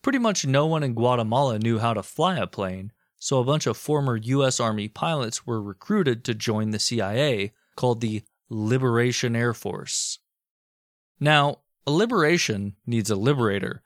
Pretty 0.00 0.18
much 0.18 0.46
no 0.46 0.66
one 0.66 0.82
in 0.82 0.94
Guatemala 0.94 1.58
knew 1.58 1.78
how 1.78 1.92
to 1.92 2.02
fly 2.02 2.38
a 2.38 2.46
plane, 2.46 2.92
so 3.18 3.40
a 3.40 3.44
bunch 3.44 3.66
of 3.66 3.76
former 3.76 4.16
U.S. 4.16 4.58
Army 4.58 4.88
pilots 4.88 5.46
were 5.46 5.62
recruited 5.62 6.24
to 6.24 6.34
join 6.34 6.70
the 6.70 6.78
CIA, 6.78 7.52
called 7.76 8.00
the 8.00 8.22
Liberation 8.48 9.36
Air 9.36 9.52
Force. 9.52 10.18
Now, 11.20 11.58
a 11.86 11.90
liberation 11.90 12.74
needs 12.86 13.10
a 13.10 13.16
liberator, 13.16 13.82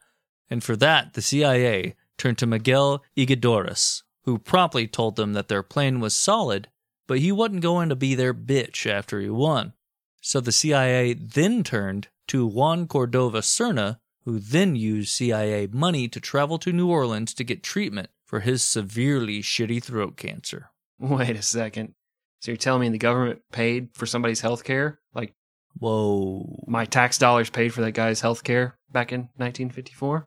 and 0.49 0.63
for 0.63 0.77
that, 0.77 1.15
the 1.15 1.23
CIA 1.23 1.97
turned 2.17 2.39
to 2.39 2.47
Miguel 2.47 3.03
Ydigoras, 3.17 4.03
who 4.27 4.39
promptly 4.39 4.87
told 4.87 5.17
them 5.17 5.33
that 5.33 5.49
their 5.49 5.63
plan 5.63 6.01
was 6.01 6.15
solid, 6.15 6.69
but 7.07 7.21
he 7.21 7.33
wasn't 7.33 7.63
going 7.63 7.89
to 7.89 7.97
be 7.97 8.15
their 8.15 8.35
bitch 8.35 8.85
after 8.85 9.21
he 9.21 9.31
won. 9.31 9.73
So 10.21 10.41
the 10.41 10.53
CIA 10.53 11.15
then 11.15 11.63
turned 11.63 12.09
to 12.29 12.47
Juan 12.47 12.89
Cordova 12.89 13.39
Cerna, 13.39 13.99
who 14.25 14.41
then 14.41 14.75
used 14.75 15.11
CIA 15.11 15.69
money 15.69 16.09
to 16.09 16.21
travel 16.21 16.59
to 16.59 16.73
New 16.73 16.91
Orleans 16.91 17.33
to 17.35 17.45
get 17.45 17.63
treatment 17.63 18.11
for 18.25 18.41
his 18.41 18.63
severely 18.63 19.41
shitty 19.41 19.81
throat 19.83 20.17
cancer. 20.17 20.71
Wait 20.99 21.37
a 21.37 21.43
second. 21.43 21.95
So 22.41 22.51
you're 22.51 22.57
telling 22.57 22.81
me 22.81 22.89
the 22.89 22.99
government 22.99 23.43
paid 23.53 23.91
for 23.95 24.07
somebody's 24.07 24.41
health 24.41 24.65
care? 24.65 24.99
Like 25.15 25.35
Whoa. 25.79 26.65
my 26.67 26.85
tax 26.85 27.19
dollars 27.19 27.49
paid 27.49 27.73
for 27.73 27.83
that 27.83 27.93
guy's 27.93 28.21
health 28.21 28.43
care 28.43 28.77
back 28.91 29.13
in 29.13 29.21
1954? 29.37 30.27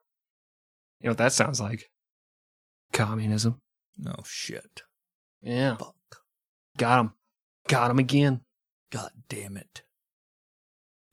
You 1.01 1.07
know 1.07 1.11
what 1.11 1.17
that 1.17 1.33
sounds 1.33 1.59
like? 1.59 1.89
Communism. 2.93 3.59
Oh, 4.07 4.23
shit. 4.25 4.83
Yeah. 5.41 5.75
Fuck. 5.75 5.95
Got 6.77 6.99
him. 6.99 7.13
Got 7.67 7.91
him 7.91 7.99
again. 7.99 8.41
God 8.91 9.11
damn 9.27 9.57
it. 9.57 9.83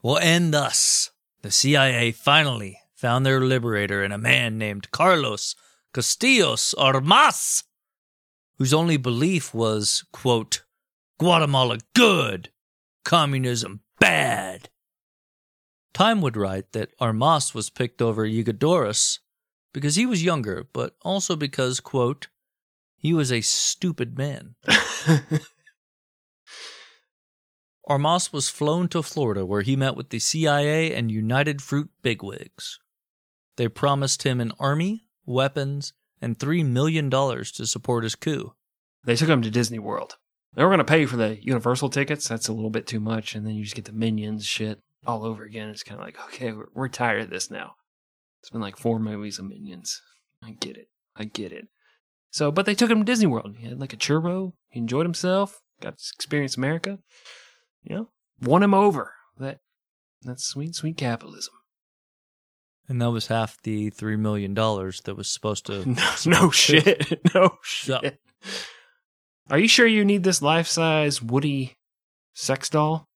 Well, 0.02 0.18
and 0.18 0.54
thus, 0.54 1.10
the 1.42 1.50
CIA 1.50 2.12
finally 2.12 2.78
found 2.94 3.26
their 3.26 3.40
liberator 3.40 4.02
in 4.02 4.12
a 4.12 4.18
man 4.18 4.56
named 4.56 4.90
Carlos 4.90 5.54
Castillos 5.92 6.74
Armas, 6.74 7.64
whose 8.58 8.72
only 8.72 8.96
belief 8.96 9.52
was, 9.52 10.04
quote, 10.12 10.62
Guatemala 11.18 11.78
good, 11.94 12.50
communism 13.04 13.80
bad. 13.98 14.68
Time 15.94 16.20
would 16.20 16.36
write 16.36 16.72
that 16.72 16.90
Armas 17.00 17.54
was 17.54 17.70
picked 17.70 18.02
over 18.02 18.26
Ydigoras 18.26 19.20
because 19.72 19.96
he 19.96 20.04
was 20.04 20.22
younger, 20.22 20.66
but 20.72 20.94
also 21.02 21.36
because, 21.36 21.80
quote, 21.80 22.28
he 22.96 23.12
was 23.12 23.30
a 23.30 23.40
stupid 23.40 24.16
man. 24.16 24.54
Armas 27.88 28.32
was 28.32 28.48
flown 28.48 28.88
to 28.88 29.02
Florida 29.02 29.46
where 29.46 29.62
he 29.62 29.76
met 29.76 29.96
with 29.96 30.10
the 30.10 30.18
CIA 30.18 30.92
and 30.92 31.10
United 31.10 31.62
Fruit 31.62 31.88
bigwigs. 32.02 32.80
They 33.56 33.68
promised 33.68 34.24
him 34.24 34.40
an 34.40 34.52
army, 34.58 35.06
weapons, 35.24 35.92
and 36.20 36.38
$3 36.38 36.66
million 36.66 37.10
to 37.10 37.66
support 37.66 38.02
his 38.02 38.16
coup. 38.16 38.54
they 39.04 39.14
took 39.16 39.28
him 39.28 39.42
to 39.42 39.50
Disney 39.50 39.78
World. 39.78 40.16
They 40.54 40.64
were 40.64 40.70
going 40.70 40.78
to 40.78 40.84
pay 40.84 41.06
for 41.06 41.16
the 41.16 41.38
Universal 41.42 41.90
tickets. 41.90 42.26
That's 42.26 42.48
a 42.48 42.52
little 42.52 42.70
bit 42.70 42.86
too 42.86 43.00
much. 43.00 43.34
And 43.34 43.46
then 43.46 43.54
you 43.54 43.62
just 43.62 43.76
get 43.76 43.84
the 43.84 43.92
Minions 43.92 44.44
shit 44.46 44.80
all 45.06 45.24
over 45.24 45.44
again. 45.44 45.68
It's 45.68 45.82
kind 45.82 46.00
of 46.00 46.04
like, 46.06 46.18
okay, 46.26 46.52
we're, 46.52 46.68
we're 46.74 46.88
tired 46.88 47.22
of 47.22 47.30
this 47.30 47.50
now. 47.50 47.74
It's 48.40 48.50
been 48.50 48.62
like 48.62 48.78
four 48.78 48.98
movies 48.98 49.38
of 49.38 49.44
Minions. 49.44 50.00
I 50.42 50.52
get 50.52 50.76
it. 50.76 50.88
I 51.14 51.24
get 51.24 51.52
it. 51.52 51.68
So, 52.30 52.50
but 52.50 52.66
they 52.66 52.74
took 52.74 52.90
him 52.90 52.98
to 52.98 53.04
Disney 53.04 53.26
World. 53.26 53.56
He 53.58 53.66
had 53.68 53.80
like 53.80 53.92
a 53.92 53.96
churro. 53.96 54.52
He 54.68 54.80
enjoyed 54.80 55.06
himself. 55.06 55.60
Got 55.80 55.98
to 55.98 56.04
experience 56.14 56.56
America. 56.56 56.98
You 57.82 57.96
know, 57.96 58.08
won 58.40 58.62
him 58.62 58.74
over. 58.74 59.12
That 59.38 59.58
that's 60.22 60.44
sweet, 60.44 60.74
sweet 60.74 60.96
capitalism. 60.96 61.54
And 62.88 63.00
that 63.02 63.10
was 63.10 63.26
half 63.26 63.60
the 63.62 63.90
$3 63.90 64.18
million 64.18 64.54
that 64.54 65.14
was 65.16 65.28
supposed 65.28 65.66
to. 65.66 65.84
No, 66.26 66.40
no 66.40 66.50
shit. 66.50 67.20
No 67.34 67.58
shit. 67.62 68.20
Are 69.50 69.58
you 69.58 69.68
sure 69.68 69.86
you 69.86 70.04
need 70.04 70.22
this 70.22 70.42
life 70.42 70.66
size 70.66 71.22
Woody 71.22 71.76
sex 72.34 72.68
doll? 72.68 73.08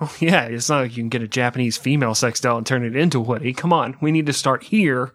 Oh, 0.00 0.14
yeah, 0.20 0.44
it's 0.44 0.68
not 0.68 0.82
like 0.82 0.96
you 0.96 1.02
can 1.02 1.08
get 1.08 1.22
a 1.22 1.28
Japanese 1.28 1.76
female 1.76 2.14
sex 2.14 2.40
doll 2.40 2.58
and 2.58 2.66
turn 2.66 2.84
it 2.84 2.96
into 2.96 3.20
Woody. 3.20 3.52
Come 3.52 3.72
on, 3.72 3.96
we 4.00 4.12
need 4.12 4.26
to 4.26 4.32
start 4.32 4.64
here, 4.64 5.14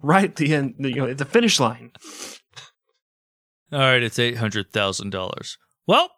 right 0.00 0.24
at 0.24 0.36
the 0.36 0.54
end, 0.54 0.74
you 0.78 0.94
know, 0.94 1.06
at 1.06 1.18
the 1.18 1.24
finish 1.24 1.58
line. 1.58 1.92
All 3.72 3.78
right, 3.78 4.02
it's 4.02 4.18
$800,000. 4.18 5.56
Well, 5.86 6.10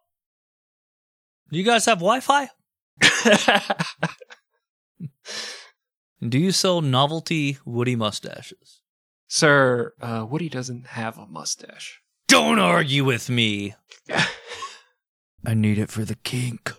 do 1.50 1.58
you 1.58 1.64
guys 1.64 1.86
have 1.86 1.98
Wi 1.98 2.20
Fi? 2.20 2.48
Do 6.26 6.38
you 6.38 6.50
sell 6.50 6.80
novelty 6.80 7.58
Woody 7.64 7.94
mustaches? 7.94 8.80
Sir, 9.28 9.92
uh, 10.00 10.26
Woody 10.28 10.48
doesn't 10.48 10.86
have 10.88 11.18
a 11.18 11.26
mustache. 11.26 12.00
Don't 12.26 12.58
argue 12.58 13.04
with 13.04 13.28
me. 13.28 13.74
I 15.46 15.54
need 15.54 15.78
it 15.78 15.90
for 15.90 16.04
the 16.04 16.16
kink. 16.16 16.72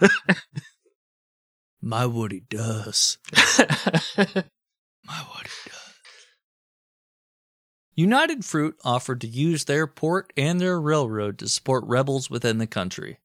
My 1.82 2.06
Woody 2.06 2.44
does. 2.48 3.18
My 3.58 5.24
Woody 5.34 5.50
does. 5.66 5.85
United 7.98 8.44
Fruit 8.44 8.76
offered 8.84 9.22
to 9.22 9.26
use 9.26 9.64
their 9.64 9.86
port 9.86 10.30
and 10.36 10.60
their 10.60 10.78
railroad 10.78 11.38
to 11.38 11.48
support 11.48 11.82
rebels 11.86 12.28
within 12.28 12.58
the 12.58 12.66
country. 12.66 13.18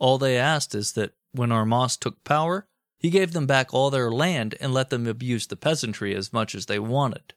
All 0.00 0.18
they 0.18 0.36
asked 0.36 0.74
is 0.74 0.92
that 0.94 1.12
when 1.30 1.52
Armas 1.52 1.96
took 1.96 2.24
power, 2.24 2.66
he 2.98 3.10
gave 3.10 3.32
them 3.32 3.46
back 3.46 3.72
all 3.72 3.88
their 3.90 4.10
land 4.10 4.56
and 4.60 4.74
let 4.74 4.90
them 4.90 5.06
abuse 5.06 5.46
the 5.46 5.56
peasantry 5.56 6.16
as 6.16 6.32
much 6.32 6.56
as 6.56 6.66
they 6.66 6.80
wanted. 6.80 7.34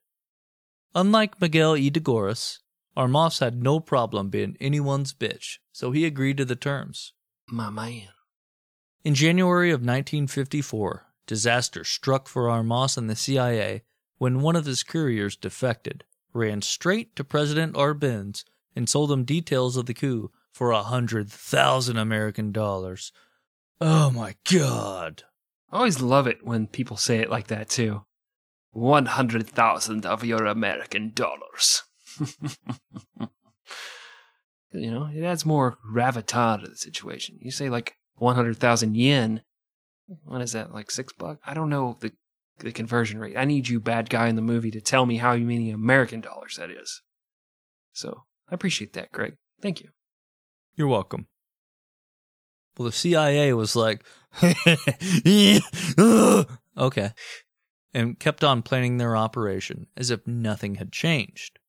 Unlike 0.96 1.40
Miguel 1.40 1.76
Ydigoras, 1.76 2.60
Armas 2.98 3.38
had 3.38 3.62
no 3.62 3.80
problem 3.80 4.30
being 4.30 4.58
anyone's 4.60 5.14
bitch, 5.14 5.58
so 5.72 5.92
he 5.92 6.04
agreed 6.04 6.38
to 6.38 6.46
the 6.46 6.56
terms. 6.56 7.14
My 7.48 7.70
man. 7.70 8.10
In 9.04 9.14
January 9.14 9.70
of 9.70 9.82
1954, 9.82 11.06
disaster 11.28 11.84
struck 11.84 12.28
for 12.28 12.50
Armas 12.50 12.98
and 12.98 13.08
the 13.08 13.16
CIA 13.16 13.84
when 14.18 14.42
one 14.42 14.56
of 14.56 14.66
his 14.66 14.84
couriers 14.84 15.36
defected, 15.36 16.04
ran 16.34 16.62
straight 16.62 17.16
to 17.16 17.24
President 17.24 17.76
Arbenz, 17.76 18.44
and 18.76 18.90
sold 18.90 19.12
him 19.12 19.24
details 19.24 19.78
of 19.78 19.86
the 19.86 19.94
coup 19.94 20.32
for 20.52 20.72
a 20.72 20.84
hundred 20.84 21.32
thousand 21.32 21.98
American 21.98 22.52
dollars. 22.52 23.12
Oh 23.80 24.10
my 24.12 24.36
god. 24.52 25.24
I 25.72 25.78
always 25.78 26.02
love 26.02 26.28
it 26.28 26.46
when 26.46 26.68
people 26.68 26.98
say 26.98 27.20
it 27.20 27.30
like 27.30 27.48
that 27.48 27.70
too. 27.70 28.06
100,000 28.72 30.06
of 30.06 30.24
your 30.24 30.46
American 30.46 31.12
dollars. 31.14 31.84
you 34.72 34.92
know, 34.92 35.10
it 35.14 35.24
adds 35.24 35.46
more 35.46 35.78
gravitas 35.94 36.64
to 36.64 36.70
the 36.70 36.76
situation. 36.76 37.38
You 37.40 37.52
say 37.52 37.70
like 37.70 37.98
100,000 38.16 38.96
yen. 38.96 39.42
What 40.26 40.42
is 40.42 40.52
that, 40.52 40.74
like 40.74 40.92
six 40.92 41.14
bucks? 41.14 41.42
I 41.46 41.54
don't 41.54 41.70
know 41.70 41.98
the, 42.00 42.12
the 42.60 42.72
conversion 42.72 43.20
rate. 43.20 43.38
I 43.38 43.46
need 43.46 43.68
you, 43.68 43.80
bad 43.80 44.10
guy 44.10 44.28
in 44.28 44.36
the 44.36 44.42
movie, 44.42 44.72
to 44.72 44.82
tell 44.82 45.06
me 45.06 45.18
how 45.18 45.36
many 45.36 45.72
American 45.72 46.22
dollars 46.22 46.58
that 46.58 46.70
is. 46.70 47.02
So 47.94 48.24
I 48.50 48.56
appreciate 48.56 48.94
that, 48.94 49.12
Greg. 49.12 49.36
Thank 49.62 49.82
you. 49.82 49.90
You're 50.76 50.88
welcome. 50.88 51.28
Well, 52.78 52.88
the 52.88 52.92
CIA 52.92 53.54
was 53.54 53.76
like, 53.76 54.04
okay, 56.78 57.12
and 57.94 58.20
kept 58.20 58.44
on 58.44 58.64
planning 58.64 58.98
their 58.98 59.16
operation 59.16 59.88
as 59.96 60.10
if 60.10 60.26
nothing 60.26 60.76
had 60.76 60.92
changed. 60.92 61.60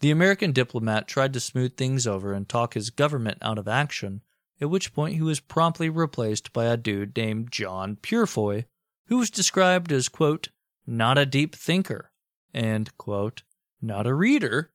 The 0.00 0.10
American 0.10 0.52
diplomat 0.52 1.06
tried 1.06 1.34
to 1.34 1.40
smooth 1.40 1.76
things 1.76 2.06
over 2.06 2.32
and 2.32 2.48
talk 2.48 2.72
his 2.72 2.88
government 2.88 3.36
out 3.42 3.58
of 3.58 3.68
action, 3.68 4.22
at 4.58 4.70
which 4.70 4.94
point 4.94 5.14
he 5.14 5.22
was 5.22 5.40
promptly 5.40 5.90
replaced 5.90 6.54
by 6.54 6.64
a 6.64 6.78
dude 6.78 7.14
named 7.16 7.52
John 7.52 7.96
Peurifoy, 7.96 8.64
who 9.10 9.18
was 9.18 9.28
described 9.28 9.90
as, 9.92 10.08
quote, 10.08 10.48
not 10.86 11.18
a 11.18 11.26
deep 11.26 11.54
thinker, 11.54 12.12
and, 12.54 12.96
quote, 12.96 13.42
not 13.82 14.06
a 14.06 14.14
reader, 14.14 14.70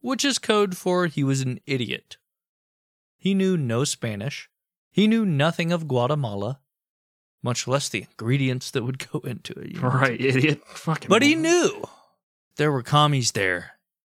which 0.00 0.24
is 0.24 0.38
code 0.38 0.76
for 0.76 1.06
he 1.08 1.24
was 1.24 1.40
an 1.40 1.58
idiot. 1.66 2.16
He 3.18 3.34
knew 3.34 3.56
no 3.56 3.82
Spanish. 3.84 4.48
He 4.92 5.06
knew 5.08 5.26
nothing 5.26 5.72
of 5.72 5.88
Guatemala, 5.88 6.60
much 7.42 7.66
less 7.66 7.88
the 7.88 8.06
ingredients 8.08 8.70
that 8.70 8.84
would 8.84 9.10
go 9.10 9.18
into 9.20 9.52
it. 9.54 9.72
you 9.72 9.80
know. 9.80 9.88
Right, 9.88 10.20
idiot. 10.20 10.62
Fucking 10.68 11.08
But 11.08 11.22
he 11.22 11.34
knew 11.34 11.84
there 12.56 12.70
were 12.72 12.82
commies 12.84 13.32
there, 13.32 13.72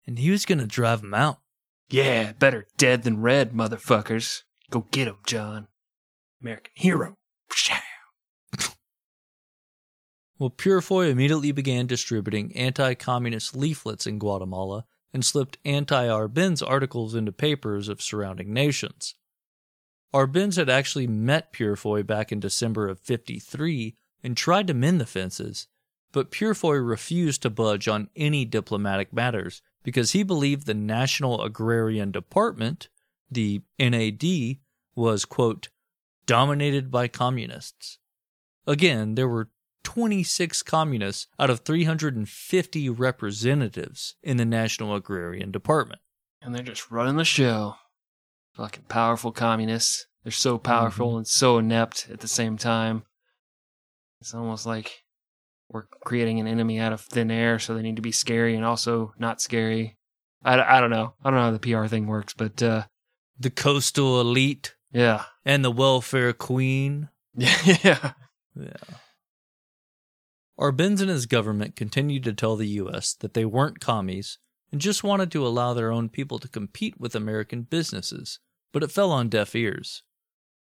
and 0.08 0.18
he 0.18 0.32
was 0.32 0.46
going 0.46 0.60
to 0.60 0.66
drive 0.68 1.02
them 1.02 1.14
out. 1.14 1.40
Yeah, 1.90 2.32
better 2.32 2.66
dead 2.78 3.04
than 3.04 3.22
red, 3.22 3.52
motherfuckers. 3.52 4.44
Go 4.72 4.88
get 4.92 5.08
'em, 5.10 5.18
John. 5.28 5.68
American 6.42 6.72
hero. 6.76 7.16
Well, 10.38 10.50
Peurifoy 10.50 11.10
immediately 11.10 11.54
began 11.54 11.88
distributing 11.88 12.56
anti 12.56 12.94
communist 12.94 13.56
leaflets 13.56 14.06
in 14.06 14.20
Guatemala 14.20 14.86
and 15.14 15.26
slipped 15.26 15.58
anti 15.64 16.08
Arbenz 16.08 16.62
articles 16.66 17.16
into 17.16 17.32
papers 17.32 17.88
of 17.88 18.02
surrounding 18.02 18.54
nations. 18.54 19.16
Arbenz 20.14 20.58
had 20.58 20.70
actually 20.70 21.08
met 21.08 21.54
Peurifoy 21.54 22.06
back 22.06 22.32
in 22.32 22.40
December 22.40 22.88
of 22.88 23.00
53 23.00 23.96
and 24.24 24.36
tried 24.36 24.68
to 24.68 24.74
mend 24.74 25.00
the 25.00 25.06
fences, 25.06 25.68
but 26.12 26.32
Peurifoy 26.32 26.86
refused 26.86 27.42
to 27.42 27.50
budge 27.50 27.88
on 27.88 28.10
any 28.16 28.44
diplomatic 28.44 29.14
matters 29.14 29.62
because 29.84 30.12
he 30.12 30.24
believed 30.24 30.66
the 30.66 30.74
National 30.74 31.42
Agrarian 31.44 32.12
Department, 32.12 32.90
the 33.30 33.62
NAD, 33.80 34.58
was, 34.96 35.26
quote, 35.26 35.70
dominated 36.26 36.90
by 36.90 37.08
communists. 37.08 38.00
Again, 38.66 39.16
there 39.16 39.28
were 39.28 39.50
26 39.86 40.64
communists 40.64 41.28
out 41.40 41.50
of 41.50 41.62
350 41.62 42.90
representatives 42.90 44.16
in 44.22 44.36
the 44.36 44.44
National 44.44 44.96
Agrarian 44.96 45.52
Department. 45.52 46.02
And 46.42 46.54
they're 46.54 46.64
just 46.64 46.92
running 46.92 47.16
the 47.16 47.24
show. 47.24 47.76
Fucking 48.56 48.86
powerful 48.90 49.32
communists. 49.32 50.08
They're 50.24 50.32
so 50.32 50.58
powerful 50.58 51.18
and 51.18 51.28
so 51.28 51.58
inept 51.60 52.08
at 52.12 52.20
the 52.20 52.28
same 52.28 52.58
time. 52.58 53.04
It's 54.20 54.34
almost 54.34 54.66
like 54.66 55.04
we're 55.70 55.86
creating 56.04 56.40
an 56.40 56.48
enemy 56.48 56.80
out 56.80 56.94
of 56.94 57.02
thin 57.02 57.30
air, 57.32 57.60
so 57.60 57.74
they 57.74 57.82
need 57.82 57.98
to 57.98 58.02
be 58.02 58.12
scary 58.12 58.56
and 58.56 58.66
also 58.66 59.14
not 59.20 59.40
scary. 59.40 59.98
I, 60.44 60.78
I 60.78 60.82
don't 60.82 60.90
know. 60.90 61.14
I 61.24 61.30
don't 61.30 61.40
know 61.40 61.46
how 61.46 61.52
the 61.52 61.60
PR 61.60 61.86
thing 61.88 62.08
works, 62.08 62.34
but 62.34 62.62
uh, 62.64 62.84
The 63.40 63.50
coastal 63.50 64.20
elite 64.22 64.76
yeah. 64.92 65.26
and 65.44 65.64
the 65.64 65.72
welfare 65.72 66.34
queen. 66.34 67.10
yeah. 67.36 68.14
Yeah. 68.56 68.78
Arbenz 70.60 71.02
and 71.02 71.10
his 71.10 71.26
government 71.26 71.76
continued 71.76 72.24
to 72.24 72.34
tell 72.34 72.56
the 72.56 72.68
U.S. 72.68 73.14
that 73.16 73.34
they 73.34 73.46
weren't 73.46 73.80
commies 73.80 74.40
and 74.72 74.80
just 74.80 75.04
wanted 75.04 75.32
to 75.32 75.46
allow 75.46 75.74
their 75.74 75.92
own 75.92 76.10
people 76.10 76.40
to 76.40 76.48
compete 76.48 77.00
with 77.00 77.16
American 77.16 77.64
businesses, 77.64 78.40
but 78.72 78.84
it 78.84 78.92
fell 78.92 79.12
on 79.12 79.30
deaf 79.30 79.56
ears. 79.56 80.04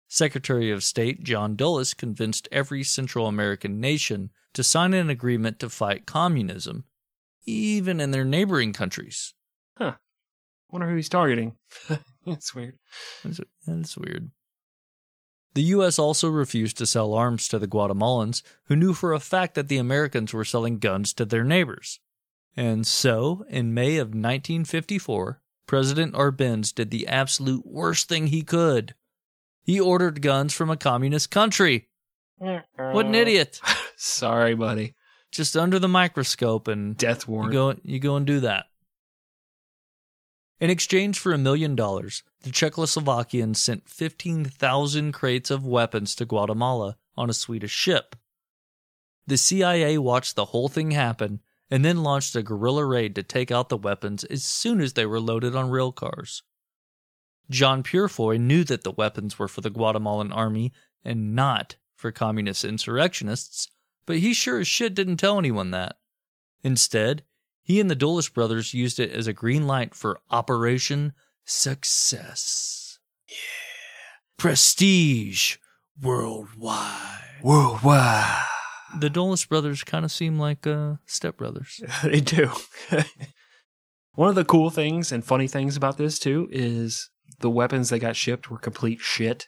Secretary 0.07 0.71
of 0.71 0.83
State 0.83 1.23
John 1.23 1.55
Dulles 1.55 1.93
convinced 1.93 2.47
every 2.51 2.83
Central 2.83 3.27
American 3.27 3.79
nation 3.79 4.31
to 4.53 4.63
sign 4.63 4.93
an 4.93 5.09
agreement 5.09 5.59
to 5.59 5.69
fight 5.69 6.05
communism, 6.05 6.85
even 7.45 7.99
in 7.99 8.11
their 8.11 8.25
neighboring 8.25 8.73
countries. 8.73 9.33
Huh. 9.77 9.93
Wonder 10.71 10.89
who 10.89 10.95
he's 10.95 11.09
targeting. 11.09 11.55
That's 12.25 12.53
weird. 12.53 12.77
That's, 13.23 13.39
that's 13.65 13.97
weird. 13.97 14.31
The 15.55 15.63
U.S. 15.63 15.97
also 15.97 16.29
refused 16.29 16.77
to 16.77 16.85
sell 16.85 17.13
arms 17.13 17.47
to 17.47 17.59
the 17.59 17.67
Guatemalans, 17.67 18.43
who 18.65 18.75
knew 18.75 18.93
for 18.93 19.13
a 19.13 19.19
fact 19.19 19.55
that 19.55 19.67
the 19.67 19.77
Americans 19.77 20.33
were 20.33 20.45
selling 20.45 20.77
guns 20.77 21.13
to 21.13 21.25
their 21.25 21.43
neighbors. 21.43 21.99
And 22.55 22.85
so, 22.85 23.45
in 23.49 23.73
May 23.73 23.97
of 23.97 24.09
1954, 24.09 25.41
President 25.65 26.13
Arbenz 26.13 26.73
did 26.73 26.91
the 26.91 27.07
absolute 27.07 27.65
worst 27.65 28.09
thing 28.09 28.27
he 28.27 28.41
could. 28.41 28.95
He 29.63 29.79
ordered 29.79 30.21
guns 30.21 30.53
from 30.53 30.69
a 30.69 30.77
communist 30.77 31.29
country. 31.31 31.89
What 32.39 33.05
an 33.05 33.15
idiot. 33.15 33.59
Sorry, 33.97 34.55
buddy. 34.55 34.95
Just 35.31 35.55
under 35.55 35.77
the 35.77 35.87
microscope 35.87 36.67
and 36.67 36.97
Death 36.97 37.27
you 37.27 37.33
warrant. 37.33 37.53
go, 37.53 37.75
you 37.83 37.99
go 37.99 38.15
and 38.15 38.25
do 38.25 38.39
that. 38.39 38.65
In 40.59 40.69
exchange 40.69 41.17
for 41.17 41.31
a 41.31 41.37
million 41.37 41.75
dollars, 41.75 42.23
the 42.41 42.49
Czechoslovakians 42.49 43.57
sent 43.57 43.87
15,000 43.87 45.13
crates 45.13 45.49
of 45.49 45.65
weapons 45.65 46.15
to 46.15 46.25
Guatemala 46.25 46.97
on 47.15 47.29
a 47.29 47.33
Swedish 47.33 47.71
ship. 47.71 48.15
The 49.25 49.37
CIA 49.37 49.97
watched 49.97 50.35
the 50.35 50.45
whole 50.45 50.67
thing 50.67 50.91
happen 50.91 51.41
and 51.69 51.85
then 51.85 52.03
launched 52.03 52.35
a 52.35 52.43
guerrilla 52.43 52.83
raid 52.83 53.15
to 53.15 53.23
take 53.23 53.51
out 53.51 53.69
the 53.69 53.77
weapons 53.77 54.23
as 54.25 54.43
soon 54.43 54.81
as 54.81 54.93
they 54.93 55.05
were 55.05 55.19
loaded 55.19 55.55
on 55.55 55.69
rail 55.69 55.91
cars. 55.91 56.43
John 57.49 57.81
Peurifoy 57.83 58.39
knew 58.39 58.63
that 58.65 58.83
the 58.83 58.91
weapons 58.91 59.39
were 59.39 59.47
for 59.47 59.61
the 59.61 59.69
Guatemalan 59.69 60.31
army 60.31 60.73
and 61.05 61.35
not 61.35 61.77
for 61.95 62.11
communist 62.11 62.65
insurrectionists, 62.65 63.69
but 64.05 64.17
he 64.17 64.33
sure 64.33 64.59
as 64.59 64.67
shit 64.67 64.93
didn't 64.93 65.17
tell 65.17 65.37
anyone 65.37 65.71
that. 65.71 65.97
Instead, 66.63 67.23
he 67.69 67.79
and 67.79 67.87
the 67.87 67.95
Dulles 67.95 68.29
brothers 68.29 68.73
used 68.73 68.99
it 68.99 69.11
as 69.11 69.27
a 69.27 69.31
green 69.31 69.67
light 69.67 69.93
for 69.93 70.19
Operation 70.31 71.13
Success. 71.45 72.97
Yeah. 73.27 73.35
Prestige 74.37 75.57
worldwide. 76.01 77.21
Worldwide. 77.43 78.43
The 78.97 79.11
Dulles 79.11 79.45
brothers 79.45 79.83
kind 79.83 80.03
of 80.03 80.11
seem 80.11 80.39
like 80.39 80.65
uh, 80.65 80.95
stepbrothers. 81.07 81.79
they 82.03 82.21
do. 82.21 82.49
One 84.15 84.29
of 84.29 84.35
the 84.35 84.45
cool 84.45 84.71
things 84.71 85.11
and 85.11 85.23
funny 85.23 85.47
things 85.47 85.77
about 85.77 85.97
this 85.97 86.17
too 86.17 86.49
is 86.51 87.11
the 87.39 87.51
weapons 87.51 87.89
they 87.89 87.99
got 87.99 88.15
shipped 88.15 88.49
were 88.49 88.57
complete 88.57 88.99
shit. 88.99 89.47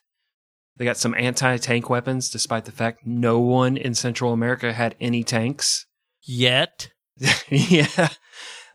They 0.77 0.85
got 0.85 0.97
some 0.97 1.15
anti-tank 1.15 1.89
weapons, 1.89 2.29
despite 2.29 2.65
the 2.65 2.71
fact 2.71 2.99
no 3.03 3.39
one 3.39 3.77
in 3.77 3.95
Central 3.95 4.31
America 4.31 4.73
had 4.73 4.95
any 5.01 5.23
tanks. 5.23 5.87
Yet, 6.21 6.91
yeah, 7.49 8.09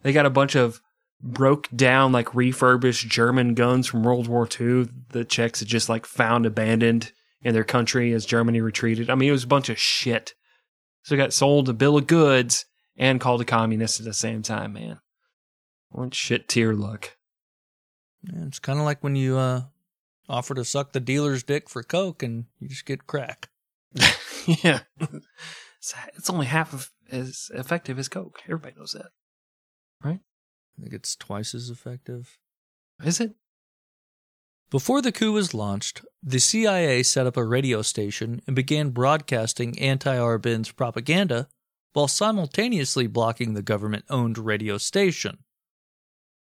they 0.02 0.12
got 0.12 0.26
a 0.26 0.30
bunch 0.30 0.54
of 0.54 0.80
broke 1.20 1.68
down, 1.74 2.12
like 2.12 2.34
refurbished 2.34 3.08
German 3.08 3.54
guns 3.54 3.86
from 3.86 4.02
World 4.02 4.28
War 4.28 4.48
II. 4.48 4.88
The 5.10 5.24
Czechs 5.24 5.60
had 5.60 5.68
just 5.68 5.88
like 5.88 6.06
found 6.06 6.46
abandoned 6.46 7.12
in 7.42 7.54
their 7.54 7.64
country 7.64 8.12
as 8.12 8.26
Germany 8.26 8.60
retreated. 8.60 9.10
I 9.10 9.14
mean, 9.14 9.28
it 9.28 9.32
was 9.32 9.44
a 9.44 9.48
bunch 9.48 9.68
of 9.68 9.78
shit. 9.78 10.34
So 11.02 11.14
it 11.14 11.18
got 11.18 11.32
sold 11.32 11.68
a 11.68 11.72
bill 11.72 11.96
of 11.96 12.06
goods 12.06 12.66
and 12.96 13.20
called 13.20 13.40
a 13.40 13.44
communist 13.44 14.00
at 14.00 14.06
the 14.06 14.14
same 14.14 14.42
time, 14.42 14.72
man. 14.72 15.00
What 15.90 16.14
shit 16.14 16.48
tier 16.48 16.72
luck. 16.72 17.16
Yeah, 18.22 18.44
it's 18.46 18.58
kind 18.58 18.78
of 18.78 18.84
like 18.84 19.02
when 19.02 19.16
you 19.16 19.36
uh, 19.36 19.62
offer 20.28 20.54
to 20.54 20.64
suck 20.64 20.92
the 20.92 21.00
dealer's 21.00 21.42
dick 21.42 21.68
for 21.68 21.82
coke 21.82 22.22
and 22.22 22.46
you 22.58 22.68
just 22.68 22.86
get 22.86 23.06
crack. 23.06 23.48
yeah. 24.46 24.80
It's, 25.78 25.94
it's 26.16 26.30
only 26.30 26.46
half 26.46 26.72
of 26.72 26.90
as 27.10 27.50
effective 27.54 27.98
as 27.98 28.08
Coke. 28.08 28.40
Everybody 28.44 28.74
knows 28.76 28.92
that. 28.92 29.10
Right? 30.02 30.20
I 30.78 30.82
think 30.82 30.92
it's 30.92 31.16
twice 31.16 31.54
as 31.54 31.70
effective. 31.70 32.38
Is 33.02 33.20
it? 33.20 33.34
Before 34.70 35.00
the 35.00 35.12
coup 35.12 35.32
was 35.32 35.54
launched, 35.54 36.04
the 36.22 36.40
CIA 36.40 37.02
set 37.04 37.26
up 37.26 37.36
a 37.36 37.44
radio 37.44 37.82
station 37.82 38.42
and 38.46 38.56
began 38.56 38.90
broadcasting 38.90 39.78
anti 39.78 40.16
Arbenz 40.16 40.74
propaganda 40.74 41.48
while 41.92 42.08
simultaneously 42.08 43.06
blocking 43.06 43.54
the 43.54 43.62
government 43.62 44.04
owned 44.10 44.38
radio 44.38 44.76
station. 44.76 45.38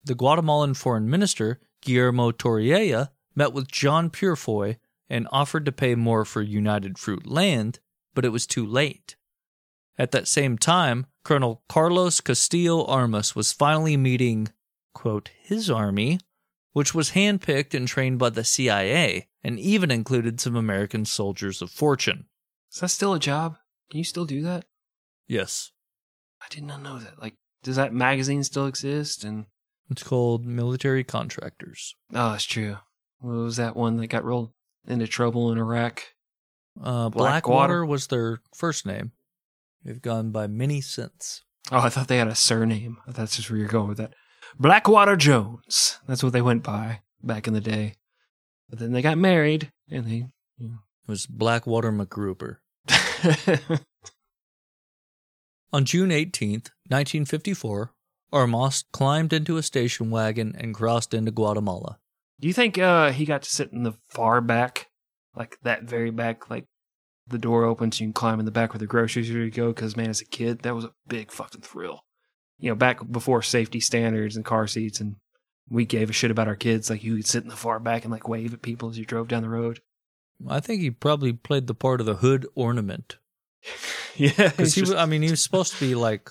The 0.03 0.15
Guatemalan 0.15 0.75
foreign 0.75 1.09
minister, 1.09 1.61
Guillermo 1.83 2.33
Toriello, 2.33 3.11
met 3.35 3.53
with 3.53 3.69
John 3.69 4.11
Peurifoy 4.11 4.79
and 5.09 5.29
offered 5.31 5.65
to 5.67 5.73
pay 5.73 5.95
more 5.95 6.25
for 6.25 6.43
United 6.43 6.99
Fruit 6.99 7.27
land, 7.27 7.79
but 8.15 8.25
it 8.25 8.31
was 8.31 8.47
too 8.47 8.67
late. 8.67 9.17
At 9.99 10.11
that 10.11 10.27
same 10.29 10.59
time, 10.59 11.07
Colonel 11.23 11.63
Carlos 11.69 12.21
Castillo 12.21 12.85
Armas 12.85 13.37
was 13.37 13.53
finally 13.53 13.97
meeting, 13.97 14.49
quote, 14.93 15.31
his 15.43 15.71
army, 15.71 16.19
which 16.73 16.95
was 16.95 17.13
handpicked 17.13 17.75
and 17.75 17.87
trained 17.87 18.19
by 18.19 18.31
the 18.31 18.45
CIA 18.45 19.29
and 19.43 19.59
even 19.61 19.91
included 19.91 20.41
some 20.41 20.57
American 20.57 21.05
soldiers 21.05 21.63
of 21.63 21.71
fortune. 21.71 22.27
Is 22.73 22.81
that 22.81 22.89
still 22.89 23.15
a 23.15 23.21
job? 23.21 23.57
Can 23.91 23.99
you 23.99 24.05
still 24.05 24.25
do 24.25 24.43
that? 24.43 24.65
Yes. 25.29 25.71
I 26.43 26.47
did 26.51 26.65
not 26.65 26.83
know 26.83 26.99
that. 26.99 27.21
Like, 27.21 27.35
does 27.63 27.77
that 27.77 27.95
magazine 27.95 28.43
still 28.43 28.67
exist? 28.67 29.23
And 29.23 29.47
It's 29.91 30.03
called 30.03 30.45
military 30.45 31.05
contractors. 31.05 31.95
oh, 32.13 32.33
that's 32.33 32.45
true. 32.45 32.79
What 33.21 33.35
was 33.35 33.57
that 33.57 33.77
one 33.77 33.97
that 33.99 34.09
got 34.09 34.25
real 34.25 34.53
into 34.87 35.07
trouble 35.07 35.53
in 35.53 35.59
Iraq? 35.59 36.03
Uh, 36.79 37.09
Blackwater? 37.09 37.11
Blackwater 37.11 37.87
was 37.87 38.09
their 38.09 38.41
first 38.55 38.85
name. 38.85 39.13
They've 39.85 40.01
gone 40.01 40.31
by 40.31 40.47
many 40.47 40.81
since. 40.81 41.43
Oh, 41.71 41.79
I 41.79 41.89
thought 41.89 42.09
they 42.09 42.19
had 42.19 42.29
a 42.29 42.35
surname. 42.35 42.99
That's 43.07 43.37
just 43.37 43.51
where 43.51 43.59
you're 43.59 43.69
going 43.69 43.89
with 43.89 43.99
that. 43.99 44.15
Blackwater 44.59 45.17
Jones. 45.17 45.99
That's 46.07 46.23
what 46.23 46.33
they 46.33 46.43
went 46.43 46.63
by 46.63 47.01
back 47.23 47.47
in 47.47 47.55
the 47.55 47.61
day. 47.61 47.97
But 48.69 48.79
then 48.79 48.93
they 48.93 49.03
got 49.03 49.19
married, 49.19 49.73
and 49.91 50.07
they. 50.07 50.27
It 50.59 50.71
was 51.07 51.27
Blackwater 51.27 51.93
McGruber. 51.93 52.57
On 55.73 55.85
June 55.85 56.11
18th, 56.11 56.71
1954, 56.89 57.93
Armas 58.33 58.85
climbed 58.93 59.33
into 59.33 59.57
a 59.57 59.63
station 59.63 60.11
wagon 60.11 60.55
and 60.57 60.75
crossed 60.75 61.13
into 61.13 61.31
Guatemala. 61.31 61.99
Do 62.41 62.49
you 62.49 62.55
think 62.55 62.79
uh, 62.79 63.13
he 63.13 63.25
got 63.25 63.43
to 63.43 63.51
sit 63.51 63.73
in 63.73 63.83
the 63.83 63.95
far 64.09 64.41
back, 64.41 64.89
like 65.37 65.59
that 65.63 65.83
very 65.85 66.11
back, 66.11 66.49
like 66.49 66.67
the 67.27 67.39
door 67.39 67.65
opens, 67.65 68.01
you 68.01 68.07
can 68.07 68.13
climb 68.13 68.39
in 68.39 68.45
the 68.45 68.51
back 68.51 68.73
where 68.73 68.79
the 68.79 68.87
groceries 68.87 69.29
usually 69.29 69.51
go? 69.51 69.69
Because 69.69 69.97
man, 69.97 70.11
as 70.11 70.21
a 70.21 70.27
kid, 70.27 70.61
that 70.61 70.75
was 70.75 70.85
a 70.85 70.93
big 71.09 71.31
fucking 71.31 71.63
thrill. 71.63 72.05
You 72.59 72.71
know, 72.71 72.75
back 72.75 73.01
before 73.11 73.43
safety 73.43 73.81
standards 73.81 74.37
and 74.37 74.45
car 74.45 74.67
seats, 74.67 75.01
and 75.01 75.17
we 75.69 75.85
gave 75.85 76.11
a 76.11 76.13
shit 76.13 76.31
about 76.31 76.49
our 76.49 76.55
kids. 76.57 76.91
Like 76.91 77.03
you 77.03 77.17
could 77.17 77.27
sit 77.27 77.43
in 77.43 77.49
the 77.49 77.57
far 77.57 77.81
back 77.81 78.05
and 78.05 78.13
like 78.13 78.29
wave 78.29 78.53
at 78.55 78.63
people 78.63 78.91
as 78.91 78.99
you 78.99 79.05
drove 79.05 79.29
down 79.29 79.43
the 79.43 79.49
road. 79.49 79.81
I 80.49 80.61
think 80.61 80.81
he 80.81 80.91
probably 80.91 81.33
played 81.33 81.67
the 81.67 81.75
part 81.75 82.01
of 82.01 82.07
the 82.07 82.17
hood 82.17 82.47
ornament. 82.55 83.19
yeah, 84.17 84.31
Because 84.37 84.75
he, 84.75 84.81
was, 84.83 84.93
I 84.93 85.07
mean, 85.07 85.23
he 85.23 85.31
was 85.31 85.43
supposed 85.43 85.73
to 85.75 85.81
be 85.81 85.95
like 85.95 86.29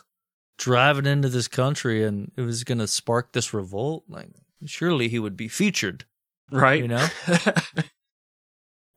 driving 0.57 1.05
into 1.07 1.29
this 1.29 1.47
country 1.47 2.03
and 2.03 2.31
it 2.37 2.41
was 2.41 2.63
going 2.63 2.77
to 2.77 2.87
spark 2.87 3.33
this 3.33 3.53
revolt. 3.53 4.03
Like, 4.07 4.29
surely 4.65 5.07
he 5.07 5.19
would 5.19 5.35
be 5.35 5.47
featured. 5.47 6.05
right. 6.51 6.81
You 6.81 6.89
know? 6.89 7.07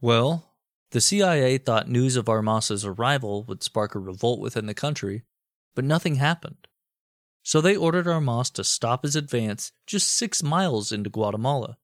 Well, 0.00 0.52
the 0.96 1.00
CIA 1.02 1.58
thought 1.58 1.90
news 1.90 2.16
of 2.16 2.26
Armas's 2.26 2.82
arrival 2.82 3.44
would 3.44 3.62
spark 3.62 3.94
a 3.94 3.98
revolt 3.98 4.40
within 4.40 4.64
the 4.64 4.72
country, 4.72 5.24
but 5.74 5.84
nothing 5.84 6.14
happened. 6.14 6.66
So 7.42 7.60
they 7.60 7.76
ordered 7.76 8.08
Armas 8.08 8.48
to 8.52 8.64
stop 8.64 9.02
his 9.02 9.14
advance 9.14 9.72
just 9.86 10.08
six 10.08 10.42
miles 10.42 10.92
into 10.92 11.10
Guatemala. 11.10 11.76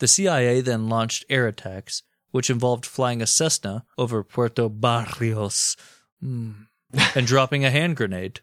The 0.00 0.08
CIA 0.08 0.62
then 0.62 0.88
launched 0.88 1.26
air 1.30 1.46
attacks, 1.46 2.02
which 2.32 2.50
involved 2.50 2.84
flying 2.84 3.22
a 3.22 3.26
Cessna 3.28 3.84
over 3.96 4.24
Puerto 4.24 4.68
Barrios 4.68 5.76
mm, 6.20 6.66
and 7.14 7.24
dropping 7.28 7.64
a 7.64 7.70
hand 7.70 7.94
grenade. 7.94 8.40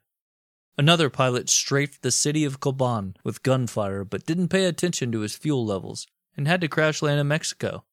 Another 0.77 1.09
pilot 1.09 1.49
strafed 1.49 2.01
the 2.01 2.11
city 2.11 2.45
of 2.45 2.61
Coban 2.61 3.17
with 3.25 3.43
gunfire 3.43 4.05
but 4.05 4.25
didn't 4.25 4.47
pay 4.47 4.63
attention 4.63 5.11
to 5.11 5.19
his 5.19 5.35
fuel 5.35 5.65
levels 5.65 6.07
and 6.37 6.47
had 6.47 6.61
to 6.61 6.69
crash 6.69 7.01
land 7.01 7.19
in 7.19 7.27
Mexico. 7.27 7.83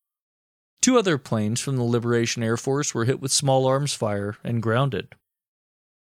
Two 0.83 0.99
other 0.99 1.17
planes 1.17 1.61
from 1.61 1.77
the 1.77 1.85
Liberation 1.85 2.43
Air 2.43 2.57
Force 2.57 2.93
were 2.93 3.05
hit 3.05 3.21
with 3.21 3.31
small 3.31 3.67
arms 3.67 3.95
fire 3.95 4.37
and 4.43 4.61
grounded. 4.61 5.15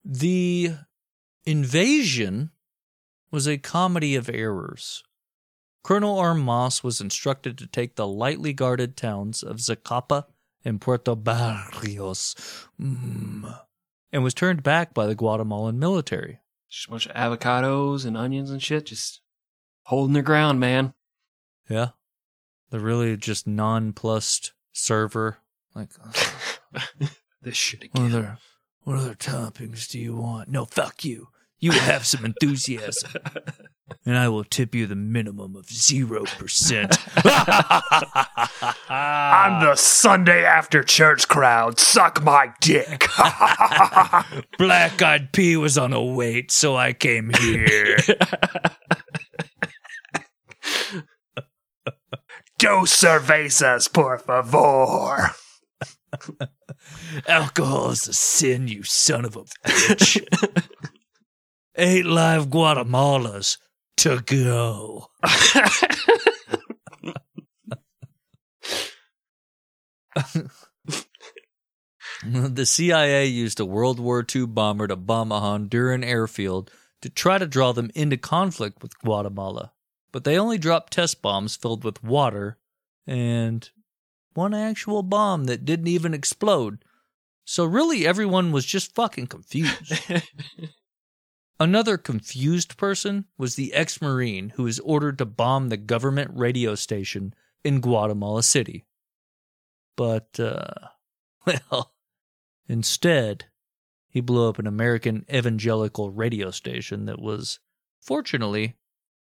The 0.05 0.73
invasion 1.45 2.51
was 3.31 3.47
a 3.47 3.59
comedy 3.59 4.17
of 4.17 4.29
errors. 4.29 5.05
Colonel 5.85 6.19
Armas 6.19 6.83
was 6.83 7.01
instructed 7.01 7.57
to 7.59 7.69
take 7.69 7.95
the 7.95 8.09
lightly 8.09 8.53
guarded 8.53 8.97
towns 8.97 9.45
of 9.45 9.59
Zacapa 9.59 10.25
and 10.65 10.81
Puerto 10.81 11.15
Barrios 11.15 12.35
mm, 12.81 13.61
and 14.13 14.25
was 14.25 14.35
turned 14.35 14.65
back 14.65 14.93
by 14.93 15.07
the 15.07 15.15
Guatemalan 15.15 15.79
military. 15.79 16.41
Just 16.69 16.89
a 16.89 16.91
bunch 16.91 17.07
of 17.07 17.15
avocados 17.15 18.05
and 18.05 18.17
onions 18.17 18.51
and 18.51 18.61
shit, 18.61 18.87
just 18.87 19.21
holding 19.85 20.15
their 20.15 20.25
ground, 20.25 20.59
man. 20.59 20.93
Yeah. 21.69 21.91
They're 22.71 22.81
really 22.81 23.17
just 23.17 23.47
nonplussed 23.47 24.53
server. 24.77 25.39
Like, 25.75 25.91
this 27.43 27.57
shit 27.57 27.89
what 27.93 28.05
again. 28.07 28.19
other, 28.19 28.39
what 28.85 28.97
other 28.97 29.15
toppings 29.15 29.89
do 29.89 29.99
you 29.99 30.17
want? 30.17 30.49
No, 30.49 30.65
fuck 30.65 31.05
you. 31.05 31.29
You 31.59 31.73
will 31.73 31.81
have 31.81 32.07
some 32.07 32.25
enthusiasm. 32.25 33.11
and 34.07 34.19
I 34.19 34.29
will 34.29 34.45
tip 34.45 34.75
you 34.75 34.87
the 34.87 34.95
minimum 34.95 35.57
of 35.57 35.67
0%. 35.67 36.99
I'm 38.91 39.65
the 39.65 39.75
Sunday 39.75 40.45
after 40.45 40.83
church 40.83 41.29
crowd. 41.29 41.81
Suck 41.81 42.23
my 42.23 42.53
dick. 42.61 43.07
Black 44.59 45.01
Eyed 45.01 45.33
Pea 45.33 45.57
was 45.57 45.79
on 45.79 45.95
a 45.95 46.03
wait, 46.03 46.53
so 46.53 46.77
I 46.77 46.93
came 46.93 47.31
here. 47.41 47.97
Dos 52.59 52.91
cervezas, 52.91 53.93
por 53.93 54.19
favor. 54.19 55.33
Alcohol 57.29 57.91
is 57.91 58.09
a 58.09 58.15
sin, 58.15 58.69
you 58.69 58.83
son 58.83 59.25
of 59.27 59.37
a 59.37 59.45
bitch. 59.45 60.23
Eight 61.77 62.07
live 62.07 62.49
Guatemalas 62.49 63.59
to 63.99 64.21
go. 64.23 65.09
the 72.25 72.65
CIA 72.65 73.27
used 73.27 73.61
a 73.61 73.67
World 73.67 74.01
War 74.01 74.25
II 74.35 74.47
bomber 74.47 74.89
to 74.89 74.97
bomb 74.97 75.31
a 75.31 75.41
Honduran 75.41 76.03
airfield 76.05 76.71
to 77.03 77.11
try 77.11 77.37
to 77.37 77.47
draw 77.47 77.73
them 77.73 77.91
into 77.95 78.17
conflict 78.17 78.83
with 78.83 78.99
Guatemala. 79.01 79.73
But 80.13 80.25
they 80.25 80.39
only 80.39 80.59
dropped 80.59 80.93
test 80.93 81.21
bombs 81.23 81.57
filled 81.57 81.85
with 81.85 82.03
water 82.03 82.59
and 83.07 83.69
one 84.35 84.55
actual 84.55 85.03
bomb 85.03 85.45
that 85.45 85.65
didn't 85.65 85.89
even 85.89 86.15
explode. 86.15 86.85
So 87.45 87.65
really 87.65 88.07
everyone 88.07 88.53
was 88.53 88.67
just 88.67 88.95
fucking 88.95 89.29
confused. 89.29 89.93
Another 91.61 91.97
confused 91.97 92.77
person 92.77 93.25
was 93.39 93.55
the 93.55 93.73
ex 93.73 94.03
Marine 94.03 94.51
who 94.57 94.65
was 94.65 94.79
ordered 94.81 95.19
to 95.19 95.25
bomb 95.25 95.69
the 95.69 95.79
government 95.79 96.31
radio 96.35 96.75
station 96.75 97.33
in 97.65 97.81
Guatemala 97.81 98.43
City. 98.43 98.85
But, 99.97 100.39
uh, 100.39 100.89
well, 101.47 101.95
instead, 102.69 103.47
he 104.09 104.21
blew 104.21 104.49
up 104.49 104.59
an 104.59 104.67
American 104.67 105.25
evangelical 105.33 106.11
radio 106.11 106.51
station 106.51 107.07
that 107.07 107.21
was, 107.21 107.59
fortunately, 108.01 108.77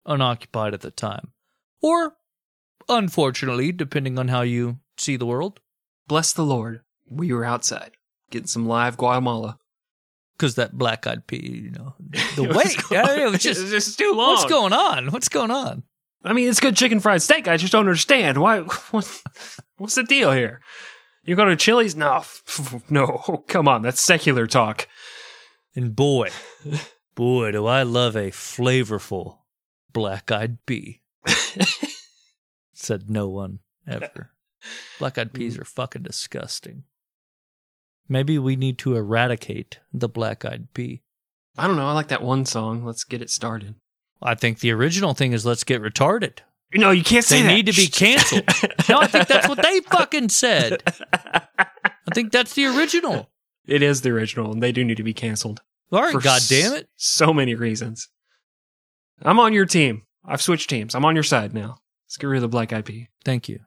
unoccupied 0.07 0.74
at 0.74 0.80
the 0.80 0.90
time. 0.90 1.32
Or, 1.82 2.14
unfortunately, 2.88 3.72
depending 3.72 4.18
on 4.18 4.28
how 4.28 4.42
you 4.42 4.78
see 4.96 5.16
the 5.16 5.26
world, 5.26 5.61
Bless 6.09 6.32
the 6.32 6.44
Lord. 6.44 6.82
We 7.11 7.32
were 7.32 7.44
outside 7.44 7.92
getting 8.30 8.46
some 8.46 8.66
live 8.66 8.96
Guatemala. 8.96 9.59
because 10.38 10.54
that 10.54 10.78
black 10.78 11.04
eyed 11.07 11.26
pea, 11.26 11.62
you 11.64 11.70
know, 11.72 11.94
the 12.36 12.42
wait, 12.54 12.76
going- 12.88 13.20
it 13.20 13.30
was 13.32 13.42
just, 13.42 13.61
it's 13.62 13.70
just 13.70 13.98
too 13.98 14.12
long. 14.14 14.28
what's 14.34 14.44
going 14.44 14.72
on? 14.72 15.11
What's 15.11 15.28
going 15.28 15.50
on? 15.50 15.82
I 16.22 16.32
mean, 16.32 16.48
it's 16.48 16.61
good 16.61 16.76
chicken 16.76 17.00
fried 17.00 17.22
steak. 17.22 17.48
I 17.48 17.57
just 17.57 17.72
don't 17.72 17.80
understand 17.80 18.38
why. 18.38 18.61
What, 18.92 19.22
what's 19.78 19.94
the 19.96 20.04
deal 20.04 20.30
here? 20.32 20.61
You 21.24 21.34
go 21.34 21.44
to 21.44 21.57
Chili's? 21.57 21.96
No, 21.96 22.22
no. 22.88 23.44
Come 23.48 23.66
on, 23.66 23.82
that's 23.82 24.00
secular 24.00 24.46
talk. 24.46 24.86
And 25.74 25.94
boy, 25.94 26.30
boy, 27.16 27.50
do 27.50 27.66
I 27.66 27.82
love 27.82 28.14
a 28.16 28.30
flavorful 28.30 29.38
black 29.97 30.30
eyed 30.30 30.59
pea. 30.66 31.01
Said 32.74 33.09
no 33.09 33.28
one 33.28 33.61
ever. 33.88 34.30
Black 34.99 35.16
eyed 35.16 35.32
peas 35.32 35.57
mm. 35.57 35.62
are 35.62 35.64
fucking 35.64 36.03
disgusting. 36.03 36.82
Maybe 38.07 38.38
we 38.38 38.57
need 38.57 38.76
to 38.78 38.94
eradicate 38.94 39.78
the 39.94 40.09
black 40.09 40.44
eyed 40.44 40.68
pea. 40.74 41.01
I 41.57 41.66
don't 41.66 41.76
know. 41.76 41.86
I 41.86 41.92
like 41.92 42.09
that 42.09 42.22
one 42.22 42.44
song. 42.44 42.84
Let's 42.84 43.05
get 43.05 43.22
it 43.22 43.30
started. 43.30 43.76
I 44.20 44.34
think 44.34 44.59
the 44.59 44.70
original 44.72 45.14
thing 45.14 45.32
is 45.32 45.47
let's 45.47 45.64
get 45.64 45.80
retarded. 45.80 46.40
No, 46.74 46.90
you 46.90 47.03
can't 47.03 47.24
say 47.24 47.40
They 47.40 47.49
that. 47.49 47.55
need 47.55 47.66
to 47.66 47.72
be 47.72 47.86
canceled. 47.86 48.44
no, 48.88 48.99
I 48.99 49.07
think 49.07 49.28
that's 49.28 49.49
what 49.49 49.62
they 49.62 49.80
fucking 49.80 50.28
said. 50.28 50.82
I 51.12 52.12
think 52.12 52.32
that's 52.32 52.53
the 52.53 52.66
original. 52.66 53.30
It 53.66 53.82
is 53.82 54.03
the 54.03 54.11
original, 54.11 54.53
and 54.53 54.62
they 54.62 54.72
do 54.72 54.84
need 54.84 54.99
to 54.99 55.03
be 55.03 55.14
canceled. 55.14 55.62
All 55.90 56.03
right, 56.03 56.12
for 56.12 56.20
God 56.20 56.42
damn 56.49 56.74
it. 56.74 56.88
So 56.97 57.32
many 57.32 57.55
reasons. 57.55 58.09
I'm 59.22 59.40
on 59.40 59.52
your 59.52 59.66
team. 59.66 60.02
I've 60.24 60.42
switched 60.42 60.70
teams. 60.70 60.94
I'm 60.94 61.04
on 61.04 61.14
your 61.14 61.22
side 61.22 61.54
now. 61.54 61.78
Let's 62.06 62.16
get 62.16 62.26
rid 62.26 62.36
of 62.36 62.42
the 62.42 62.48
black 62.48 62.72
IP. 62.72 63.08
Thank 63.24 63.48
you. 63.48 63.60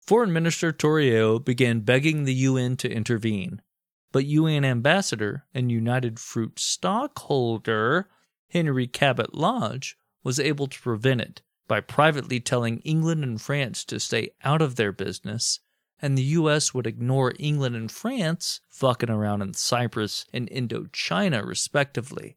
Foreign 0.00 0.32
Minister 0.32 0.72
Toriello 0.72 1.42
began 1.42 1.80
begging 1.80 2.24
the 2.24 2.34
UN 2.34 2.76
to 2.76 2.90
intervene, 2.90 3.62
but 4.12 4.26
UN 4.26 4.64
ambassador 4.64 5.46
and 5.54 5.72
United 5.72 6.18
Fruit 6.18 6.58
stockholder 6.58 8.08
Henry 8.50 8.86
Cabot 8.86 9.34
Lodge 9.34 9.96
was 10.22 10.38
able 10.38 10.66
to 10.66 10.80
prevent 10.80 11.20
it 11.20 11.42
by 11.66 11.80
privately 11.80 12.38
telling 12.38 12.78
England 12.80 13.24
and 13.24 13.40
France 13.40 13.84
to 13.86 13.98
stay 13.98 14.30
out 14.42 14.60
of 14.60 14.76
their 14.76 14.92
business, 14.92 15.60
and 16.00 16.18
the 16.18 16.22
US 16.22 16.74
would 16.74 16.86
ignore 16.86 17.32
England 17.38 17.74
and 17.74 17.90
France 17.90 18.60
fucking 18.68 19.10
around 19.10 19.42
in 19.42 19.54
Cyprus 19.54 20.26
and 20.32 20.50
Indochina, 20.50 21.44
respectively. 21.44 22.36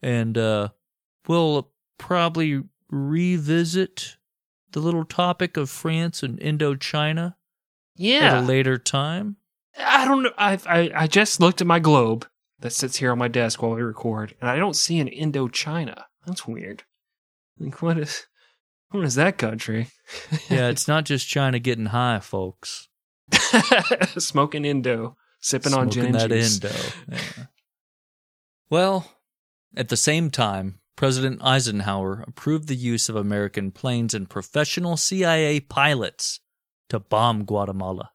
And, 0.00 0.38
uh, 0.38 0.70
we'll 1.26 1.70
probably 1.98 2.62
revisit 2.90 4.16
the 4.72 4.80
little 4.80 5.04
topic 5.04 5.56
of 5.56 5.70
France 5.70 6.22
and 6.22 6.38
Indochina 6.40 7.34
at 7.98 8.38
a 8.38 8.40
later 8.40 8.78
time. 8.78 9.36
I 9.78 10.04
don't 10.04 10.22
know. 10.22 10.32
I, 10.36 10.58
I 10.66 10.90
I 10.94 11.06
just 11.06 11.40
looked 11.40 11.60
at 11.60 11.66
my 11.66 11.78
globe 11.78 12.26
that 12.60 12.72
sits 12.72 12.96
here 12.96 13.12
on 13.12 13.18
my 13.18 13.28
desk 13.28 13.62
while 13.62 13.74
we 13.74 13.82
record, 13.82 14.34
and 14.40 14.50
I 14.50 14.56
don't 14.56 14.74
see 14.76 14.98
an 14.98 15.08
Indochina. 15.08 16.04
That's 16.26 16.46
weird. 16.46 16.82
Like, 17.58 17.80
what 17.82 17.98
is 17.98 18.26
what 18.90 19.04
is 19.04 19.14
that 19.16 19.38
country? 19.38 19.88
Yeah, 20.50 20.68
it's 20.68 20.88
not 20.88 21.04
just 21.04 21.28
China 21.28 21.58
getting 21.58 21.86
high, 21.86 22.20
folks. 22.20 22.88
Smoking 24.18 24.64
Indo, 24.64 25.16
sipping 25.40 25.74
on 25.74 25.90
gin 25.90 26.14
Smoking 26.14 26.18
that 26.18 26.30
juice. 26.30 26.54
Indo. 26.64 26.74
Yeah. 27.10 27.44
Well, 28.70 29.12
at 29.76 29.90
the 29.90 29.96
same 29.96 30.30
time, 30.30 30.77
President 30.98 31.40
Eisenhower 31.44 32.24
approved 32.26 32.66
the 32.66 32.74
use 32.74 33.08
of 33.08 33.14
American 33.14 33.70
planes 33.70 34.14
and 34.14 34.28
professional 34.28 34.96
CIA 34.96 35.60
pilots 35.60 36.40
to 36.88 36.98
bomb 36.98 37.44
Guatemala. 37.44 38.10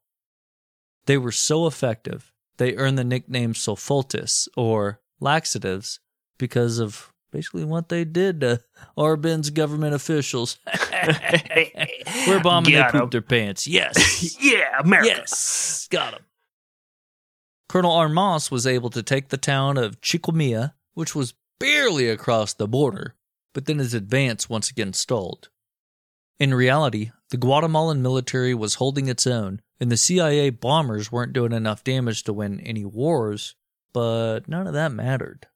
They 1.05 1.17
were 1.17 1.31
so 1.31 1.65
effective, 1.65 2.34
they 2.57 2.75
earned 2.75 2.97
the 2.97 3.05
nickname 3.05 3.53
sulfatos, 3.53 4.49
or 4.57 4.99
laxatives, 5.21 6.01
because 6.38 6.79
of 6.79 7.13
basically 7.31 7.63
what 7.63 7.88
they 7.88 8.03
did 8.03 8.41
to 8.41 8.59
Arbenz' 8.97 9.53
government 9.53 9.95
officials. 9.95 10.57
We're 12.27 12.43
bombing, 12.43 12.73
they 12.73 12.79
Got 12.79 12.95
'em. 12.95 12.99
pooped 12.99 13.11
their 13.13 13.21
pants. 13.21 13.65
Yes. 13.65 14.36
yeah, 14.43 14.77
America. 14.81 15.07
Yes, 15.07 15.88
got 15.89 16.11
them. 16.15 16.23
Colonel 17.69 17.93
Armas 17.93 18.51
was 18.51 18.67
able 18.67 18.89
to 18.89 19.01
take 19.01 19.29
the 19.29 19.38
town 19.38 19.77
of 19.77 20.01
Chiquimula, 20.01 20.73
which 20.95 21.15
was 21.15 21.34
barely 21.59 22.09
across 22.09 22.53
the 22.53 22.67
border, 22.67 23.15
but 23.53 23.65
then 23.65 23.79
his 23.79 23.93
advance 23.93 24.49
once 24.49 24.69
again 24.69 24.93
stalled. 24.93 25.49
In 26.39 26.53
reality, 26.53 27.11
the 27.29 27.37
Guatemalan 27.37 28.01
military 28.01 28.53
was 28.53 28.75
holding 28.75 29.07
its 29.07 29.25
own, 29.27 29.61
and 29.79 29.91
the 29.91 29.97
CIA 29.97 30.49
bombers 30.49 31.11
weren't 31.11 31.33
doing 31.33 31.51
enough 31.51 31.83
damage 31.83 32.23
to 32.23 32.33
win 32.33 32.59
any 32.61 32.85
wars, 32.85 33.55
but 33.93 34.47
none 34.47 34.67
of 34.67 34.73
that 34.73 34.91
mattered. 34.91 35.47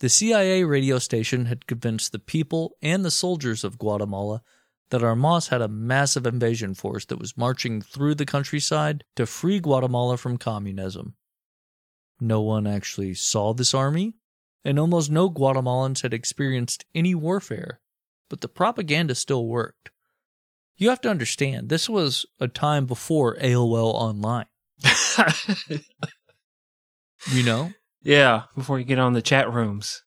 The 0.00 0.08
CIA 0.08 0.64
radio 0.64 0.98
station 0.98 1.44
had 1.44 1.66
convinced 1.66 2.12
the 2.12 2.18
people 2.18 2.76
and 2.80 3.04
the 3.04 3.10
soldiers 3.10 3.64
of 3.64 3.78
Guatemala 3.78 4.42
that 4.90 5.04
Armas 5.04 5.48
had 5.48 5.60
a 5.60 5.68
massive 5.68 6.26
invasion 6.26 6.74
force 6.74 7.04
that 7.06 7.18
was 7.18 7.36
marching 7.36 7.82
through 7.82 8.14
the 8.14 8.26
countryside 8.26 9.04
to 9.16 9.26
free 9.26 9.60
Guatemala 9.60 10.16
from 10.16 10.36
communism. 10.36 11.14
No 12.18 12.40
one 12.40 12.66
actually 12.66 13.14
saw 13.14 13.52
this 13.54 13.74
army, 13.74 14.14
and 14.64 14.78
almost 14.78 15.10
no 15.10 15.30
Guatemalans 15.30 16.02
had 16.02 16.14
experienced 16.14 16.84
any 16.94 17.14
warfare, 17.14 17.80
but 18.28 18.40
the 18.40 18.48
propaganda 18.48 19.14
still 19.14 19.46
worked. 19.46 19.90
You 20.76 20.88
have 20.88 21.00
to 21.02 21.10
understand, 21.10 21.68
this 21.68 21.88
was 21.88 22.26
a 22.38 22.48
time 22.48 22.86
before 22.86 23.36
AOL 23.36 23.92
Online, 23.94 24.46
you 27.30 27.42
know? 27.42 27.72
yeah, 28.02 28.44
before 28.56 28.78
you 28.78 28.84
get 28.84 28.98
on 28.98 29.12
the 29.12 29.22
chat 29.22 29.52
rooms. 29.52 30.02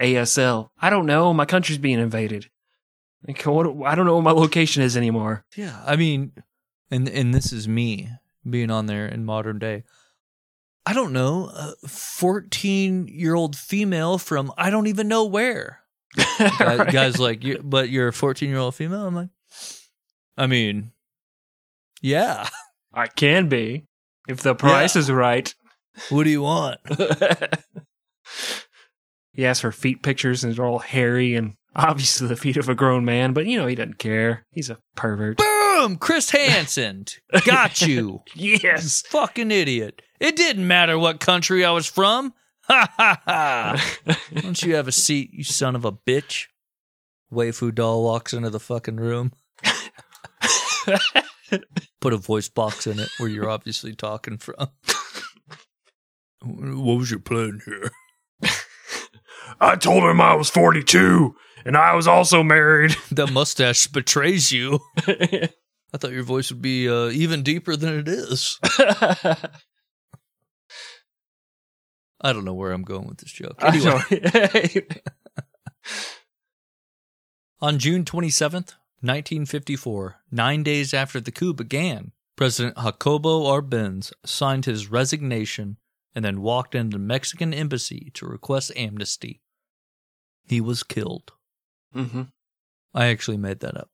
ASL. 0.00 0.70
I 0.80 0.90
don't 0.90 1.06
know. 1.06 1.34
My 1.34 1.44
country's 1.44 1.78
being 1.78 1.98
invaded. 1.98 2.46
Like, 3.26 3.42
what, 3.42 3.66
I 3.84 3.94
don't 3.94 4.06
know 4.06 4.14
what 4.14 4.24
my 4.24 4.30
location 4.30 4.82
is 4.82 4.96
anymore. 4.96 5.44
Yeah, 5.56 5.82
I 5.84 5.96
mean, 5.96 6.32
and 6.90 7.08
and 7.08 7.34
this 7.34 7.52
is 7.52 7.66
me 7.66 8.08
being 8.48 8.70
on 8.70 8.86
there 8.86 9.06
in 9.06 9.24
modern 9.24 9.58
day. 9.58 9.84
I 10.88 10.94
don't 10.94 11.12
know, 11.12 11.50
a 11.54 11.74
14 11.86 13.08
year 13.08 13.34
old 13.34 13.54
female 13.56 14.16
from 14.16 14.50
I 14.56 14.70
don't 14.70 14.86
even 14.86 15.06
know 15.06 15.26
where. 15.26 15.80
Right. 16.60 16.90
Guys 16.90 17.18
like, 17.18 17.44
you, 17.44 17.60
but 17.62 17.90
you're 17.90 18.08
a 18.08 18.12
14 18.12 18.48
year 18.48 18.56
old 18.58 18.74
female? 18.74 19.06
I'm 19.06 19.14
like, 19.14 19.28
I 20.38 20.46
mean, 20.46 20.92
yeah. 22.00 22.48
I 22.94 23.06
can 23.06 23.48
be 23.50 23.84
if 24.28 24.40
the 24.40 24.54
price 24.54 24.94
Yeah. 24.96 25.00
is 25.00 25.10
right. 25.12 25.54
What 26.08 26.24
do 26.24 26.30
you 26.30 26.40
want? 26.40 26.78
he 29.34 29.44
asks 29.44 29.60
for 29.60 29.72
feet 29.72 30.02
pictures 30.02 30.42
and 30.42 30.54
they're 30.54 30.64
all 30.64 30.78
hairy 30.78 31.34
and 31.34 31.54
obviously 31.74 32.28
the 32.28 32.36
feet 32.36 32.56
of 32.56 32.68
a 32.68 32.74
grown 32.74 33.04
man, 33.04 33.32
but 33.32 33.46
you 33.46 33.58
know 33.58 33.66
he 33.66 33.74
doesn't 33.74 33.98
care. 33.98 34.46
He's 34.50 34.70
a 34.70 34.78
pervert. 34.94 35.38
Boom! 35.38 35.96
Chris 35.96 36.30
Hansen. 36.30 37.06
Got 37.44 37.82
you. 37.82 38.22
yes. 38.34 39.02
Fucking 39.08 39.50
idiot. 39.50 40.02
It 40.20 40.36
didn't 40.36 40.66
matter 40.66 40.98
what 40.98 41.20
country 41.20 41.64
I 41.64 41.70
was 41.70 41.86
from. 41.86 42.34
Ha 42.64 42.92
ha 42.96 43.22
ha. 43.24 44.16
Don't 44.34 44.62
you 44.62 44.74
have 44.74 44.88
a 44.88 44.92
seat, 44.92 45.30
you 45.32 45.44
son 45.44 45.74
of 45.74 45.84
a 45.84 45.92
bitch? 45.92 46.46
Waifu 47.32 47.74
doll 47.74 48.04
walks 48.04 48.32
into 48.32 48.50
the 48.50 48.60
fucking 48.60 48.96
room. 48.96 49.32
Put 52.00 52.12
a 52.12 52.18
voice 52.18 52.48
box 52.48 52.86
in 52.86 52.98
it 52.98 53.08
where 53.18 53.28
you're 53.28 53.48
obviously 53.48 53.94
talking 53.94 54.38
from. 54.38 54.68
what 56.42 56.98
was 56.98 57.10
your 57.10 57.20
plan 57.20 57.60
here? 57.64 57.90
I 59.60 59.76
told 59.76 60.04
him 60.04 60.20
I 60.20 60.34
was 60.34 60.50
42 60.50 61.34
and 61.64 61.76
I 61.76 61.94
was 61.94 62.06
also 62.06 62.42
married. 62.42 62.96
The 63.10 63.26
mustache 63.26 63.86
betrays 63.88 64.52
you. 64.52 64.80
I 65.06 65.50
thought 65.96 66.12
your 66.12 66.22
voice 66.22 66.50
would 66.50 66.62
be 66.62 66.88
uh, 66.88 67.08
even 67.08 67.42
deeper 67.42 67.74
than 67.74 67.98
it 67.98 68.08
is. 68.08 68.58
I 72.20 72.32
don't 72.32 72.44
know 72.44 72.54
where 72.54 72.72
I'm 72.72 72.82
going 72.82 73.06
with 73.06 73.18
this 73.18 73.32
joke. 73.32 73.56
Anyway, 73.62 74.86
On 77.60 77.78
June 77.78 78.04
27th, 78.04 78.74
1954, 79.00 80.20
nine 80.30 80.62
days 80.62 80.92
after 80.92 81.20
the 81.20 81.32
coup 81.32 81.54
began, 81.54 82.12
President 82.36 82.76
Jacobo 82.76 83.44
Arbenz 83.44 84.12
signed 84.24 84.66
his 84.66 84.90
resignation 84.90 85.78
and 86.14 86.24
then 86.24 86.42
walked 86.42 86.74
into 86.74 86.98
the 86.98 87.02
Mexican 87.02 87.52
embassy 87.54 88.10
to 88.14 88.26
request 88.26 88.72
amnesty. 88.76 89.40
He 90.46 90.60
was 90.60 90.82
killed. 90.82 91.32
Hmm 91.92 92.22
I 92.94 93.06
actually 93.06 93.36
made 93.36 93.60
that 93.60 93.76
up. 93.76 93.90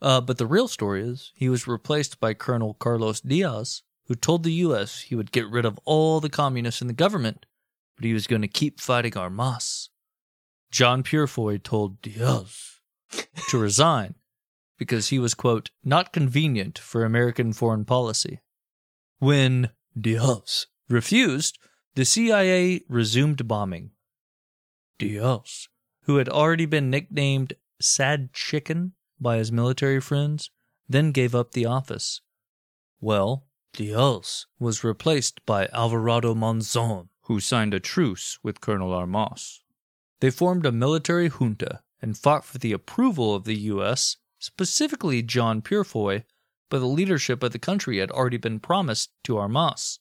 Uh, 0.00 0.20
but 0.20 0.38
the 0.38 0.46
real 0.46 0.68
story 0.68 1.02
is 1.02 1.32
he 1.34 1.48
was 1.48 1.66
replaced 1.66 2.20
by 2.20 2.34
Colonel 2.34 2.74
Carlos 2.74 3.20
Diaz, 3.20 3.82
who 4.06 4.14
told 4.14 4.42
the 4.42 4.52
U.S. 4.52 5.02
he 5.02 5.14
would 5.14 5.32
get 5.32 5.48
rid 5.48 5.64
of 5.64 5.78
all 5.84 6.20
the 6.20 6.28
communists 6.28 6.80
in 6.80 6.88
the 6.88 6.92
government, 6.92 7.46
but 7.96 8.04
he 8.04 8.12
was 8.12 8.26
going 8.26 8.42
to 8.42 8.48
keep 8.48 8.80
fighting 8.80 9.16
Armas. 9.16 9.90
John 10.70 11.02
Peurifoy 11.02 11.62
told 11.62 12.02
Diaz 12.02 12.80
to 13.48 13.58
resign 13.58 14.14
because 14.78 15.08
he 15.08 15.18
was, 15.18 15.34
quote, 15.34 15.70
not 15.84 16.12
convenient 16.12 16.78
for 16.78 17.04
American 17.04 17.52
foreign 17.52 17.84
policy. 17.84 18.40
When 19.18 19.70
Diaz 19.98 20.66
refused, 20.88 21.58
the 21.94 22.04
CIA 22.04 22.82
resumed 22.88 23.48
bombing. 23.48 23.90
Diaz, 24.98 25.68
who 26.08 26.16
had 26.16 26.28
already 26.30 26.64
been 26.64 26.88
nicknamed 26.88 27.52
Sad 27.82 28.32
Chicken 28.32 28.94
by 29.20 29.36
his 29.36 29.52
military 29.52 30.00
friends, 30.00 30.50
then 30.88 31.12
gave 31.12 31.34
up 31.34 31.52
the 31.52 31.66
office. 31.66 32.22
Well, 32.98 33.44
Diaz 33.74 34.46
was 34.58 34.82
replaced 34.82 35.44
by 35.44 35.68
Alvarado 35.70 36.34
Monzon, 36.34 37.10
who 37.24 37.40
signed 37.40 37.74
a 37.74 37.78
truce 37.78 38.38
with 38.42 38.62
Colonel 38.62 38.94
Armas. 38.94 39.62
They 40.20 40.30
formed 40.30 40.64
a 40.64 40.72
military 40.72 41.28
junta 41.28 41.82
and 42.00 42.16
fought 42.16 42.46
for 42.46 42.56
the 42.56 42.72
approval 42.72 43.34
of 43.34 43.44
the 43.44 43.56
U.S., 43.56 44.16
specifically 44.38 45.20
John 45.20 45.60
Peurifoy, 45.60 46.24
but 46.70 46.78
the 46.78 46.86
leadership 46.86 47.42
of 47.42 47.52
the 47.52 47.58
country 47.58 47.98
had 47.98 48.10
already 48.10 48.38
been 48.38 48.60
promised 48.60 49.10
to 49.24 49.36
Armas. 49.36 49.98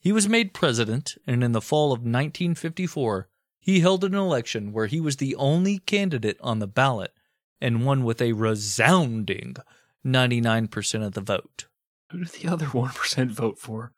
He 0.00 0.10
was 0.10 0.28
made 0.28 0.52
president, 0.52 1.14
and 1.28 1.44
in 1.44 1.52
the 1.52 1.60
fall 1.60 1.92
of 1.92 2.00
1954, 2.00 3.28
he 3.66 3.80
held 3.80 4.04
an 4.04 4.14
election 4.14 4.72
where 4.72 4.86
he 4.86 5.00
was 5.00 5.16
the 5.16 5.34
only 5.34 5.78
candidate 5.78 6.38
on 6.40 6.60
the 6.60 6.68
ballot 6.68 7.12
and 7.60 7.84
won 7.84 8.04
with 8.04 8.22
a 8.22 8.32
resounding 8.32 9.56
99% 10.06 11.04
of 11.04 11.14
the 11.14 11.20
vote. 11.20 11.66
Who 12.12 12.18
did 12.22 12.28
the 12.28 12.48
other 12.48 12.66
1% 12.66 13.30
vote 13.32 13.58
for? 13.58 13.92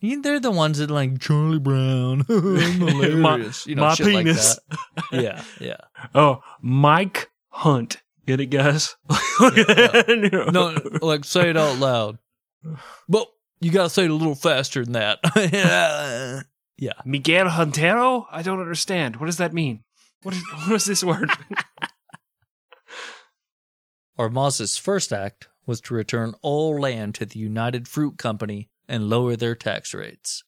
Yeah, 0.00 0.16
They're 0.22 0.40
the 0.40 0.50
ones 0.50 0.78
that 0.78 0.90
like 0.90 1.20
Charlie 1.20 1.58
Brown, 1.58 2.20
hilarious, 2.28 3.66
you 3.66 3.74
know, 3.74 3.82
my 3.82 3.94
shit 3.94 4.06
penis. 4.06 4.58
like 4.70 4.78
that. 5.12 5.22
Yeah, 5.22 5.44
yeah. 5.60 5.76
Oh, 6.14 6.40
Mike 6.62 7.30
Hunt. 7.50 8.00
Get 8.26 8.40
it, 8.40 8.46
guys? 8.46 8.96
That. 9.08 10.50
No, 10.52 11.06
like 11.06 11.24
say 11.26 11.50
it 11.50 11.58
out 11.58 11.78
loud. 11.78 12.16
But 13.06 13.28
you 13.60 13.70
gotta 13.70 13.90
say 13.90 14.04
it 14.04 14.10
a 14.10 14.14
little 14.14 14.34
faster 14.34 14.82
than 14.82 14.94
that. 14.94 15.18
Yeah. 16.76 16.92
Miguel 17.04 17.46
Huntero? 17.46 18.26
I 18.30 18.42
don't 18.42 18.60
understand. 18.60 19.16
What 19.16 19.26
does 19.26 19.38
that 19.38 19.52
mean? 19.52 19.84
What 20.22 20.34
is, 20.34 20.42
what 20.66 20.76
is 20.76 20.84
this 20.84 21.04
word? 21.04 21.30
Armas's 24.18 24.76
first 24.76 25.12
act 25.12 25.48
was 25.66 25.80
to 25.82 25.94
return 25.94 26.34
all 26.42 26.78
land 26.78 27.14
to 27.16 27.26
the 27.26 27.38
United 27.38 27.88
Fruit 27.88 28.18
Company 28.18 28.68
and 28.88 29.08
lower 29.08 29.34
their 29.34 29.54
tax 29.54 29.94
rates. 29.94 30.44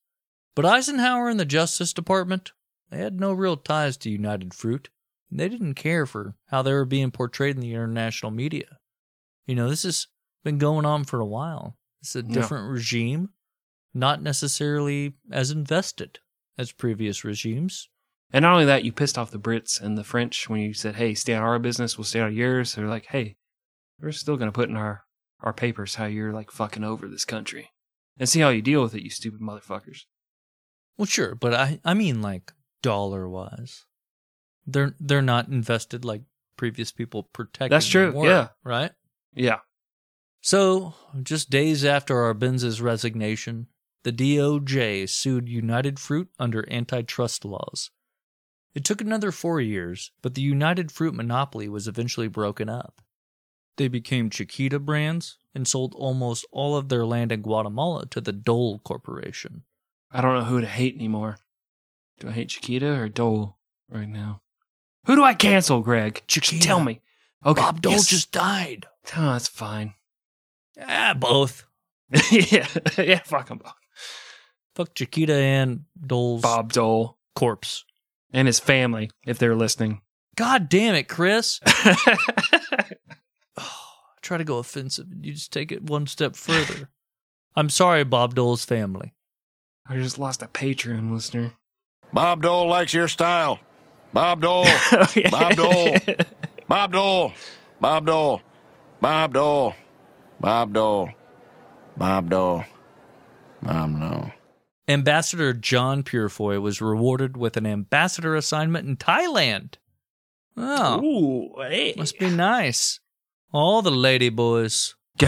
But 0.54 0.66
Eisenhower 0.66 1.28
and 1.28 1.40
the 1.40 1.44
Justice 1.44 1.92
Department, 1.92 2.52
they 2.90 2.98
had 2.98 3.18
no 3.18 3.32
real 3.32 3.56
ties 3.56 3.96
to 3.98 4.10
United 4.10 4.54
Fruit. 4.54 4.88
They 5.30 5.48
didn't 5.48 5.74
care 5.74 6.06
for 6.06 6.34
how 6.46 6.62
they 6.62 6.72
were 6.72 6.84
being 6.84 7.10
portrayed 7.10 7.56
in 7.56 7.60
the 7.60 7.72
international 7.72 8.30
media. 8.30 8.78
You 9.46 9.54
know, 9.54 9.68
this 9.68 9.82
has 9.82 10.06
been 10.44 10.58
going 10.58 10.86
on 10.86 11.04
for 11.04 11.20
a 11.20 11.26
while. 11.26 11.76
It's 12.00 12.14
a 12.14 12.22
different 12.22 12.70
regime, 12.70 13.30
not 13.96 14.22
necessarily 14.22 15.14
as 15.30 15.50
invested 15.50 16.18
as 16.58 16.72
previous 16.72 17.24
regimes. 17.24 17.88
and 18.32 18.42
not 18.42 18.52
only 18.52 18.64
that, 18.64 18.84
you 18.84 18.92
pissed 18.92 19.16
off 19.16 19.30
the 19.30 19.38
Brits 19.38 19.80
and 19.80 19.96
the 19.96 20.04
French 20.04 20.48
when 20.48 20.60
you 20.60 20.74
said, 20.74 20.96
hey, 20.96 21.14
stay 21.14 21.34
out 21.34 21.42
of 21.42 21.48
our 21.48 21.58
business, 21.58 21.96
we'll 21.96 22.04
stay 22.04 22.20
out 22.20 22.28
of 22.28 22.34
yours. 22.34 22.74
They're 22.74 22.88
like, 22.88 23.06
hey, 23.06 23.36
we're 24.00 24.12
still 24.12 24.36
going 24.36 24.48
to 24.48 24.54
put 24.54 24.68
in 24.68 24.76
our, 24.76 25.04
our 25.40 25.52
papers 25.52 25.94
how 25.94 26.06
you're 26.06 26.32
like 26.32 26.50
fucking 26.50 26.84
over 26.84 27.08
this 27.08 27.24
country. 27.24 27.70
And 28.18 28.28
see 28.28 28.40
how 28.40 28.48
you 28.48 28.62
deal 28.62 28.82
with 28.82 28.94
it, 28.94 29.02
you 29.02 29.10
stupid 29.10 29.40
motherfuckers. 29.40 30.00
Well, 30.96 31.06
sure, 31.06 31.34
but 31.34 31.52
I 31.52 31.80
I 31.84 31.92
mean 31.92 32.22
like 32.22 32.52
dollar 32.82 33.28
wise, 33.28 33.84
they're 34.66 34.94
they're 34.98 35.20
not 35.20 35.48
invested 35.48 36.04
like 36.04 36.22
previous 36.56 36.92
people 36.92 37.24
protecting. 37.24 37.68
That's 37.68 37.86
true, 37.86 38.12
were, 38.12 38.26
yeah. 38.26 38.48
right. 38.64 38.92
Yeah. 39.34 39.58
So 40.40 40.94
just 41.22 41.50
days 41.50 41.84
after 41.84 42.14
Arbenz's 42.14 42.80
resignation, 42.80 43.66
the 44.06 44.12
DOJ 44.12 45.08
sued 45.08 45.48
United 45.48 45.98
Fruit 45.98 46.28
under 46.38 46.64
antitrust 46.72 47.44
laws. 47.44 47.90
It 48.72 48.84
took 48.84 49.00
another 49.00 49.32
four 49.32 49.60
years, 49.60 50.12
but 50.22 50.36
the 50.36 50.42
United 50.42 50.92
Fruit 50.92 51.12
monopoly 51.12 51.68
was 51.68 51.88
eventually 51.88 52.28
broken 52.28 52.68
up. 52.68 53.02
They 53.78 53.88
became 53.88 54.30
Chiquita 54.30 54.78
brands 54.78 55.38
and 55.56 55.66
sold 55.66 55.92
almost 55.96 56.46
all 56.52 56.76
of 56.76 56.88
their 56.88 57.04
land 57.04 57.32
in 57.32 57.42
Guatemala 57.42 58.06
to 58.10 58.20
the 58.20 58.32
Dole 58.32 58.78
Corporation. 58.78 59.64
I 60.12 60.20
don't 60.20 60.34
know 60.38 60.44
who 60.44 60.60
to 60.60 60.68
hate 60.68 60.94
anymore. 60.94 61.38
Do 62.20 62.28
I 62.28 62.30
hate 62.30 62.50
Chiquita 62.50 63.00
or 63.00 63.08
Dole 63.08 63.56
right 63.90 64.08
now? 64.08 64.40
Who 65.06 65.16
do 65.16 65.24
I 65.24 65.34
cancel, 65.34 65.80
Greg? 65.80 66.22
Chiquita. 66.28 66.64
Tell 66.64 66.78
me. 66.78 67.00
Okay. 67.44 67.60
Bob 67.60 67.82
Dole 67.82 67.94
yes. 67.94 68.06
just 68.06 68.30
died. 68.30 68.86
Oh, 69.16 69.32
that's 69.32 69.48
fine. 69.48 69.94
Ah, 70.80 71.12
both. 71.18 71.66
yeah. 72.30 72.68
Yeah, 72.98 73.18
fuck 73.24 73.50
'em 73.50 73.58
both. 73.58 73.74
Fuck 74.76 74.94
Chiquita 74.94 75.34
and 75.34 75.84
Dole's 75.98 76.42
Bob 76.42 76.74
Dole 76.74 77.16
corpse 77.34 77.86
and 78.30 78.46
his 78.46 78.60
family 78.60 79.10
if 79.26 79.38
they're 79.38 79.54
listening. 79.54 80.02
God 80.36 80.68
damn 80.68 80.94
it, 80.94 81.08
Chris. 81.08 81.60
try 84.20 84.36
to 84.36 84.44
go 84.44 84.58
offensive. 84.58 85.06
You 85.18 85.32
just 85.32 85.50
take 85.50 85.72
it 85.72 85.82
one 85.82 86.06
step 86.06 86.36
further. 86.36 86.90
I'm 87.54 87.70
sorry, 87.70 88.04
Bob 88.04 88.34
Dole's 88.34 88.66
family. 88.66 89.14
I 89.88 89.96
just 89.96 90.18
lost 90.18 90.42
a 90.42 90.46
Patreon 90.46 91.10
listener. 91.10 91.54
Bob 92.12 92.42
Dole 92.42 92.68
likes 92.68 92.92
your 92.92 93.08
style. 93.08 93.60
Bob 94.12 94.42
Dole. 94.42 94.66
Bob 95.30 95.56
Dole. 95.56 95.96
Bob 96.68 96.92
Dole. 96.92 97.32
Bob 97.80 98.04
Dole. 98.04 98.42
Bob 99.00 99.32
Dole. 99.32 99.74
Bob 100.38 100.74
Dole. 100.74 101.14
Bob 101.96 102.28
Dole. 102.28 102.64
Bob 103.62 104.00
Dole. 104.00 104.32
Ambassador 104.88 105.52
John 105.52 106.02
Peurifoy 106.02 106.60
was 106.60 106.80
rewarded 106.80 107.36
with 107.36 107.56
an 107.56 107.66
ambassador 107.66 108.36
assignment 108.36 108.86
in 108.88 108.96
Thailand. 108.96 109.74
Oh, 110.56 111.02
Ooh, 111.04 111.62
hey. 111.62 111.94
must 111.96 112.18
be 112.18 112.30
nice. 112.30 113.00
All 113.52 113.82
the 113.82 113.90
lady 113.90 114.28
boys. 114.28 114.94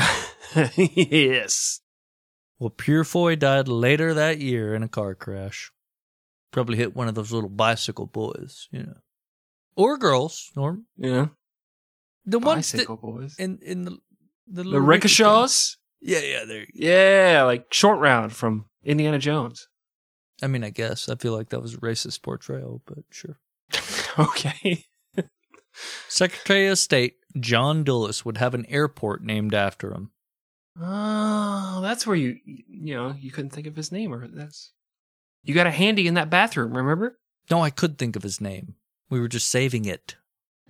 yes. 0.76 1.80
Well, 2.58 2.70
Peurifoy 2.70 3.38
died 3.38 3.68
later 3.68 4.14
that 4.14 4.38
year 4.38 4.74
in 4.74 4.82
a 4.82 4.88
car 4.88 5.14
crash. 5.14 5.70
Probably 6.50 6.76
hit 6.76 6.96
one 6.96 7.08
of 7.08 7.14
those 7.14 7.32
little 7.32 7.50
bicycle 7.50 8.06
boys, 8.06 8.68
you 8.70 8.82
know, 8.84 8.96
or 9.76 9.96
girls, 9.98 10.50
or 10.56 10.78
Yeah. 10.96 11.26
the 12.24 12.38
ones 12.38 12.72
that 12.72 12.78
Bicycle 12.78 12.96
boys. 12.96 13.36
in 13.38 13.58
in 13.62 13.84
the 13.84 13.98
the, 14.46 14.62
The 14.64 14.80
rickshaws? 14.80 15.76
Yeah, 16.00 16.20
yeah. 16.20 16.44
There. 16.44 16.66
Yeah, 16.74 17.42
like 17.44 17.72
short 17.72 17.98
round 17.98 18.32
from 18.32 18.66
Indiana 18.84 19.18
Jones. 19.18 19.68
I 20.42 20.46
mean, 20.46 20.62
I 20.62 20.70
guess 20.70 21.08
I 21.08 21.16
feel 21.16 21.32
like 21.32 21.48
that 21.50 21.62
was 21.62 21.74
a 21.74 21.78
racist 21.78 22.22
portrayal, 22.22 22.82
but 22.86 22.98
sure. 23.10 23.38
okay. 24.18 24.84
Secretary 26.08 26.66
of 26.66 26.78
State 26.78 27.16
John 27.38 27.84
Dulles 27.84 28.24
would 28.24 28.38
have 28.38 28.54
an 28.54 28.66
airport 28.66 29.22
named 29.22 29.54
after 29.54 29.92
him. 29.92 30.10
Oh, 30.80 31.80
that's 31.82 32.06
where 32.06 32.16
you 32.16 32.38
you 32.44 32.94
know, 32.94 33.14
you 33.18 33.30
couldn't 33.30 33.50
think 33.50 33.66
of 33.66 33.76
his 33.76 33.90
name 33.92 34.12
or 34.12 34.26
that's 34.28 34.72
You 35.42 35.54
got 35.54 35.66
a 35.66 35.72
handy 35.72 36.06
in 36.06 36.14
that 36.14 36.30
bathroom, 36.30 36.76
remember? 36.76 37.18
No, 37.50 37.62
I 37.62 37.70
could 37.70 37.98
think 37.98 38.16
of 38.16 38.22
his 38.22 38.40
name. 38.40 38.74
We 39.10 39.20
were 39.20 39.28
just 39.28 39.48
saving 39.48 39.86
it. 39.86 40.16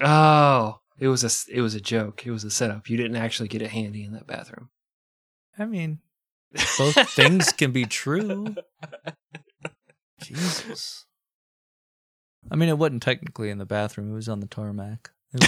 Oh, 0.01 0.81
it 0.99 1.09
was 1.09 1.25
a 1.25 1.55
it 1.55 1.61
was 1.61 1.75
a 1.75 1.81
joke. 1.81 2.27
It 2.27 2.31
was 2.31 2.45
a 2.45 2.51
setup. 2.51 2.89
You 2.89 2.97
didn't 2.97 3.17
actually 3.17 3.49
get 3.49 3.63
a 3.63 3.69
handy 3.69 4.05
in 4.05 4.13
that 4.13 4.27
bathroom. 4.27 4.71
I 5.59 5.65
mean, 5.67 5.99
both 6.79 6.95
things 7.15 7.53
can 7.53 7.73
be 7.73 7.85
true. 7.85 8.55
Jesus. 10.23 11.05
I 12.51 12.57
mean, 12.57 12.69
it 12.69 12.79
wasn't 12.79 13.03
technically 13.03 13.51
in 13.51 13.59
the 13.59 13.67
bathroom. 13.67 14.11
It 14.11 14.15
was 14.15 14.29
on 14.29 14.41
the 14.41 14.47
tarmac. 14.47 15.11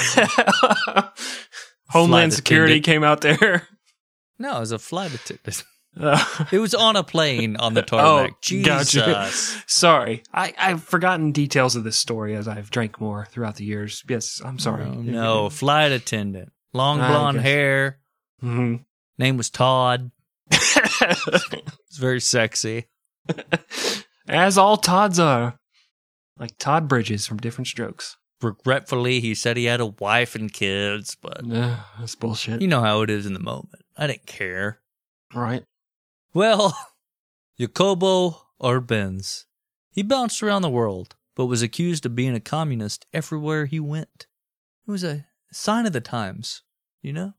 Homeland 1.90 2.32
Security 2.32 2.74
attendant. 2.74 2.84
came 2.84 3.04
out 3.04 3.20
there. 3.22 3.66
no, 4.38 4.56
it 4.56 4.60
was 4.60 4.72
a 4.72 4.78
flight 4.78 5.14
attendant. 5.14 5.64
Uh, 5.98 6.22
It 6.52 6.58
was 6.58 6.72
on 6.74 6.94
a 6.96 7.02
plane 7.02 7.56
on 7.56 7.74
the 7.74 7.82
tarmac. 7.82 8.30
Oh, 8.32 8.36
Jesus. 8.42 8.94
gotcha. 8.94 9.30
Sorry, 9.66 10.22
I, 10.32 10.54
I've 10.58 10.84
forgotten 10.84 11.32
details 11.32 11.74
of 11.74 11.82
this 11.82 11.98
story 11.98 12.36
as 12.36 12.46
I've 12.46 12.70
drank 12.70 13.00
more 13.00 13.26
throughout 13.26 13.56
the 13.56 13.64
years. 13.64 14.04
Yes, 14.08 14.40
I'm 14.44 14.58
sorry. 14.60 14.84
Oh, 14.84 14.92
no, 15.02 15.48
flight 15.50 15.90
attendant. 15.90 16.52
Long 16.72 16.98
blonde 16.98 17.40
hair. 17.40 17.98
Mhm. 18.42 18.84
Name 19.20 19.36
was 19.36 19.51
Todd. 19.51 20.10
It's 20.51 21.98
very 21.98 22.20
sexy. 22.20 22.86
As 24.28 24.56
all 24.56 24.76
Todds 24.78 25.18
are, 25.18 25.59
like 26.38 26.56
Todd 26.59 26.88
Bridges 26.88 27.26
from 27.26 27.36
Different 27.38 27.66
Strokes. 27.68 28.16
Regretfully, 28.40 29.20
he 29.20 29.34
said 29.34 29.56
he 29.59 29.64
had 29.66 29.80
a 29.80 29.86
wife 29.86 30.34
and 30.34 30.51
kids, 30.52 31.16
but 31.20 31.44
Nah, 31.44 31.80
that's 31.98 32.14
bullshit. 32.14 32.62
you 32.62 32.68
know 32.68 32.80
how 32.80 33.02
it 33.02 33.10
is 33.10 33.26
in 33.26 33.34
the 33.34 33.40
moment. 33.40 33.82
I 33.97 34.06
didn't 34.06 34.26
care. 34.26 34.80
right? 35.34 35.64
Well, 36.32 36.76
Jacobo 37.59 38.40
Arbenz. 38.62 39.44
He 39.90 40.02
bounced 40.02 40.42
around 40.42 40.62
the 40.62 40.70
world, 40.70 41.16
but 41.36 41.47
was 41.47 41.60
accused 41.60 42.06
of 42.06 42.14
being 42.14 42.34
a 42.34 42.40
communist 42.40 43.05
everywhere 43.12 43.66
he 43.66 43.80
went. 43.80 44.26
It 44.86 44.90
was 44.90 45.05
a 45.05 45.26
sign 45.52 45.84
of 45.86 45.92
the 45.92 46.01
times, 46.01 46.62
you 47.02 47.12
know? 47.12 47.34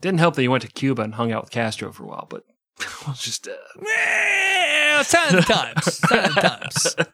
Didn't 0.00 0.20
help 0.20 0.34
that 0.36 0.42
he 0.42 0.48
went 0.48 0.62
to 0.62 0.68
Cuba 0.68 1.02
and 1.02 1.14
hung 1.14 1.30
out 1.32 1.42
with 1.44 1.50
Castro 1.50 1.92
for 1.92 2.04
a 2.04 2.06
while, 2.06 2.26
but 2.28 2.44
we'll 3.06 3.14
just 3.14 3.46
uh, 3.48 3.52
of 5.02 5.46
the 5.46 5.52
times. 5.52 5.94
Sign 5.98 6.24
of 6.24 6.34
the 6.34 6.40
times. 6.40 6.96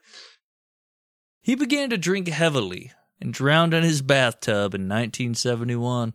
He 1.41 1.55
began 1.55 1.89
to 1.91 1.97
drink 1.97 2.27
heavily 2.27 2.91
and 3.21 3.33
drowned 3.33 3.73
in 3.73 3.81
his 3.81 4.01
bathtub 4.01 4.75
in 4.75 4.89
1971. 4.89 6.11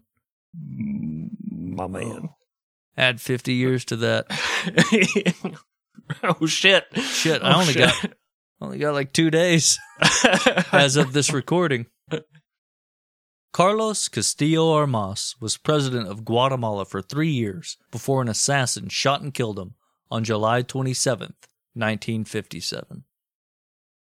my 0.54 1.86
man. 1.86 2.28
Add 2.98 3.18
50 3.18 3.54
years 3.54 3.86
to 3.86 3.96
that. 3.96 4.26
oh 6.22 6.44
shit! 6.44 6.84
Shit, 6.96 7.42
I 7.42 7.54
Oh, 7.54 7.60
only 7.60 7.72
shit. 7.72 7.88
got 8.02 8.12
only 8.60 8.76
got 8.78 8.92
like 8.92 9.14
2 9.14 9.30
days 9.30 9.78
as 10.70 10.96
of 10.96 11.14
this 11.14 11.32
recording. 11.32 11.86
Carlos 13.52 14.08
Castillo 14.08 14.72
Armas 14.72 15.36
was 15.38 15.58
president 15.58 16.08
of 16.08 16.24
Guatemala 16.24 16.86
for 16.86 17.02
3 17.02 17.28
years 17.28 17.76
before 17.90 18.22
an 18.22 18.28
assassin 18.28 18.88
shot 18.88 19.20
and 19.20 19.34
killed 19.34 19.58
him 19.58 19.74
on 20.10 20.24
July 20.24 20.62
27th, 20.62 21.36
1957. 21.74 23.04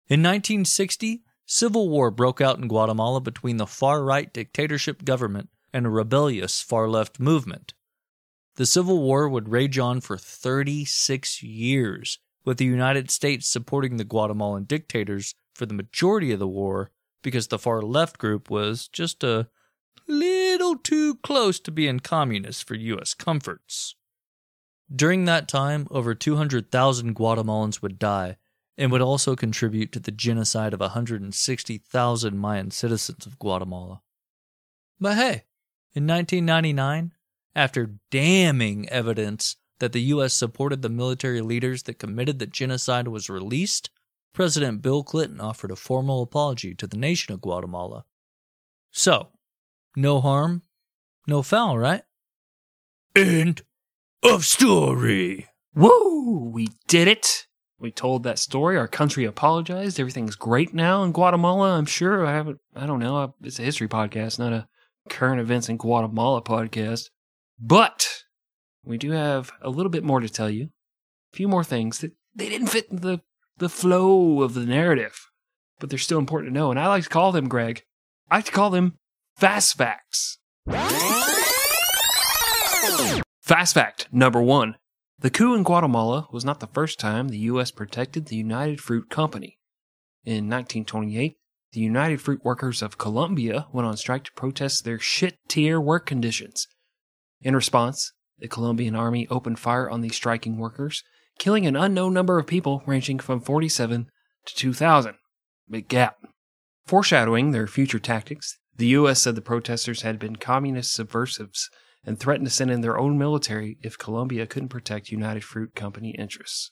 In 0.07 0.23
1960, 0.23 1.23
civil 1.45 1.89
war 1.89 2.09
broke 2.09 2.39
out 2.39 2.57
in 2.57 2.69
Guatemala 2.69 3.19
between 3.19 3.57
the 3.57 3.67
far 3.67 4.01
right 4.01 4.31
dictatorship 4.31 5.03
government 5.03 5.49
and 5.73 5.85
a 5.85 5.89
rebellious 5.89 6.61
far 6.61 6.87
left 6.87 7.19
movement. 7.19 7.73
The 8.55 8.65
Civil 8.65 9.01
War 9.01 9.27
would 9.27 9.49
rage 9.49 9.77
on 9.77 9.99
for 9.99 10.17
36 10.17 11.43
years, 11.43 12.17
with 12.45 12.59
the 12.59 12.65
United 12.65 13.11
States 13.11 13.45
supporting 13.47 13.97
the 13.97 14.05
Guatemalan 14.05 14.63
dictators 14.63 15.35
for 15.53 15.65
the 15.65 15.73
majority 15.73 16.31
of 16.31 16.39
the 16.39 16.47
war 16.47 16.91
because 17.23 17.47
the 17.47 17.57
far 17.57 17.81
left 17.81 18.17
group 18.19 18.49
was 18.49 18.87
just 18.87 19.23
a 19.23 19.47
little 20.07 20.77
too 20.77 21.15
close 21.15 21.59
to 21.61 21.71
being 21.71 21.99
communist 21.99 22.67
for 22.67 22.75
U.S. 22.75 23.13
comforts. 23.13 23.95
During 24.93 25.25
that 25.25 25.47
time, 25.47 25.87
over 25.89 26.13
200,000 26.13 27.15
Guatemalans 27.15 27.81
would 27.81 27.97
die 27.97 28.37
and 28.77 28.91
would 28.91 29.01
also 29.01 29.35
contribute 29.35 29.91
to 29.91 29.99
the 29.99 30.11
genocide 30.11 30.73
of 30.73 30.79
160,000 30.79 32.37
Mayan 32.37 32.71
citizens 32.71 33.25
of 33.25 33.39
Guatemala. 33.39 34.01
But 34.99 35.15
hey, 35.15 35.43
in 35.93 36.07
1999, 36.07 37.13
after 37.55 37.95
damning 38.09 38.89
evidence 38.89 39.57
that 39.79 39.93
the 39.93 40.01
U.S. 40.01 40.33
supported 40.33 40.81
the 40.81 40.89
military 40.89 41.41
leaders 41.41 41.83
that 41.83 41.99
committed 41.99 42.39
the 42.39 42.47
genocide 42.47 43.07
was 43.07 43.29
released, 43.29 43.89
President 44.33 44.81
Bill 44.81 45.03
Clinton 45.03 45.39
offered 45.39 45.71
a 45.71 45.75
formal 45.75 46.23
apology 46.23 46.73
to 46.75 46.87
the 46.87 46.97
nation 46.97 47.33
of 47.33 47.41
Guatemala. 47.41 48.05
So, 48.91 49.29
no 49.95 50.21
harm, 50.21 50.63
no 51.27 51.43
foul, 51.43 51.77
right? 51.77 52.01
End 53.15 53.61
of 54.23 54.43
story. 54.43 55.47
Woo! 55.75 56.49
We 56.51 56.69
did 56.87 57.07
it. 57.07 57.45
We 57.79 57.91
told 57.91 58.23
that 58.23 58.39
story. 58.39 58.77
Our 58.77 58.87
country 58.87 59.25
apologized. 59.25 59.99
Everything's 59.99 60.35
great 60.35 60.73
now 60.73 61.03
in 61.03 61.11
Guatemala. 61.11 61.77
I'm 61.77 61.85
sure. 61.85 62.25
I 62.25 62.31
haven't. 62.31 62.59
I 62.75 62.85
don't 62.85 62.99
know. 62.99 63.35
It's 63.43 63.59
a 63.59 63.63
history 63.63 63.87
podcast, 63.87 64.39
not 64.39 64.53
a 64.53 64.67
current 65.09 65.41
events 65.41 65.69
in 65.69 65.77
Guatemala 65.77 66.41
podcast. 66.41 67.09
But 67.59 68.23
we 68.83 68.97
do 68.97 69.11
have 69.11 69.51
a 69.61 69.69
little 69.69 69.89
bit 69.89 70.03
more 70.03 70.21
to 70.21 70.29
tell 70.29 70.49
you. 70.49 70.69
A 71.33 71.37
few 71.37 71.47
more 71.47 71.63
things 71.63 71.99
that 71.99 72.13
they 72.33 72.49
didn't 72.49 72.67
fit 72.67 72.87
in 72.89 72.97
the 72.97 73.21
the 73.57 73.69
flow 73.69 74.41
of 74.41 74.53
the 74.53 74.65
narrative, 74.65 75.19
but 75.79 75.89
they're 75.89 75.99
still 75.99 76.19
important 76.19 76.51
to 76.51 76.59
know. 76.59 76.71
And 76.71 76.79
I 76.79 76.87
like 76.87 77.03
to 77.03 77.09
call 77.09 77.31
them, 77.31 77.47
Greg. 77.47 77.83
I 78.29 78.37
like 78.37 78.45
to 78.45 78.51
call 78.51 78.69
them 78.69 78.97
fast 79.35 79.77
facts. 79.77 80.39
Fast 83.41 83.73
fact 83.73 84.07
number 84.11 84.41
one 84.41 84.75
the 85.19 85.29
coup 85.29 85.53
in 85.53 85.63
Guatemala 85.63 86.27
was 86.33 86.43
not 86.43 86.59
the 86.59 86.67
first 86.67 86.99
time 86.99 87.29
the 87.29 87.37
U.S. 87.39 87.71
protected 87.71 88.25
the 88.25 88.35
United 88.35 88.81
Fruit 88.81 89.09
Company. 89.09 89.57
In 90.25 90.49
1928, 90.49 91.37
the 91.71 91.79
United 91.79 92.21
Fruit 92.21 92.43
Workers 92.43 92.81
of 92.81 92.97
Colombia 92.97 93.67
went 93.71 93.87
on 93.87 93.95
strike 93.95 94.25
to 94.25 94.33
protest 94.33 94.83
their 94.83 94.99
shit 94.99 95.37
tier 95.47 95.79
work 95.79 96.05
conditions. 96.05 96.67
In 97.41 97.55
response, 97.55 98.11
the 98.37 98.49
Colombian 98.49 98.95
army 98.95 99.25
opened 99.29 99.59
fire 99.59 99.89
on 99.89 100.01
the 100.01 100.09
striking 100.09 100.57
workers, 100.57 101.03
killing 101.39 101.65
an 101.65 101.75
unknown 101.75 102.13
number 102.13 102.37
of 102.39 102.47
people 102.47 102.83
ranging 102.85 103.19
from 103.19 103.41
47 103.41 104.07
to 104.45 104.55
2,000. 104.55 105.15
Big 105.69 105.87
gap. 105.87 106.17
Foreshadowing 106.85 107.51
their 107.51 107.67
future 107.67 107.99
tactics, 107.99 108.57
the 108.75 108.87
U.S. 108.87 109.21
said 109.21 109.35
the 109.35 109.41
protesters 109.41 110.01
had 110.01 110.19
been 110.19 110.35
communist 110.35 110.93
subversives 110.93 111.69
and 112.05 112.19
threatened 112.19 112.47
to 112.47 112.53
send 112.53 112.71
in 112.71 112.81
their 112.81 112.97
own 112.97 113.17
military 113.17 113.77
if 113.81 113.97
Colombia 113.97 114.45
couldn't 114.45 114.69
protect 114.69 115.09
United 115.09 115.43
Fruit 115.43 115.73
Company 115.75 116.15
interests. 116.17 116.71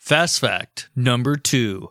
Fast 0.00 0.40
fact 0.40 0.88
number 0.94 1.36
two. 1.36 1.90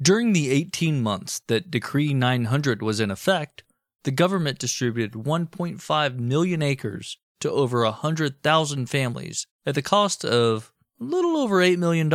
During 0.00 0.32
the 0.32 0.50
18 0.50 1.02
months 1.02 1.40
that 1.48 1.70
Decree 1.70 2.14
900 2.14 2.82
was 2.82 3.00
in 3.00 3.10
effect, 3.10 3.64
the 4.04 4.10
government 4.10 4.58
distributed 4.58 5.12
1.5 5.12 6.18
million 6.18 6.62
acres 6.62 7.18
to 7.40 7.50
over 7.50 7.84
100,000 7.84 8.86
families 8.86 9.46
at 9.66 9.74
the 9.74 9.82
cost 9.82 10.24
of 10.24 10.72
a 11.00 11.04
little 11.04 11.36
over 11.36 11.56
$8 11.56 11.78
million. 11.78 12.12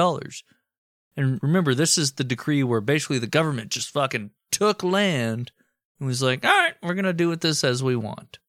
And 1.18 1.40
remember, 1.42 1.74
this 1.74 1.98
is 1.98 2.14
the 2.14 2.24
decree 2.24 2.64
where 2.64 2.82
basically 2.82 3.20
the 3.20 3.28
government 3.28 3.72
just 3.72 3.92
fucking 3.92 4.32
took 4.52 4.84
land 4.84 5.52
and 6.00 6.08
was 6.08 6.22
like, 6.22 6.46
all 6.46 6.52
right, 6.52 6.76
we're 6.82 6.94
going 6.94 7.06
to 7.06 7.14
do 7.14 7.30
with 7.30 7.42
this 7.42 7.64
as 7.64 7.84
we 7.84 7.96
want. 7.96 8.40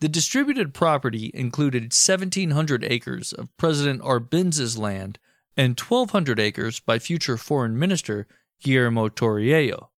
The 0.00 0.08
distributed 0.08 0.72
property 0.72 1.30
included 1.34 1.82
1,700 1.82 2.84
acres 2.84 3.32
of 3.32 3.54
President 3.58 4.00
Arbenz's 4.02 4.78
land 4.78 5.18
and 5.56 5.78
1,200 5.78 6.40
acres 6.40 6.80
by 6.80 6.98
future 6.98 7.36
Foreign 7.36 7.78
Minister 7.78 8.26
Guillermo 8.62 9.08
Toriello. 9.08 9.88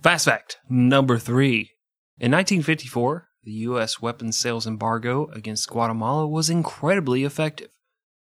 Fast 0.00 0.26
fact 0.26 0.58
number 0.68 1.18
three. 1.18 1.72
In 2.20 2.32
1954, 2.32 3.28
the 3.44 3.52
U.S. 3.52 4.02
weapons 4.02 4.36
sales 4.36 4.66
embargo 4.66 5.28
against 5.32 5.70
Guatemala 5.70 6.26
was 6.26 6.50
incredibly 6.50 7.22
effective. 7.22 7.68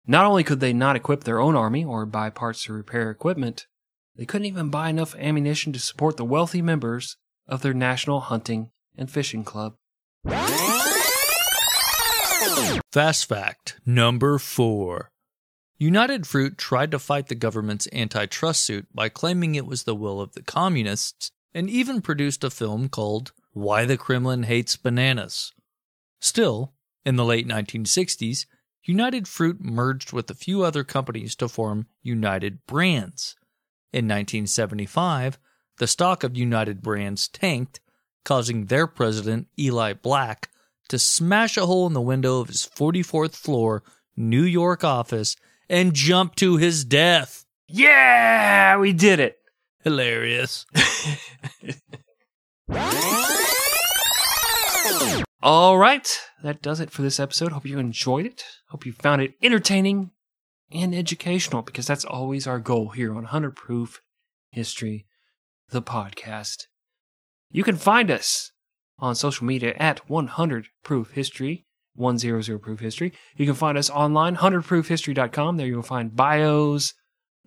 Not 0.06 0.26
only 0.26 0.44
could 0.44 0.60
they 0.60 0.74
not 0.74 0.98
equip 0.98 1.24
their 1.24 1.40
own 1.40 1.56
army 1.56 1.86
or 1.86 2.06
buy 2.06 2.30
parts 2.30 2.66
to 2.66 2.74
repair 2.74 3.10
equipment, 3.10 3.68
they 4.18 4.26
couldn't 4.26 4.48
even 4.48 4.70
buy 4.70 4.90
enough 4.90 5.16
ammunition 5.16 5.72
to 5.72 5.80
support 5.80 6.18
the 6.18 6.26
wealthy 6.26 6.62
members 6.62 7.16
of 7.48 7.62
their 7.62 7.74
national 7.74 8.20
hunting 8.20 8.72
and 8.98 9.10
fishing 9.10 9.46
club. 9.46 9.76
Fast 12.92 13.30
fact 13.30 13.80
number 13.86 14.38
four. 14.40 15.10
United 15.78 16.28
Fruit 16.28 16.58
tried 16.58 16.92
to 16.92 17.00
fight 17.00 17.28
the 17.28 17.36
government's 17.36 17.88
antitrust 17.94 18.62
suit 18.62 18.88
by 18.94 19.08
claiming 19.08 19.56
it 19.56 19.66
was 19.66 19.84
the 19.84 19.96
will 19.96 20.20
of 20.20 20.34
the 20.34 20.44
communists 20.44 21.32
and 21.54 21.70
even 21.70 22.02
produced 22.02 22.44
a 22.44 22.50
film 22.50 22.90
called 22.90 23.32
Why 23.60 23.84
the 23.84 23.98
Kremlin 23.98 24.44
Hates 24.44 24.78
Bananas. 24.78 25.52
Still, 26.22 26.72
in 27.06 27.18
the 27.18 27.26
late 27.26 27.46
1960s, 27.46 28.46
United 28.86 29.28
Fruit 29.28 29.60
merged 29.60 30.14
with 30.14 30.30
a 30.30 30.34
few 30.34 30.64
other 30.64 30.86
companies 30.86 31.36
to 31.36 31.50
form 31.50 31.88
United 32.02 32.66
Brands. 32.68 33.36
In 33.92 34.06
1975, 34.06 35.38
the 35.78 35.88
stock 35.88 36.24
of 36.24 36.38
United 36.38 36.82
Brands 36.82 37.28
tanked, 37.28 37.82
causing 38.24 38.68
their 38.68 38.88
president, 38.88 39.48
Eli 39.60 39.92
Black, 39.92 40.50
to 40.88 40.98
smash 40.98 41.58
a 41.58 41.66
hole 41.66 41.86
in 41.86 41.92
the 41.92 42.00
window 42.00 42.40
of 42.40 42.48
his 42.48 42.66
44th 42.66 43.36
floor 43.36 43.84
New 44.16 44.44
York 44.44 44.86
office 44.86 45.36
and 45.68 45.94
jump 45.94 46.36
to 46.36 46.56
his 46.56 46.86
death. 46.86 47.46
Yeah, 47.68 48.78
we 48.78 48.94
did 48.94 49.20
it. 49.20 49.38
Hilarious. 49.84 50.66
All 55.42 55.78
right, 55.78 56.20
that 56.44 56.62
does 56.62 56.82
it 56.82 56.92
for 56.92 57.02
this 57.02 57.18
episode. 57.18 57.54
Hope 57.54 57.66
you 57.66 57.80
enjoyed 57.80 58.26
it. 58.26 58.44
Hope 58.72 58.86
you 58.86 58.92
found 58.92 59.22
it 59.22 59.36
entertaining 59.42 60.12
and 60.70 60.94
educational 60.94 61.62
because 61.62 61.88
that's 61.88 62.04
always 62.04 62.46
our 62.46 62.60
goal 62.60 62.90
here 62.90 63.12
on 63.12 63.24
100 63.24 63.56
Proof 63.56 64.02
History, 64.52 65.06
the 65.70 65.82
podcast. 65.82 66.66
You 67.52 67.64
can 67.64 67.78
find 67.78 68.12
us 68.12 68.52
on 69.00 69.16
social 69.16 69.46
media 69.46 69.74
at 69.78 70.10
100 70.10 70.68
Proof 70.84 71.12
History, 71.12 71.66
100 71.96 72.62
Proof 72.62 72.82
History. 72.82 73.14
You 73.38 73.46
can 73.46 73.56
find 73.56 73.78
us 73.78 73.90
online, 73.90 74.36
100proofhistory.com. 74.36 75.56
There 75.56 75.68
you'll 75.68 75.84
find 75.84 76.16
bios, 76.16 76.94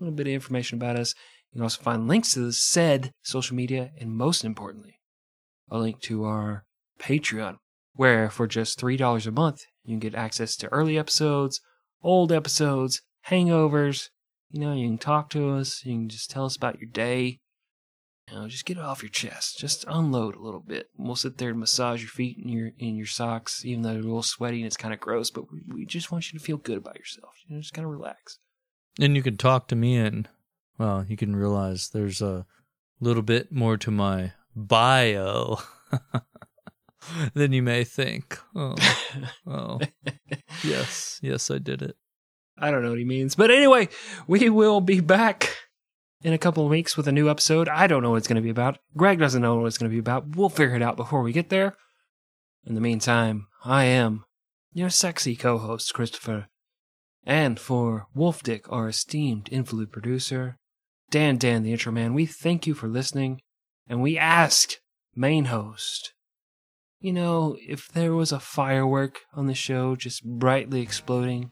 a 0.01 0.05
little 0.05 0.17
bit 0.17 0.29
of 0.29 0.33
information 0.33 0.79
about 0.79 0.97
us. 0.97 1.15
You 1.51 1.59
can 1.59 1.65
also 1.65 1.83
find 1.83 2.09
links 2.09 2.33
to 2.33 2.41
the 2.41 2.55
said 2.55 3.13
social 3.23 3.55
media, 3.55 3.91
and 4.01 4.17
most 4.17 4.47
importantly, 4.47 4.99
a 5.71 5.79
link 5.79 6.01
to 6.03 6.25
our 6.25 6.65
Patreon, 6.99 7.59
where 7.95 8.31
for 8.31 8.47
just 8.47 8.81
$3 8.81 9.27
a 9.27 9.31
month, 9.31 9.65
you 9.85 9.93
can 9.93 9.99
get 10.01 10.15
access 10.15 10.57
to 10.57 10.69
early 10.69 10.99
episodes, 10.99 11.61
old 12.03 12.33
episodes, 12.33 13.03
hangovers. 13.29 14.09
You 14.51 14.61
know, 14.61 14.73
you 14.73 14.87
can 14.87 14.99
talk 14.99 15.31
to 15.31 15.51
us. 15.51 15.85
You 15.85 15.95
can 15.95 16.09
just 16.09 16.31
tell 16.31 16.45
us 16.45 16.57
about 16.57 16.79
your 16.79 16.91
day. 16.91 17.41
You 18.31 18.39
know, 18.39 18.49
just 18.49 18.65
get 18.65 18.77
it 18.77 18.83
off 18.83 19.03
your 19.03 19.11
chest. 19.11 19.59
Just 19.59 19.85
unload 19.89 20.37
a 20.37 20.43
little 20.43 20.61
bit. 20.61 20.89
We'll 20.97 21.17
sit 21.17 21.39
there 21.39 21.51
and 21.51 21.59
massage 21.59 22.01
your 22.01 22.09
feet 22.09 22.39
in 22.39 22.49
your 22.49 22.71
in 22.79 22.97
your 22.97 23.07
socks, 23.07 23.65
even 23.65 23.83
though 23.83 23.91
they're 23.91 24.01
a 24.01 24.05
little 24.05 24.23
sweaty 24.23 24.59
and 24.59 24.67
it's 24.67 24.77
kind 24.77 24.95
of 24.95 25.01
gross. 25.01 25.31
But 25.31 25.51
we, 25.51 25.63
we 25.75 25.87
just 25.87 26.13
want 26.13 26.33
you 26.33 26.39
to 26.39 26.45
feel 26.45 26.57
good 26.57 26.79
about 26.79 26.99
yourself. 26.99 27.35
You 27.47 27.57
know, 27.57 27.61
just 27.61 27.75
kind 27.75 27.85
of 27.85 27.91
relax. 27.91 28.39
And 29.01 29.17
you 29.17 29.23
can 29.23 29.37
talk 29.37 29.69
to 29.69 29.77
me, 29.77 29.97
and 29.97 30.29
well, 30.79 31.05
you 31.09 31.17
can 31.17 31.35
realize 31.35 31.91
there's 31.91 32.23
a 32.23 32.47
little 33.01 33.23
bit 33.23 33.51
more 33.51 33.77
to 33.79 33.91
my 33.91 34.33
bio 34.55 35.59
than 37.35 37.53
you 37.53 37.63
may 37.63 37.85
think. 37.85 38.39
Oh, 38.55 38.75
oh, 39.47 39.81
yes, 40.63 41.19
yes, 41.23 41.51
I 41.51 41.59
did 41.59 41.83
it. 41.83 41.97
I 42.59 42.71
don't 42.71 42.83
know 42.83 42.91
what 42.91 42.99
he 42.99 43.05
means. 43.05 43.35
But 43.35 43.51
anyway, 43.51 43.89
we 44.27 44.49
will 44.51 44.81
be 44.81 45.01
back 45.01 45.57
in 46.23 46.33
a 46.33 46.39
couple 46.39 46.65
of 46.65 46.71
weeks 46.71 46.97
with 46.97 47.09
a 47.09 47.13
new 47.13 47.29
episode. 47.29 47.69
I 47.69 47.87
don't 47.87 48.03
know 48.03 48.11
what 48.11 48.19
it's 48.19 48.29
going 48.29 48.37
to 48.37 48.43
be 48.43 48.51
about. 48.51 48.79
Greg 48.97 49.19
doesn't 49.19 49.43
know 49.43 49.57
what 49.57 49.67
it's 49.67 49.79
going 49.79 49.91
to 49.91 49.95
be 49.95 49.99
about. 49.99 50.37
We'll 50.37 50.49
figure 50.49 50.77
it 50.77 50.83
out 50.83 50.97
before 50.97 51.23
we 51.23 51.33
get 51.33 51.49
there. 51.49 51.75
In 52.65 52.75
the 52.75 52.81
meantime, 52.81 53.49
I 53.65 53.85
am 53.85 54.25
your 54.73 54.91
sexy 54.91 55.35
co 55.35 55.59
host, 55.59 55.93
Christopher 55.93 56.47
And 57.25 57.59
for 57.59 58.07
Wolf 58.15 58.43
Dick, 58.43 58.71
our 58.71 58.89
esteemed 58.89 59.49
invalid 59.51 59.91
producer, 59.91 60.59
Dan 61.11 61.37
Dan, 61.37 61.63
the 61.63 61.73
intro 61.73 61.93
man, 61.93 62.15
we 62.15 62.25
thank 62.25 62.67
you 62.67 62.75
for 62.75 62.89
listening, 62.89 63.41
and 63.89 64.01
we 64.01 64.17
ask, 64.17 64.77
main 65.15 65.47
host, 65.47 66.15
you 67.03 67.13
know, 67.13 67.57
if 67.61 67.89
there 67.89 68.13
was 68.15 68.31
a 68.31 68.39
firework 68.39 69.23
on 69.35 69.49
the 69.49 69.55
show 69.55 69.97
just 69.97 70.25
brightly 70.25 70.81
exploding, 70.81 71.51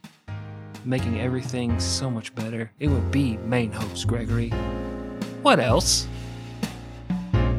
making 0.85 1.21
everything 1.21 1.79
so 1.81 2.09
much 2.09 2.33
better, 2.37 2.71
it 2.79 2.87
would 2.87 3.11
be 3.11 3.37
main 3.39 3.73
host 3.73 4.07
Gregory. 4.07 4.51
What 5.43 5.59
else? 5.59 6.07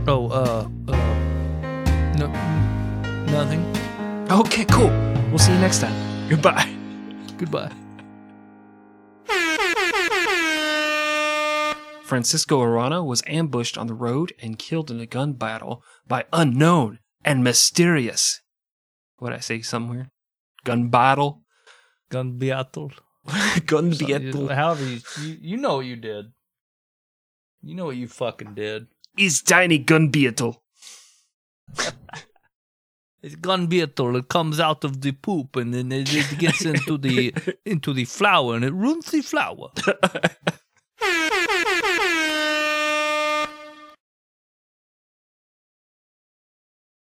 Oh, 0.08 0.30
uh, 0.30 0.70
uh, 0.88 2.14
no, 2.18 2.28
nothing. 3.26 3.62
Okay, 4.32 4.64
cool. 4.66 4.90
We'll 5.30 5.38
see 5.38 5.52
you 5.52 5.60
next 5.60 5.82
time. 5.82 6.30
Goodbye. 6.30 6.74
Goodbye. 7.38 7.74
Francisco 12.04 12.62
Arana 12.62 13.04
was 13.04 13.22
ambushed 13.28 13.78
on 13.78 13.88
the 13.88 13.94
road 13.94 14.34
and 14.42 14.58
killed 14.58 14.92
in 14.92 15.00
a 15.02 15.06
gun 15.06 15.34
battle 15.34 15.84
by 16.08 16.24
unknown 16.32 17.00
and 17.24 17.44
mysterious. 17.44 18.42
What 19.18 19.34
I 19.34 19.40
say 19.40 19.62
somewhere? 19.62 20.12
Gun 20.64 20.90
battle? 20.90 21.44
Gun 22.10 22.38
battle. 22.38 22.92
gun 23.66 23.92
battle. 23.92 24.48
However, 24.48 24.84
you, 24.84 25.00
you 25.22 25.38
you 25.42 25.58
know 25.58 25.78
what 25.78 25.86
you 25.86 25.96
did. 25.96 26.32
You 27.62 27.76
know 27.76 27.86
what 27.86 27.96
you 27.96 28.08
fucking 28.08 28.56
did. 28.56 28.88
Is 29.18 29.42
tiny 29.42 29.78
gun 29.78 30.10
battle. 30.10 30.64
It's 33.24 33.36
gun 33.36 33.68
beetle. 33.68 34.16
It 34.16 34.30
comes 34.30 34.60
out 34.60 34.84
of 34.84 35.02
the 35.02 35.12
poop 35.12 35.56
and 35.56 35.74
then 35.74 35.92
it, 35.92 36.12
it 36.14 36.40
gets 36.40 36.66
into 36.66 36.98
the 36.98 37.34
into 37.66 37.94
the 37.94 38.06
flour 38.06 38.56
and 38.56 38.66
it 38.66 38.74
ruins 38.74 39.12
the 39.12 39.22
flour. 39.22 39.70